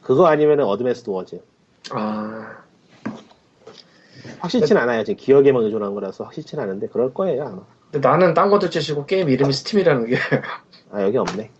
[0.01, 1.43] 그거 아니면은 어드밴스드 워즈.
[1.91, 2.63] 아,
[4.39, 5.05] 확실치 는 않아요.
[5.05, 7.63] 지금 기억에만 의존한 거라서 확실치 는 않은데 그럴 거예요, 아마.
[7.91, 10.17] 근데 나는 딴 것도 차치하고 게임 이름이 스팀이라는 게,
[10.93, 11.51] 아, 여기 없네.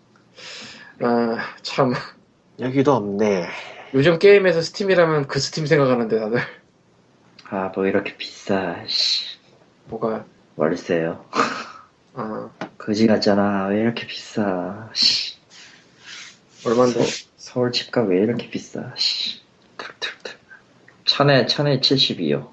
[1.03, 1.93] 아, 참.
[2.59, 3.49] 여기도 없네.
[3.95, 6.39] 요즘 게임에서 스팀이라면 그 스팀 생각하는데 다들
[7.51, 8.83] 아, 뭐 이렇게 비싸.
[8.87, 9.39] 씨.
[9.87, 10.25] 뭐가
[10.57, 11.25] 월세요.
[12.15, 13.67] 아 거지 같잖아.
[13.67, 14.89] 왜 이렇게 비싸.
[14.95, 15.37] 씨.
[16.65, 17.01] 얼마인데?
[17.37, 18.93] 서울 집값 왜 이렇게 비싸.
[18.97, 19.41] 씨.
[19.77, 20.39] 툭툭툭.
[21.05, 22.49] 천에, 천에 72요.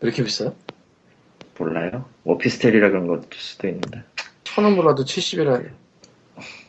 [0.00, 0.52] 왜 이렇게 비싸?
[1.56, 2.08] 몰라요?
[2.24, 4.02] 오피스텔이라 그런 것일 수도 있는데.
[4.44, 5.70] 천 원 몰라도 70이라니.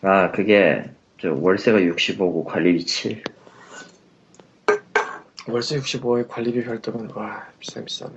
[0.02, 0.90] 아, 그게,
[1.22, 3.24] 저, 월세가 65고 관리비 7.
[5.50, 8.14] 월세 65에 관리비 별도면 와 비싸 비싸네.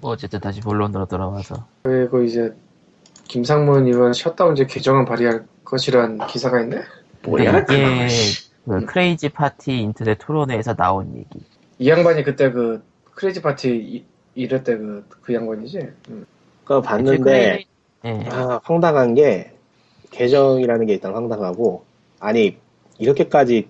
[0.00, 2.54] 뭐 어쨌든 다시 본론으로 돌아와서 그리고 이제
[3.24, 6.82] 김상민 의원 셧다운제 개정안 발의할 것이란 기사가 있네.
[7.22, 8.48] 뭐야, 이게 씨.
[8.64, 11.44] 그 크레이지 파티 인터넷 토론회에서 나온 얘기
[11.78, 12.82] 이 양반이 그때 그
[13.14, 14.04] 크레이지 파티 이,
[14.34, 15.78] 이럴 때그그 양반이지.
[16.10, 16.26] 음.
[16.64, 17.64] 그거 봤는데
[18.04, 18.28] 예.
[18.30, 19.52] 아, 황당한 게
[20.10, 21.84] 계정이라는 게 일단 황당하고
[22.20, 22.56] 아니
[22.98, 23.68] 이렇게까지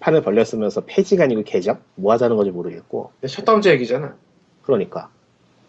[0.00, 1.78] 판을 벌렸으면서 폐지가 아니고 계정?
[1.96, 4.16] 뭐 하자는 건지 모르겠고 셧다운제 얘기잖아.
[4.62, 5.10] 그러니까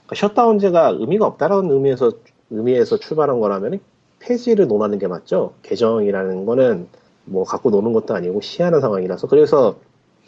[0.08, 2.12] 그러니까 셧다운제가 의미가 없다라는 의미에서
[2.52, 3.80] 의미에서 출발한 거라면
[4.20, 5.54] 폐지를 논하는 게 맞죠.
[5.64, 6.88] 계정이라는 거는
[7.26, 9.78] 뭐 갖고 노는 것도 아니고 시하는 상황이라서 그래서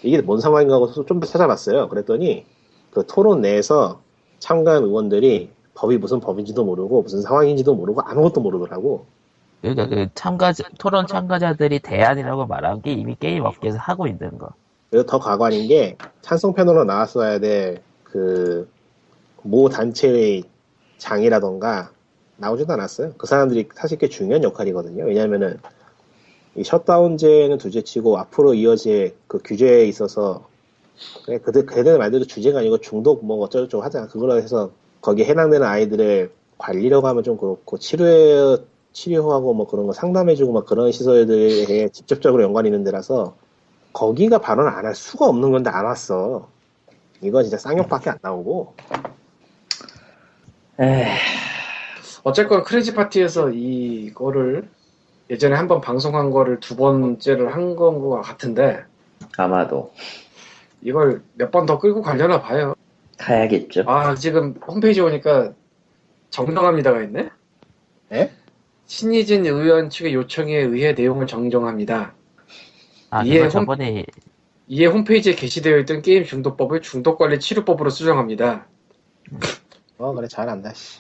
[0.04, 1.90] 이게 뭔 상황인가 하고 좀 더 찾아봤어요.
[1.90, 2.46] 그랬더니
[2.92, 4.02] 그 토론 내에서
[4.40, 9.06] 참가한 의원들이 법이 무슨 법인지도 모르고 무슨 상황인지도 모르고 아무것도 모르더라고.
[9.62, 14.50] 그러니까 그 참가자 토론 참가자들이 대안이라고 말한 게 이미 게임 업계에서 하고 있는 거
[14.90, 18.68] 그래서 더 가관인 게 찬성 패널로 나왔어야 될 그
[19.44, 20.44] 모 단체의
[20.98, 21.92] 장이라던가
[22.38, 23.14] 나오지도 않았어요.
[23.18, 25.06] 그 사람들이 사실 꽤 중요한 역할이거든요.
[25.06, 25.58] 왜냐하면은
[26.56, 30.48] 이 셧다운제는 둘째치고 앞으로 이어질 그 규제에 있어서
[31.44, 34.08] 그들 그들 말대로 주제가 아니고 중독 뭐 어쩌고저쩌고 하잖아.
[34.08, 34.72] 그걸로 해서
[35.02, 38.58] 거기에 해당되는 아이들을 관리라고 하면 좀 그렇고 치료해
[38.94, 43.36] 치료하고 뭐 그런 거 상담해주고 막 그런 시설들에 직접적으로 연관이 있는 데라서
[43.94, 46.50] 거기가 발언을 안할 수가 없는 건데 안 왔어.
[47.22, 48.76] 이건 진짜 쌍욕밖에 안 나오고.
[50.80, 51.06] 에이,
[52.24, 54.68] 어쨌건 크레이지 파티에서 이거를
[55.30, 58.84] 예전에 한 번 방송한 거를 두 번째를 한 건 것 같은데
[59.38, 59.94] 아마도.
[60.82, 62.74] 이걸 몇 번 더 끌고 가려나 봐요.
[63.18, 63.84] 가야겠죠.
[63.86, 65.54] 아 지금 홈페이지 오니까
[66.32, 67.30] 정정합니다가 있네.
[68.14, 68.32] 에?
[68.92, 72.14] 신희진 의원 측의 요청에 의해 내용을 정정합니다.
[73.10, 74.06] 아 예, 그거 홈- 저번에
[74.68, 78.68] 이에 홈페이지에 게시되어 있던 게임 중독법을 중독관리 치료법으로 수정합니다.
[79.98, 80.74] 어 그래 잘한다.
[80.74, 81.00] 씨.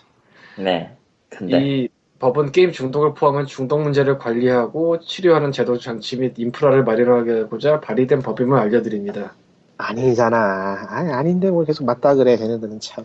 [0.58, 0.96] 네.
[1.28, 1.90] 근데, 이
[2.20, 8.58] 법은 게임 중독을 포함한 중독 문제를 관리하고 치료하는 제도 장치 및 인프라를 마련하고자 발의된 법임을
[8.58, 9.34] 알려드립니다.
[9.78, 10.86] 아니잖아.
[10.88, 12.38] 아니 아닌데 뭘 계속 맞다 그래.
[12.38, 13.04] 걔네들은 참.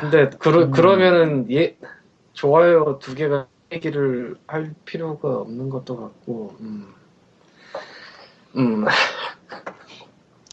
[0.00, 0.70] 근데 그러, 음.
[0.70, 1.76] 그러면은 예
[2.32, 6.88] 좋아요 두 개가 얘기를 할 필요가 없는 것도 같고 음.
[8.56, 8.84] 음.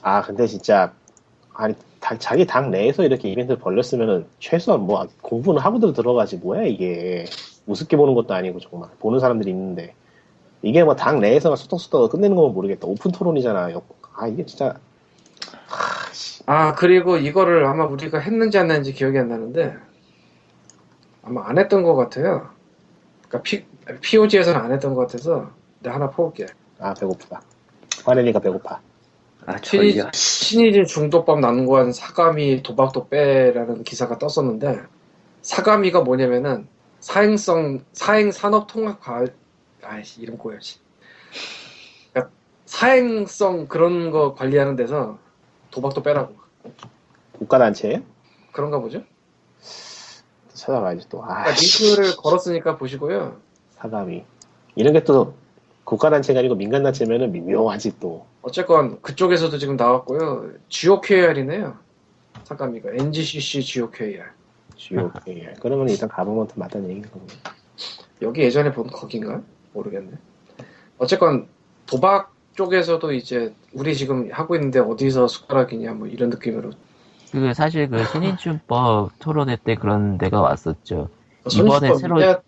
[0.01, 0.93] 아 근데 진짜
[1.53, 7.25] 아니 다- 자기 당 내에서 이렇게 이벤트를 벌렸으면은 최소한 뭐 공부는 하고도 들어가지 뭐야 이게
[7.65, 9.95] 우습게 보는 것도 아니고 정말 보는 사람들이 있는데
[10.61, 13.69] 이게 뭐 당 내에서만 수덕수덕 끝내는 거면 모르겠다 오픈 토론이잖아
[14.15, 14.79] 아 이게 진짜
[16.13, 16.43] 씨.
[16.45, 19.75] 아 그리고 이거를 아마 우리가 했는지 안 했는지 기억이 안 나는데
[21.23, 22.49] 아마 안 했던 것 같아요.
[23.27, 23.65] 그러니까 P,
[24.01, 25.51] POG에서는 안 했던 것 같아서
[25.81, 26.45] 내가 하나 퍼올게.
[26.79, 27.41] 아 배고프다
[28.05, 28.79] 화내니까 배고파
[29.45, 29.95] 아, 신이.
[30.13, 34.81] 신이진 중독법 난무한 사가미 도박도 빼라는 기사가 떴었는데
[35.41, 36.67] 사가미가 뭐냐면은
[36.99, 39.33] 사행성 사행 산업 통합 과열
[39.81, 40.79] 아이씨 이름 꼬여지
[42.11, 42.33] 그러니까
[42.65, 45.17] 사행성 그런 거 관리하는 데서
[45.71, 46.35] 도박도 빼라고
[47.31, 48.01] 국가 단체예요?
[48.51, 49.03] 그런가 보죠
[50.57, 51.23] 찾아봐야지 또.
[51.23, 53.37] 아, 그러니까 링크를 걸었으니까 보시고요.
[53.75, 54.23] 사감이.
[54.75, 55.33] 이런 게 또
[55.85, 58.25] 국가단체가 아니고 민간단체면은 미묘하지 또.
[58.41, 60.51] 어쨌건 그쪽에서도 지금 나왔고요.
[60.69, 61.77] GOKR이네요.
[62.43, 64.23] 사가미가 NGCC GOKR
[64.75, 67.27] GOK 그러면 일단 가보면 더 맞다는 얘기거든요
[68.21, 69.41] 여기 예전에 본 거긴가?
[69.73, 70.11] 모르겠네.
[70.97, 71.47] 어쨌건
[71.85, 76.71] 도박 쪽에서도 이제 우리 지금 하고 있는데 어디서 숟가락이냐 뭐 이런 느낌으로
[77.31, 81.09] 그 사실 그 신인춘법 토론회 때 그런 데가 왔었죠.
[81.53, 82.41] 이번에 새로-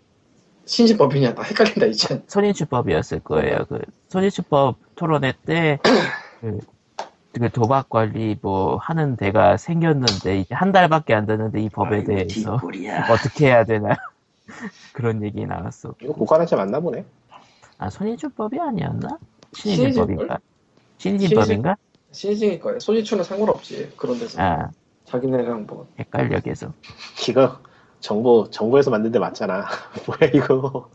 [0.66, 2.22] 신진법이냐 나 헷갈린다 이제.
[2.28, 3.64] 선인춘법이었을 거예요.
[3.68, 5.78] 그 선인춘법 토론회 때
[6.40, 6.58] 그,
[7.32, 12.06] 그 도박 관리 뭐 하는 데가 생겼는데 이제 한 달밖에 안 됐는데 이 법에 아이고,
[12.06, 13.06] 대해서 뒷골이야.
[13.10, 13.96] 어떻게 해야 되나
[14.92, 15.94] 그런 얘기 나왔어.
[16.02, 17.04] 이거 국가단체 맞나 보네
[17.78, 19.18] 아 선인춘법이 아니었나?
[19.54, 20.06] 신인준법?
[20.08, 20.38] 신인준법인가?
[20.98, 21.76] 신인준법인가?
[22.12, 22.78] 신진일 거야.
[22.78, 24.70] 손이추는 상관없지 그런 데서 아
[25.04, 26.72] 자기네랑 뭐 헷갈려 계속.
[27.28, 27.58] 이거
[28.00, 29.66] 정부 정부에서 만든 데 맞잖아
[30.06, 30.90] 뭐야 이거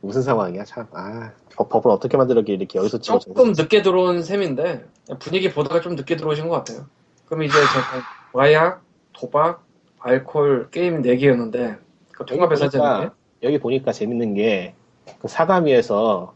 [0.00, 0.86] 무슨 상황이야 참.
[0.92, 4.84] 아 법, 법을 어떻게 만들었길래 이렇게 여기서 찍어 조금 늦게 들어온 셈인데
[5.18, 6.86] 분위기 보다가 좀 늦게 들어오신 것 같아요.
[7.26, 8.82] 그럼 이제 제가 마약,
[9.12, 9.64] 도박,
[10.00, 11.78] 알코올 게임 4 개였는데
[12.12, 14.74] 그 통합해서 하자는 게 보니까, 여기 보니까 재밌는 게
[15.20, 16.34] 그 사감위에서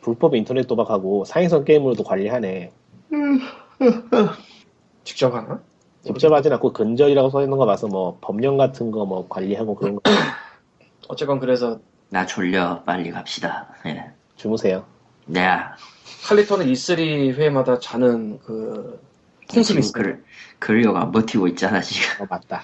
[0.00, 2.72] 불법 인터넷 도박하고 사행성 게임으로도 관리하네.
[5.04, 5.60] 직접 하나?
[6.04, 9.96] 직접 하진 않고 근절이라고 써 있는 거 봐서 뭐 법령 같은 거 뭐 관리하고 그런
[9.96, 10.02] 거
[11.08, 11.80] 어쨌건 그래서
[12.10, 13.68] 나 졸려 빨리 갑시다.
[13.86, 14.10] 예.
[14.36, 14.84] 주무세요.
[15.26, 15.46] 네.
[16.26, 19.00] 칼리토는 E3 회마다 자는 그
[19.48, 19.92] 풍습이 있어요.
[19.92, 20.24] 글
[20.58, 22.24] 그러려고 안 버티고 있잖아 지금.
[22.24, 22.62] 어 맞다.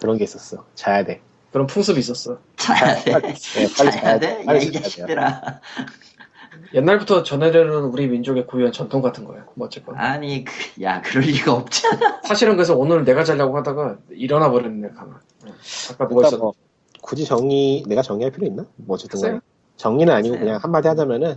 [0.00, 0.64] 그런 게 있었어.
[0.74, 1.20] 자야 돼.
[1.52, 2.38] 그런 풍습이 있었어.
[2.56, 3.12] 자야 돼.
[3.12, 4.44] 네, 빨리 자야 돼.
[4.44, 4.82] 빨리 야이 자야.
[4.82, 5.60] 자식들아.
[6.74, 9.44] 옛날부터 전해되는 우리 민족의 고유한 전통 같은 거예요.
[9.54, 9.96] 뭐 어쨌건.
[9.96, 12.20] 아니 그, 야 그럴 리가 없잖아.
[12.24, 15.20] 사실은 그래서 오늘 내가 자려고 하다가 일어나 버렸네 가만.
[15.44, 15.52] 응.
[15.92, 16.38] 아까 그러니까 있었.
[16.38, 16.52] 뭐
[17.00, 18.64] 굳이 정리 내가 정리할 필요 있나?
[18.76, 19.32] 뭐 어쨌든 간에.
[19.32, 19.40] 글쎄요.
[19.76, 20.46] 정리는 아니고 글쎄요.
[20.46, 21.36] 그냥 한마디 하자면은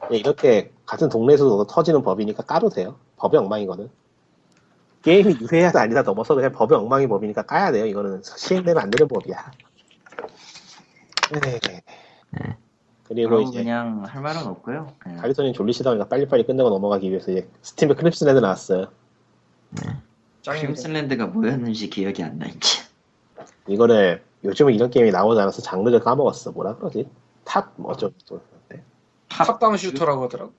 [0.00, 2.96] 그냥 이렇게 같은 동네에서도 터지는 법이니까 까도 돼요.
[3.16, 3.88] 법이 엉망이거든.
[5.02, 7.86] 게임이 유해하다 아니다 넘어서 그냥 법이 엉망인 법이니까 까야 돼요.
[7.86, 9.50] 이거는 시행되면 안 되는 법이야.
[11.42, 11.60] 네.
[13.14, 14.92] 그리고 이제 그냥 할 말은 없고요.
[14.98, 18.86] 그냥 가리토님 졸리시다 보니까 빨리빨리 끝내고 넘어가기 위해서 이제 스팀에 크림슨랜드 나왔어요.
[20.42, 20.66] 짱인데.
[20.66, 22.82] 크림슨랜드가 뭐였는지 기억이 안나 이제.
[23.66, 26.52] 이거를 요즘은 이런 게임이 나오지 않아서 장르를 까먹었어.
[26.52, 27.08] 뭐라 그러지?
[27.44, 28.42] top 어쩌고 저쩌고.
[28.68, 28.82] 네.
[29.28, 30.52] top-down shooter라고 하더라고.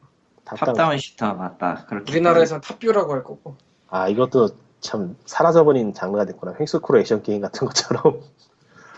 [0.46, 0.76] Top-down.
[0.76, 1.86] Top-down shooter 맞다.
[1.88, 3.56] 그렇게 우리나라에서는 top view라고 할 거고.
[3.90, 4.50] 아 이것도
[4.80, 6.56] 참 사라져버린 장르가 됐구나.
[6.60, 8.22] 횡스크롤 액션 게임 같은 것처럼.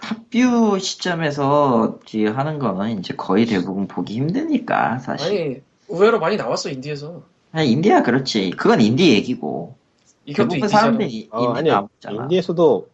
[0.06, 2.00] top view 시점에서
[2.36, 5.28] 하는 거는 이제 거의 대부분 보기 힘드니까 사실.
[5.28, 7.24] 아니 의외로 많이 나왔어 인디에서.
[7.52, 8.52] 아니, 인디야 그렇지.
[8.52, 9.76] 그건 인디 얘기고.
[10.36, 10.68] 대부분.
[10.68, 12.18] 사람들이 어, 인디 아니.
[12.18, 12.88] 인디에서도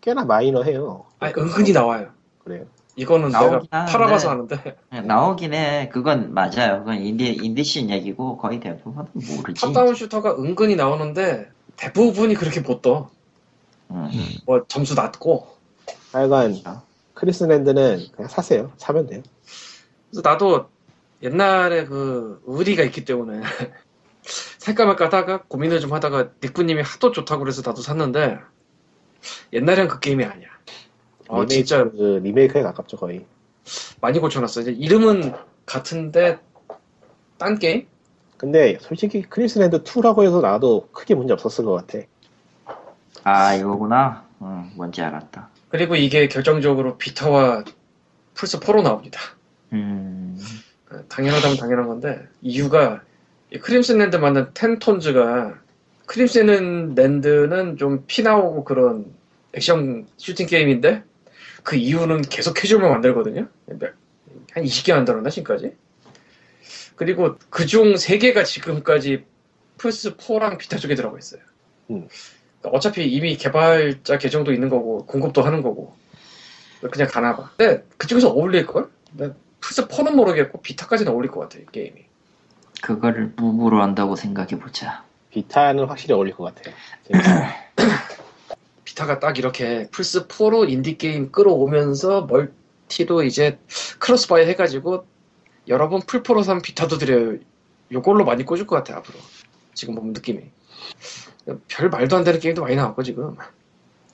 [0.00, 1.04] 꽤나 마이너해요.
[1.18, 2.10] 아니 은근히 나와요.
[2.44, 2.64] 그래요.
[2.94, 3.92] 이거는 나오긴 내가 아는데.
[3.92, 5.90] 팔아봐서 아는데 나오긴 해.
[5.92, 6.78] 그건 맞아요.
[6.78, 9.60] 그건 인디 인디씬 얘기고 거의 대부분은 모르지.
[9.60, 13.10] Top-down shooter가 은근히 나오는데 대부분이 그렇게 못 떠.
[13.90, 14.10] 응.
[14.46, 15.55] 뭐 점수 낮고.
[16.12, 16.56] 하여간.
[17.14, 18.72] 크림슨랜드는 그냥 사세요.
[18.76, 19.22] 사면 돼요.
[20.10, 20.68] 그래서 나도
[21.22, 23.40] 옛날에 그 의리가 있기 때문에
[24.58, 28.38] 살까 말까 하다가 고민을 좀 하다가 닉부님이 하도 좋다고 그래서 나도 샀는데
[29.52, 30.48] 옛날엔 그 게임이 아니야.
[31.28, 33.24] 어 리메이크, 진짜 그 리메이크에 가깝죠 거의.
[34.00, 34.60] 많이 고쳐놨어.
[34.60, 35.34] 이제 이름은
[35.64, 36.38] 같은데
[37.38, 37.86] 딴 게임?
[38.36, 42.04] 근데 솔직히 크림슨랜드 2라고 해서 나도 크게 문제 없었을 것 같아.
[43.24, 44.24] 아 이거구나.
[44.42, 45.48] 응, 뭔지 알았다.
[45.68, 47.64] 그리고 이게 결정적으로 비타와
[48.34, 49.20] 플스 4로 나옵니다.
[49.72, 50.38] 음.
[50.90, 53.02] 어, 당연하다면 당연한 건데 이유가
[53.52, 55.58] 이 크림슨 랜드 만든 텐톤즈가
[56.06, 59.06] 크림슨 랜드는 좀 피 나오고 그런
[59.52, 61.02] 액션 슈팅 게임인데
[61.64, 63.48] 그 이유는 계속 캐주얼만 만들거든요.
[64.52, 65.72] 한 20개 만들었나 지금까지?
[66.94, 69.24] 그리고 그 중 3개가 지금까지
[69.78, 71.40] 플스 4랑 비타 쪽에 들어가 있어요.
[71.90, 72.08] 음.
[72.72, 75.94] 어차피 이미 개발자 계정도 있는 거고 공급도 하는 거고
[76.90, 77.50] 그냥 가나 봐.
[77.56, 78.88] 근데 그쪽에서 어울릴 걸?
[79.60, 82.04] 플스 4는 모르겠고 비타까지는 어울릴 것 같아 이 게임이.
[82.82, 85.04] 그거를 무브로 한다고 생각해 보자.
[85.30, 86.74] 비타는 확실히 어울릴 것 같아요.
[88.84, 93.58] 비타가 딱 이렇게 플스 4로 인디 게임 끌어오면서 멀티도 이제
[93.98, 95.06] cross-buy 해가지고
[95.68, 97.38] 여러분 플포로 산 비타도 드려요.
[97.92, 99.18] 요걸로 많이 꽂을 것 같아 앞으로.
[99.74, 100.40] 지금 보면 느낌이.
[101.68, 103.36] 별 말도 안 되는 게임도 많이 나왔고 지금.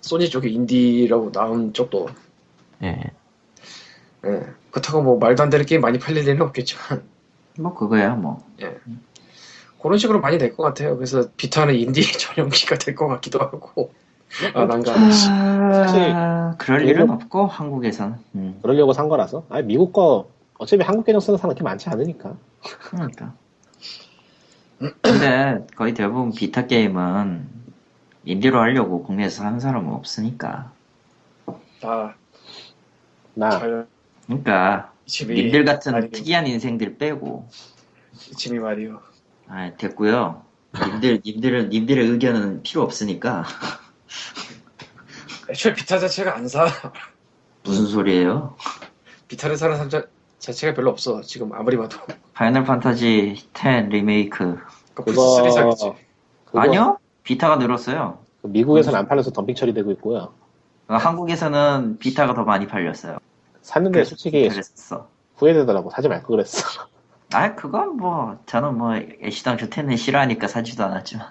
[0.01, 2.09] 소니 쪽에 인디라고 나온 쪽도.
[2.83, 2.99] 예.
[4.25, 4.43] 예.
[4.71, 7.03] 그렇다고 뭐 말도 안 되는 게임 많이 팔릴 일은 없겠지만
[7.59, 8.45] 뭐 그거야 뭐.
[9.83, 10.97] 그런 식으로 많이 될 것 같아요.
[10.97, 13.93] 그래서 비타는 인디 전용기가 될 것 같기도 하고.
[14.55, 15.11] 아 난감.
[15.31, 18.17] 아, 그럴 일은 없고 한국에서는.
[18.37, 19.45] 음, 그러려고 산 거라서.
[19.51, 20.29] 아니 미국 거
[20.59, 22.35] 어차피 한국 계정 쓰는 사람 그렇게 많지 않으니까.
[22.91, 23.35] 그러니까.
[25.01, 27.49] 근데 거의 대부분 비타 게임은
[28.25, 30.73] 인디로 하려고 국내에서 하는 사람은 없으니까.
[31.81, 32.15] 다나
[33.59, 33.87] 잘.
[34.27, 36.11] 그러니까 지미 님들 같은 마리오.
[36.11, 37.49] 특이한 인생들 빼고
[38.37, 39.01] 지미 마리오.
[39.49, 40.45] 아 됐고요.
[40.75, 43.45] 님들 님들은 님들의 의견은 필요 없으니까
[45.51, 46.67] 애초에 비타 자체가 안 사.
[47.63, 48.57] 무슨 소리예요?
[49.29, 49.91] 비타를 사는 사람
[50.43, 51.21] 자, 자체가 별로 없어.
[51.23, 51.99] 지금 아무리 봐도.
[52.35, 54.59] 파이널 판타지 10 리메이크
[54.93, 55.93] 그 그거 플스 3 사겠지.
[56.47, 56.99] 그거 아니요?
[57.23, 58.19] 비타가 늘었어요.
[58.43, 60.35] 미국에서는 안 팔려서 덤핑 처리되고 있고요.
[60.89, 63.19] 어, 한국에서는 비타가 더 많이 팔렸어요.
[63.61, 65.07] 샀는데 솔직히 그랬어.
[65.37, 65.91] 후회되더라고.
[65.91, 66.67] 사지 말걸 그랬어.
[67.33, 71.29] 아, 그건 뭐, 저는 뭐, 애시당초 ten을 싫어하니까 사지도 않았지만.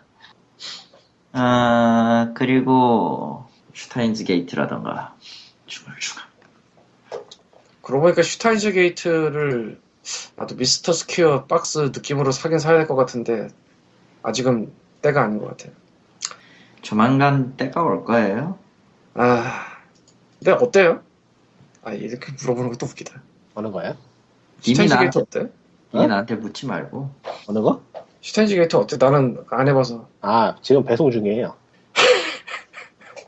[1.34, 5.16] 아, 그리고, 슈타인즈 게이트라던가,
[5.68, 6.31] 죽을 죽을.
[7.82, 9.80] 그러고 보니까 슈타인즈 게이트를
[10.36, 13.48] 나도 미스터 스퀘어 박스 느낌으로 사긴 사야 될 것 같은데
[14.24, 14.72] 아직은
[15.02, 15.74] 때가 아닌 것 같아요.
[16.82, 18.58] 조만간 때가 올 거예요.
[19.14, 19.66] 아,
[20.40, 21.02] 근데 어때요?
[21.84, 23.22] 아 이렇게 물어보는 것도 웃기다.
[23.56, 23.96] 어느 거야?
[24.66, 25.40] 이미 슈타인즈 나한테- 게이트 어때?
[25.94, 26.08] 이게 어?
[26.08, 27.10] 나한테 묻지 말고.
[27.48, 27.82] 어느 거?
[28.22, 28.98] 슈타인즈 게이트 어때?
[28.98, 30.08] 나는 안 해봐서.
[30.22, 31.56] 아 지금 배송 중이에요.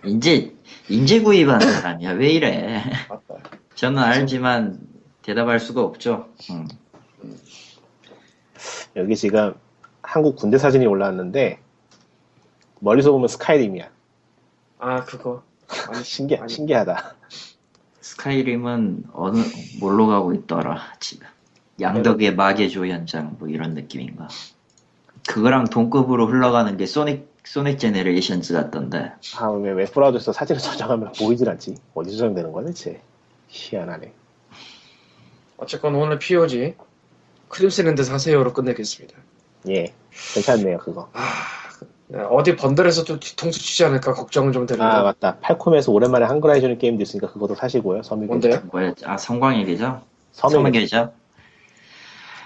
[0.06, 0.54] 이제
[0.90, 2.12] 이제 구입하는 사람이야.
[2.14, 2.84] 왜 이래?
[3.10, 3.36] 맞다.
[3.76, 4.80] 저는 알지만
[5.22, 6.30] 대답할 수가 없죠.
[6.52, 6.68] 음.
[8.96, 9.54] 여기 지금
[10.02, 11.60] 한국 군대 사진이 올라왔는데
[12.80, 13.90] 멀리서 보면 스카이림이야.
[14.80, 15.44] 아 그거.
[15.90, 16.52] 아니 신기 아니.
[16.54, 17.16] 신기하다.
[18.02, 19.40] 스카이림은 어느
[19.80, 21.26] 뭘로 가고 있더라 지금.
[21.82, 24.28] 양덕의 마계 조연장 뭐 이런 느낌인가.
[25.28, 29.14] 그거랑 동급으로 흘러가는 게 소닉 소닉 제네레이션즈 같던데.
[29.38, 31.76] 아왜 웹브라우저에서 사진을 저장하면 보이질 않지?
[31.96, 33.02] 어디 저장되는 거야 대체?
[33.54, 34.12] 희한하네.
[35.58, 36.76] 어쨌건 오늘 POG
[37.48, 39.16] 크림스랜드 사세요로 끝내겠습니다.
[39.70, 39.94] 예,
[40.34, 41.10] 괜찮네요 그거.
[42.08, 44.84] 네, 어디 번들에서 또 뒤통수 치지 않을까 걱정은 좀 되는데.
[44.84, 45.38] 아 맞다.
[45.40, 48.02] 팔콤에서 오랜만에 한글 해주는 게임도 있으니까 그것도 사시고요.
[48.04, 48.28] 서민계.
[48.28, 48.62] 뭔데요?
[48.72, 49.06] 뭐였지?
[49.06, 50.02] 아 성광의 계죠?
[50.32, 50.82] 서민계.
[50.82, 51.14] 계죠?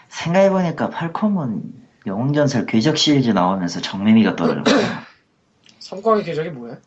[0.10, 4.86] 생각해보니까 팔콤은 영웅전설 궤적 시리즈 나오면서 정매미가 떨어졌어요.
[5.80, 6.78] 섬광의 계적이 뭐야?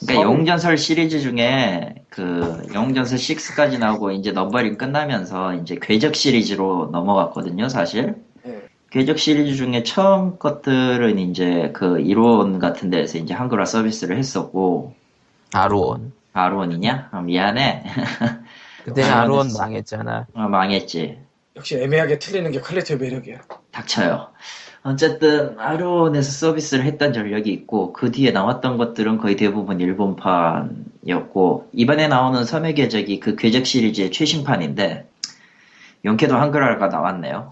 [0.00, 6.88] 그러니까 성- 영웅전설 시리즈 중에 그 영웅전설 6까지 나오고 이제 넘버링 끝나면서 이제 궤적 시리즈로
[6.92, 8.14] 넘어갔거든요, 사실.
[8.46, 8.62] 예.
[8.90, 14.94] 궤적 시리즈 중에 처음 것들은 이제 그 아루온 같은 데서 이제 한글화 서비스를 했었고
[15.52, 16.12] 아루온.
[16.32, 17.08] 아론이냐?
[17.12, 17.84] 아, 미안해.
[18.84, 19.48] 그때 아, 아루온.
[19.56, 20.26] 망했잖아.
[20.34, 21.18] 아, 망했지.
[21.56, 23.38] 역시 애매하게 틀리는 게 칼리토의 매력이야.
[23.72, 24.28] 닥쳐요.
[24.86, 32.44] 어쨌든 아론에서 서비스를 했던 전력이 있고 그 뒤에 나왔던 것들은 거의 대부분 일본판이었고 이번에 나오는
[32.44, 35.08] 섬의 궤적이 그 궤적 시리즈의 최신판인데
[36.04, 37.50] 용케도 한글화가 나왔네요.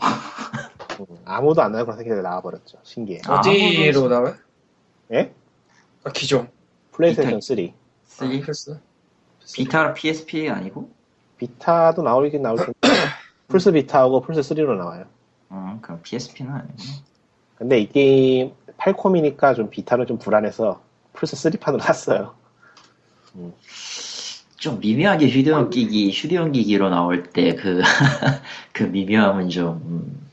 [1.01, 2.79] 음, 아무도 안 나올 거라 생각해 나와버렸죠.
[2.85, 3.23] 신기해.
[3.27, 4.35] 아, 어디로 아무도- 나와?
[5.13, 5.33] 예?
[6.05, 6.47] 아, 기종.
[6.93, 7.41] 플레이스테이션 3.
[7.41, 7.75] three?
[8.21, 8.79] 아, 패스.
[9.55, 10.89] 비타 PSP 아니고?
[11.39, 12.75] 비타도 나오긴 나올 텐데
[13.49, 15.07] 플스 비타하고 플스 3로 나와요.
[15.51, 16.77] 음, 그럼 PSP는 아니고.
[17.65, 20.83] 근데 이 게임 팔콤이니까 좀 비타는 좀 불안해서
[21.15, 22.35] 플스 3판으로 샀어요.
[24.59, 27.81] 좀 미묘하게 휴대용 기기, 휴대용 기기로 나올 때 그,
[28.73, 30.29] 그 미묘함은 좀, 음,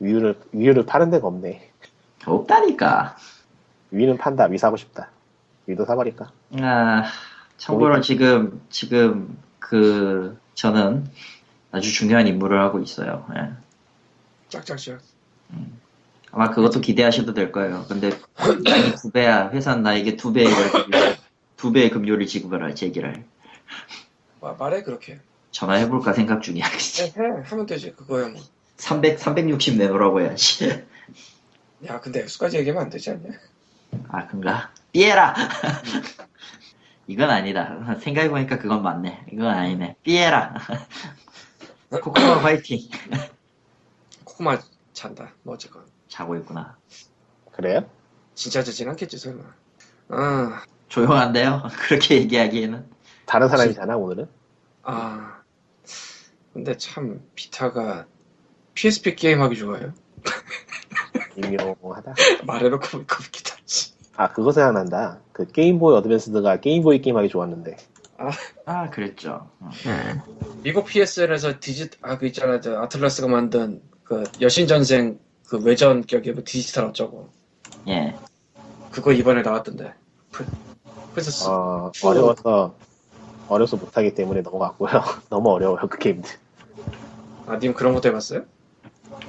[0.00, 1.70] 위유를 위유를 파는 데가 없네.
[2.26, 3.18] 없다니까.
[3.92, 4.46] 위는 판다.
[4.46, 5.10] 위 사고 싶다.
[5.68, 6.32] 위도 사버릴까?
[6.60, 7.04] 아,
[7.56, 8.00] 참고로.
[8.00, 11.08] 지금, 지금, 그, 저는
[11.70, 13.24] 아주 중요한 임무를 하고 있어요.
[13.36, 13.52] 예.
[14.48, 14.98] 짝짝짝.
[16.34, 17.84] 아마 그것도 기대하셔도 될 거예요.
[17.88, 18.10] 근데
[18.68, 19.50] 양이 두 배야.
[19.50, 21.16] 회사는 나에게 두 배의, 월급을-
[21.56, 23.24] 두 배의 급료를 지급을 할, 제기를.
[24.40, 25.20] 마- 말해 그렇게.
[25.52, 26.64] 전화해볼까 생각 중이야.
[26.66, 28.42] 해, 해 하면 되지 그거야 뭐.
[28.78, 30.84] 300, 360 내놓으라고 해야지.
[31.86, 33.28] 야 근데 액수까지 얘기하면 안 되지 않냐?
[34.08, 34.72] 아, 그런가?
[34.90, 35.36] 삐에라!
[37.06, 37.96] 이건 아니다.
[38.00, 39.26] 생각해보니까 그건 맞네.
[39.32, 39.96] 이건 아니네.
[40.02, 40.54] 삐에라!
[41.90, 42.80] 코코마 화이팅!
[44.24, 44.58] 코코마
[44.92, 45.30] 잔다.
[45.44, 45.84] 뭐 어쨌건.
[46.14, 46.76] 자고 있구나.
[47.50, 47.84] 그래요?
[48.36, 49.42] 진짜 자진 않겠지 설마.
[50.10, 51.64] 아, 조용한데요?
[51.88, 52.86] 그렇게 얘기하기에는.
[53.26, 54.28] 다른 사람이잖아 오늘은.
[54.84, 55.40] 아.
[56.52, 58.06] 근데 참 비타가
[58.74, 59.92] PSP 게임 하기 좋아요.
[61.36, 62.14] 미묘하다.
[62.46, 63.18] 말해놓고 보니까.
[63.66, 63.92] 씨.
[64.14, 65.18] 아 그거 생각난다.
[65.32, 67.76] 그 게임보이 어드밴스드가 게임보이 게임 하기 좋았는데.
[68.66, 69.50] 아, 그랬죠.
[69.58, 69.70] 어.
[69.86, 70.22] 예.
[70.62, 75.18] 미국 PSN에서 디지 아그 있잖아 저 아틀라스가 만든 그 여신전생
[75.48, 77.28] 그 외전 격의 뭐 디지털 어쩌고
[77.88, 78.14] 예.
[78.90, 79.92] 그거 이번에 나왔던데.
[80.30, 80.46] 플-
[81.14, 82.74] 플스 어, 어려워서
[83.48, 84.90] 어려서 못하기 때문에 넘어갔고요.
[85.28, 86.30] 너무 어려워요 그 게임들.
[87.46, 88.42] 아님 그런 것도 해봤어요?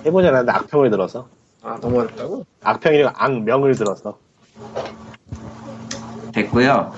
[0.06, 1.28] 해보지 않았는데 악평을 들어서
[1.62, 2.46] 아 너무 어렵다고?
[2.64, 4.18] 악평이랑 악명을 들어서
[6.34, 6.94] 됐고요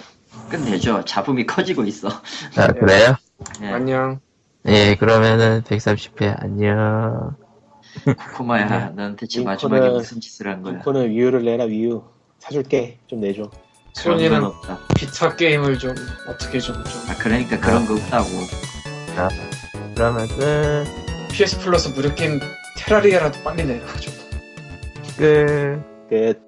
[0.49, 1.03] 끝내죠.
[1.03, 2.07] 잡음이 커지고 있어.
[2.55, 3.15] 아, 그래요?
[3.61, 3.67] 예.
[3.67, 4.19] 안녕.
[4.65, 7.35] 예, 그러면은 130회 안녕.
[8.05, 10.79] 코코마야, 넌 대체 링크는- 마지막에 무슨 짓을 한 거야?
[10.79, 12.03] 이거는 위유를 내라 위유
[12.39, 13.49] 사줄게 좀 내줘.
[13.93, 14.79] 소니는 없다.
[14.95, 15.95] 비타 게임을 좀
[16.27, 18.27] 어떻게 좀, 좀 아, 그러니까 그런 거 없다고.
[19.95, 20.85] 그러면 끝.
[21.31, 22.39] PS 플러스 무료 게임
[22.77, 24.13] 테라리아라도 빨리 내라 좀.
[25.17, 25.81] 끝.
[26.09, 26.46] 끝.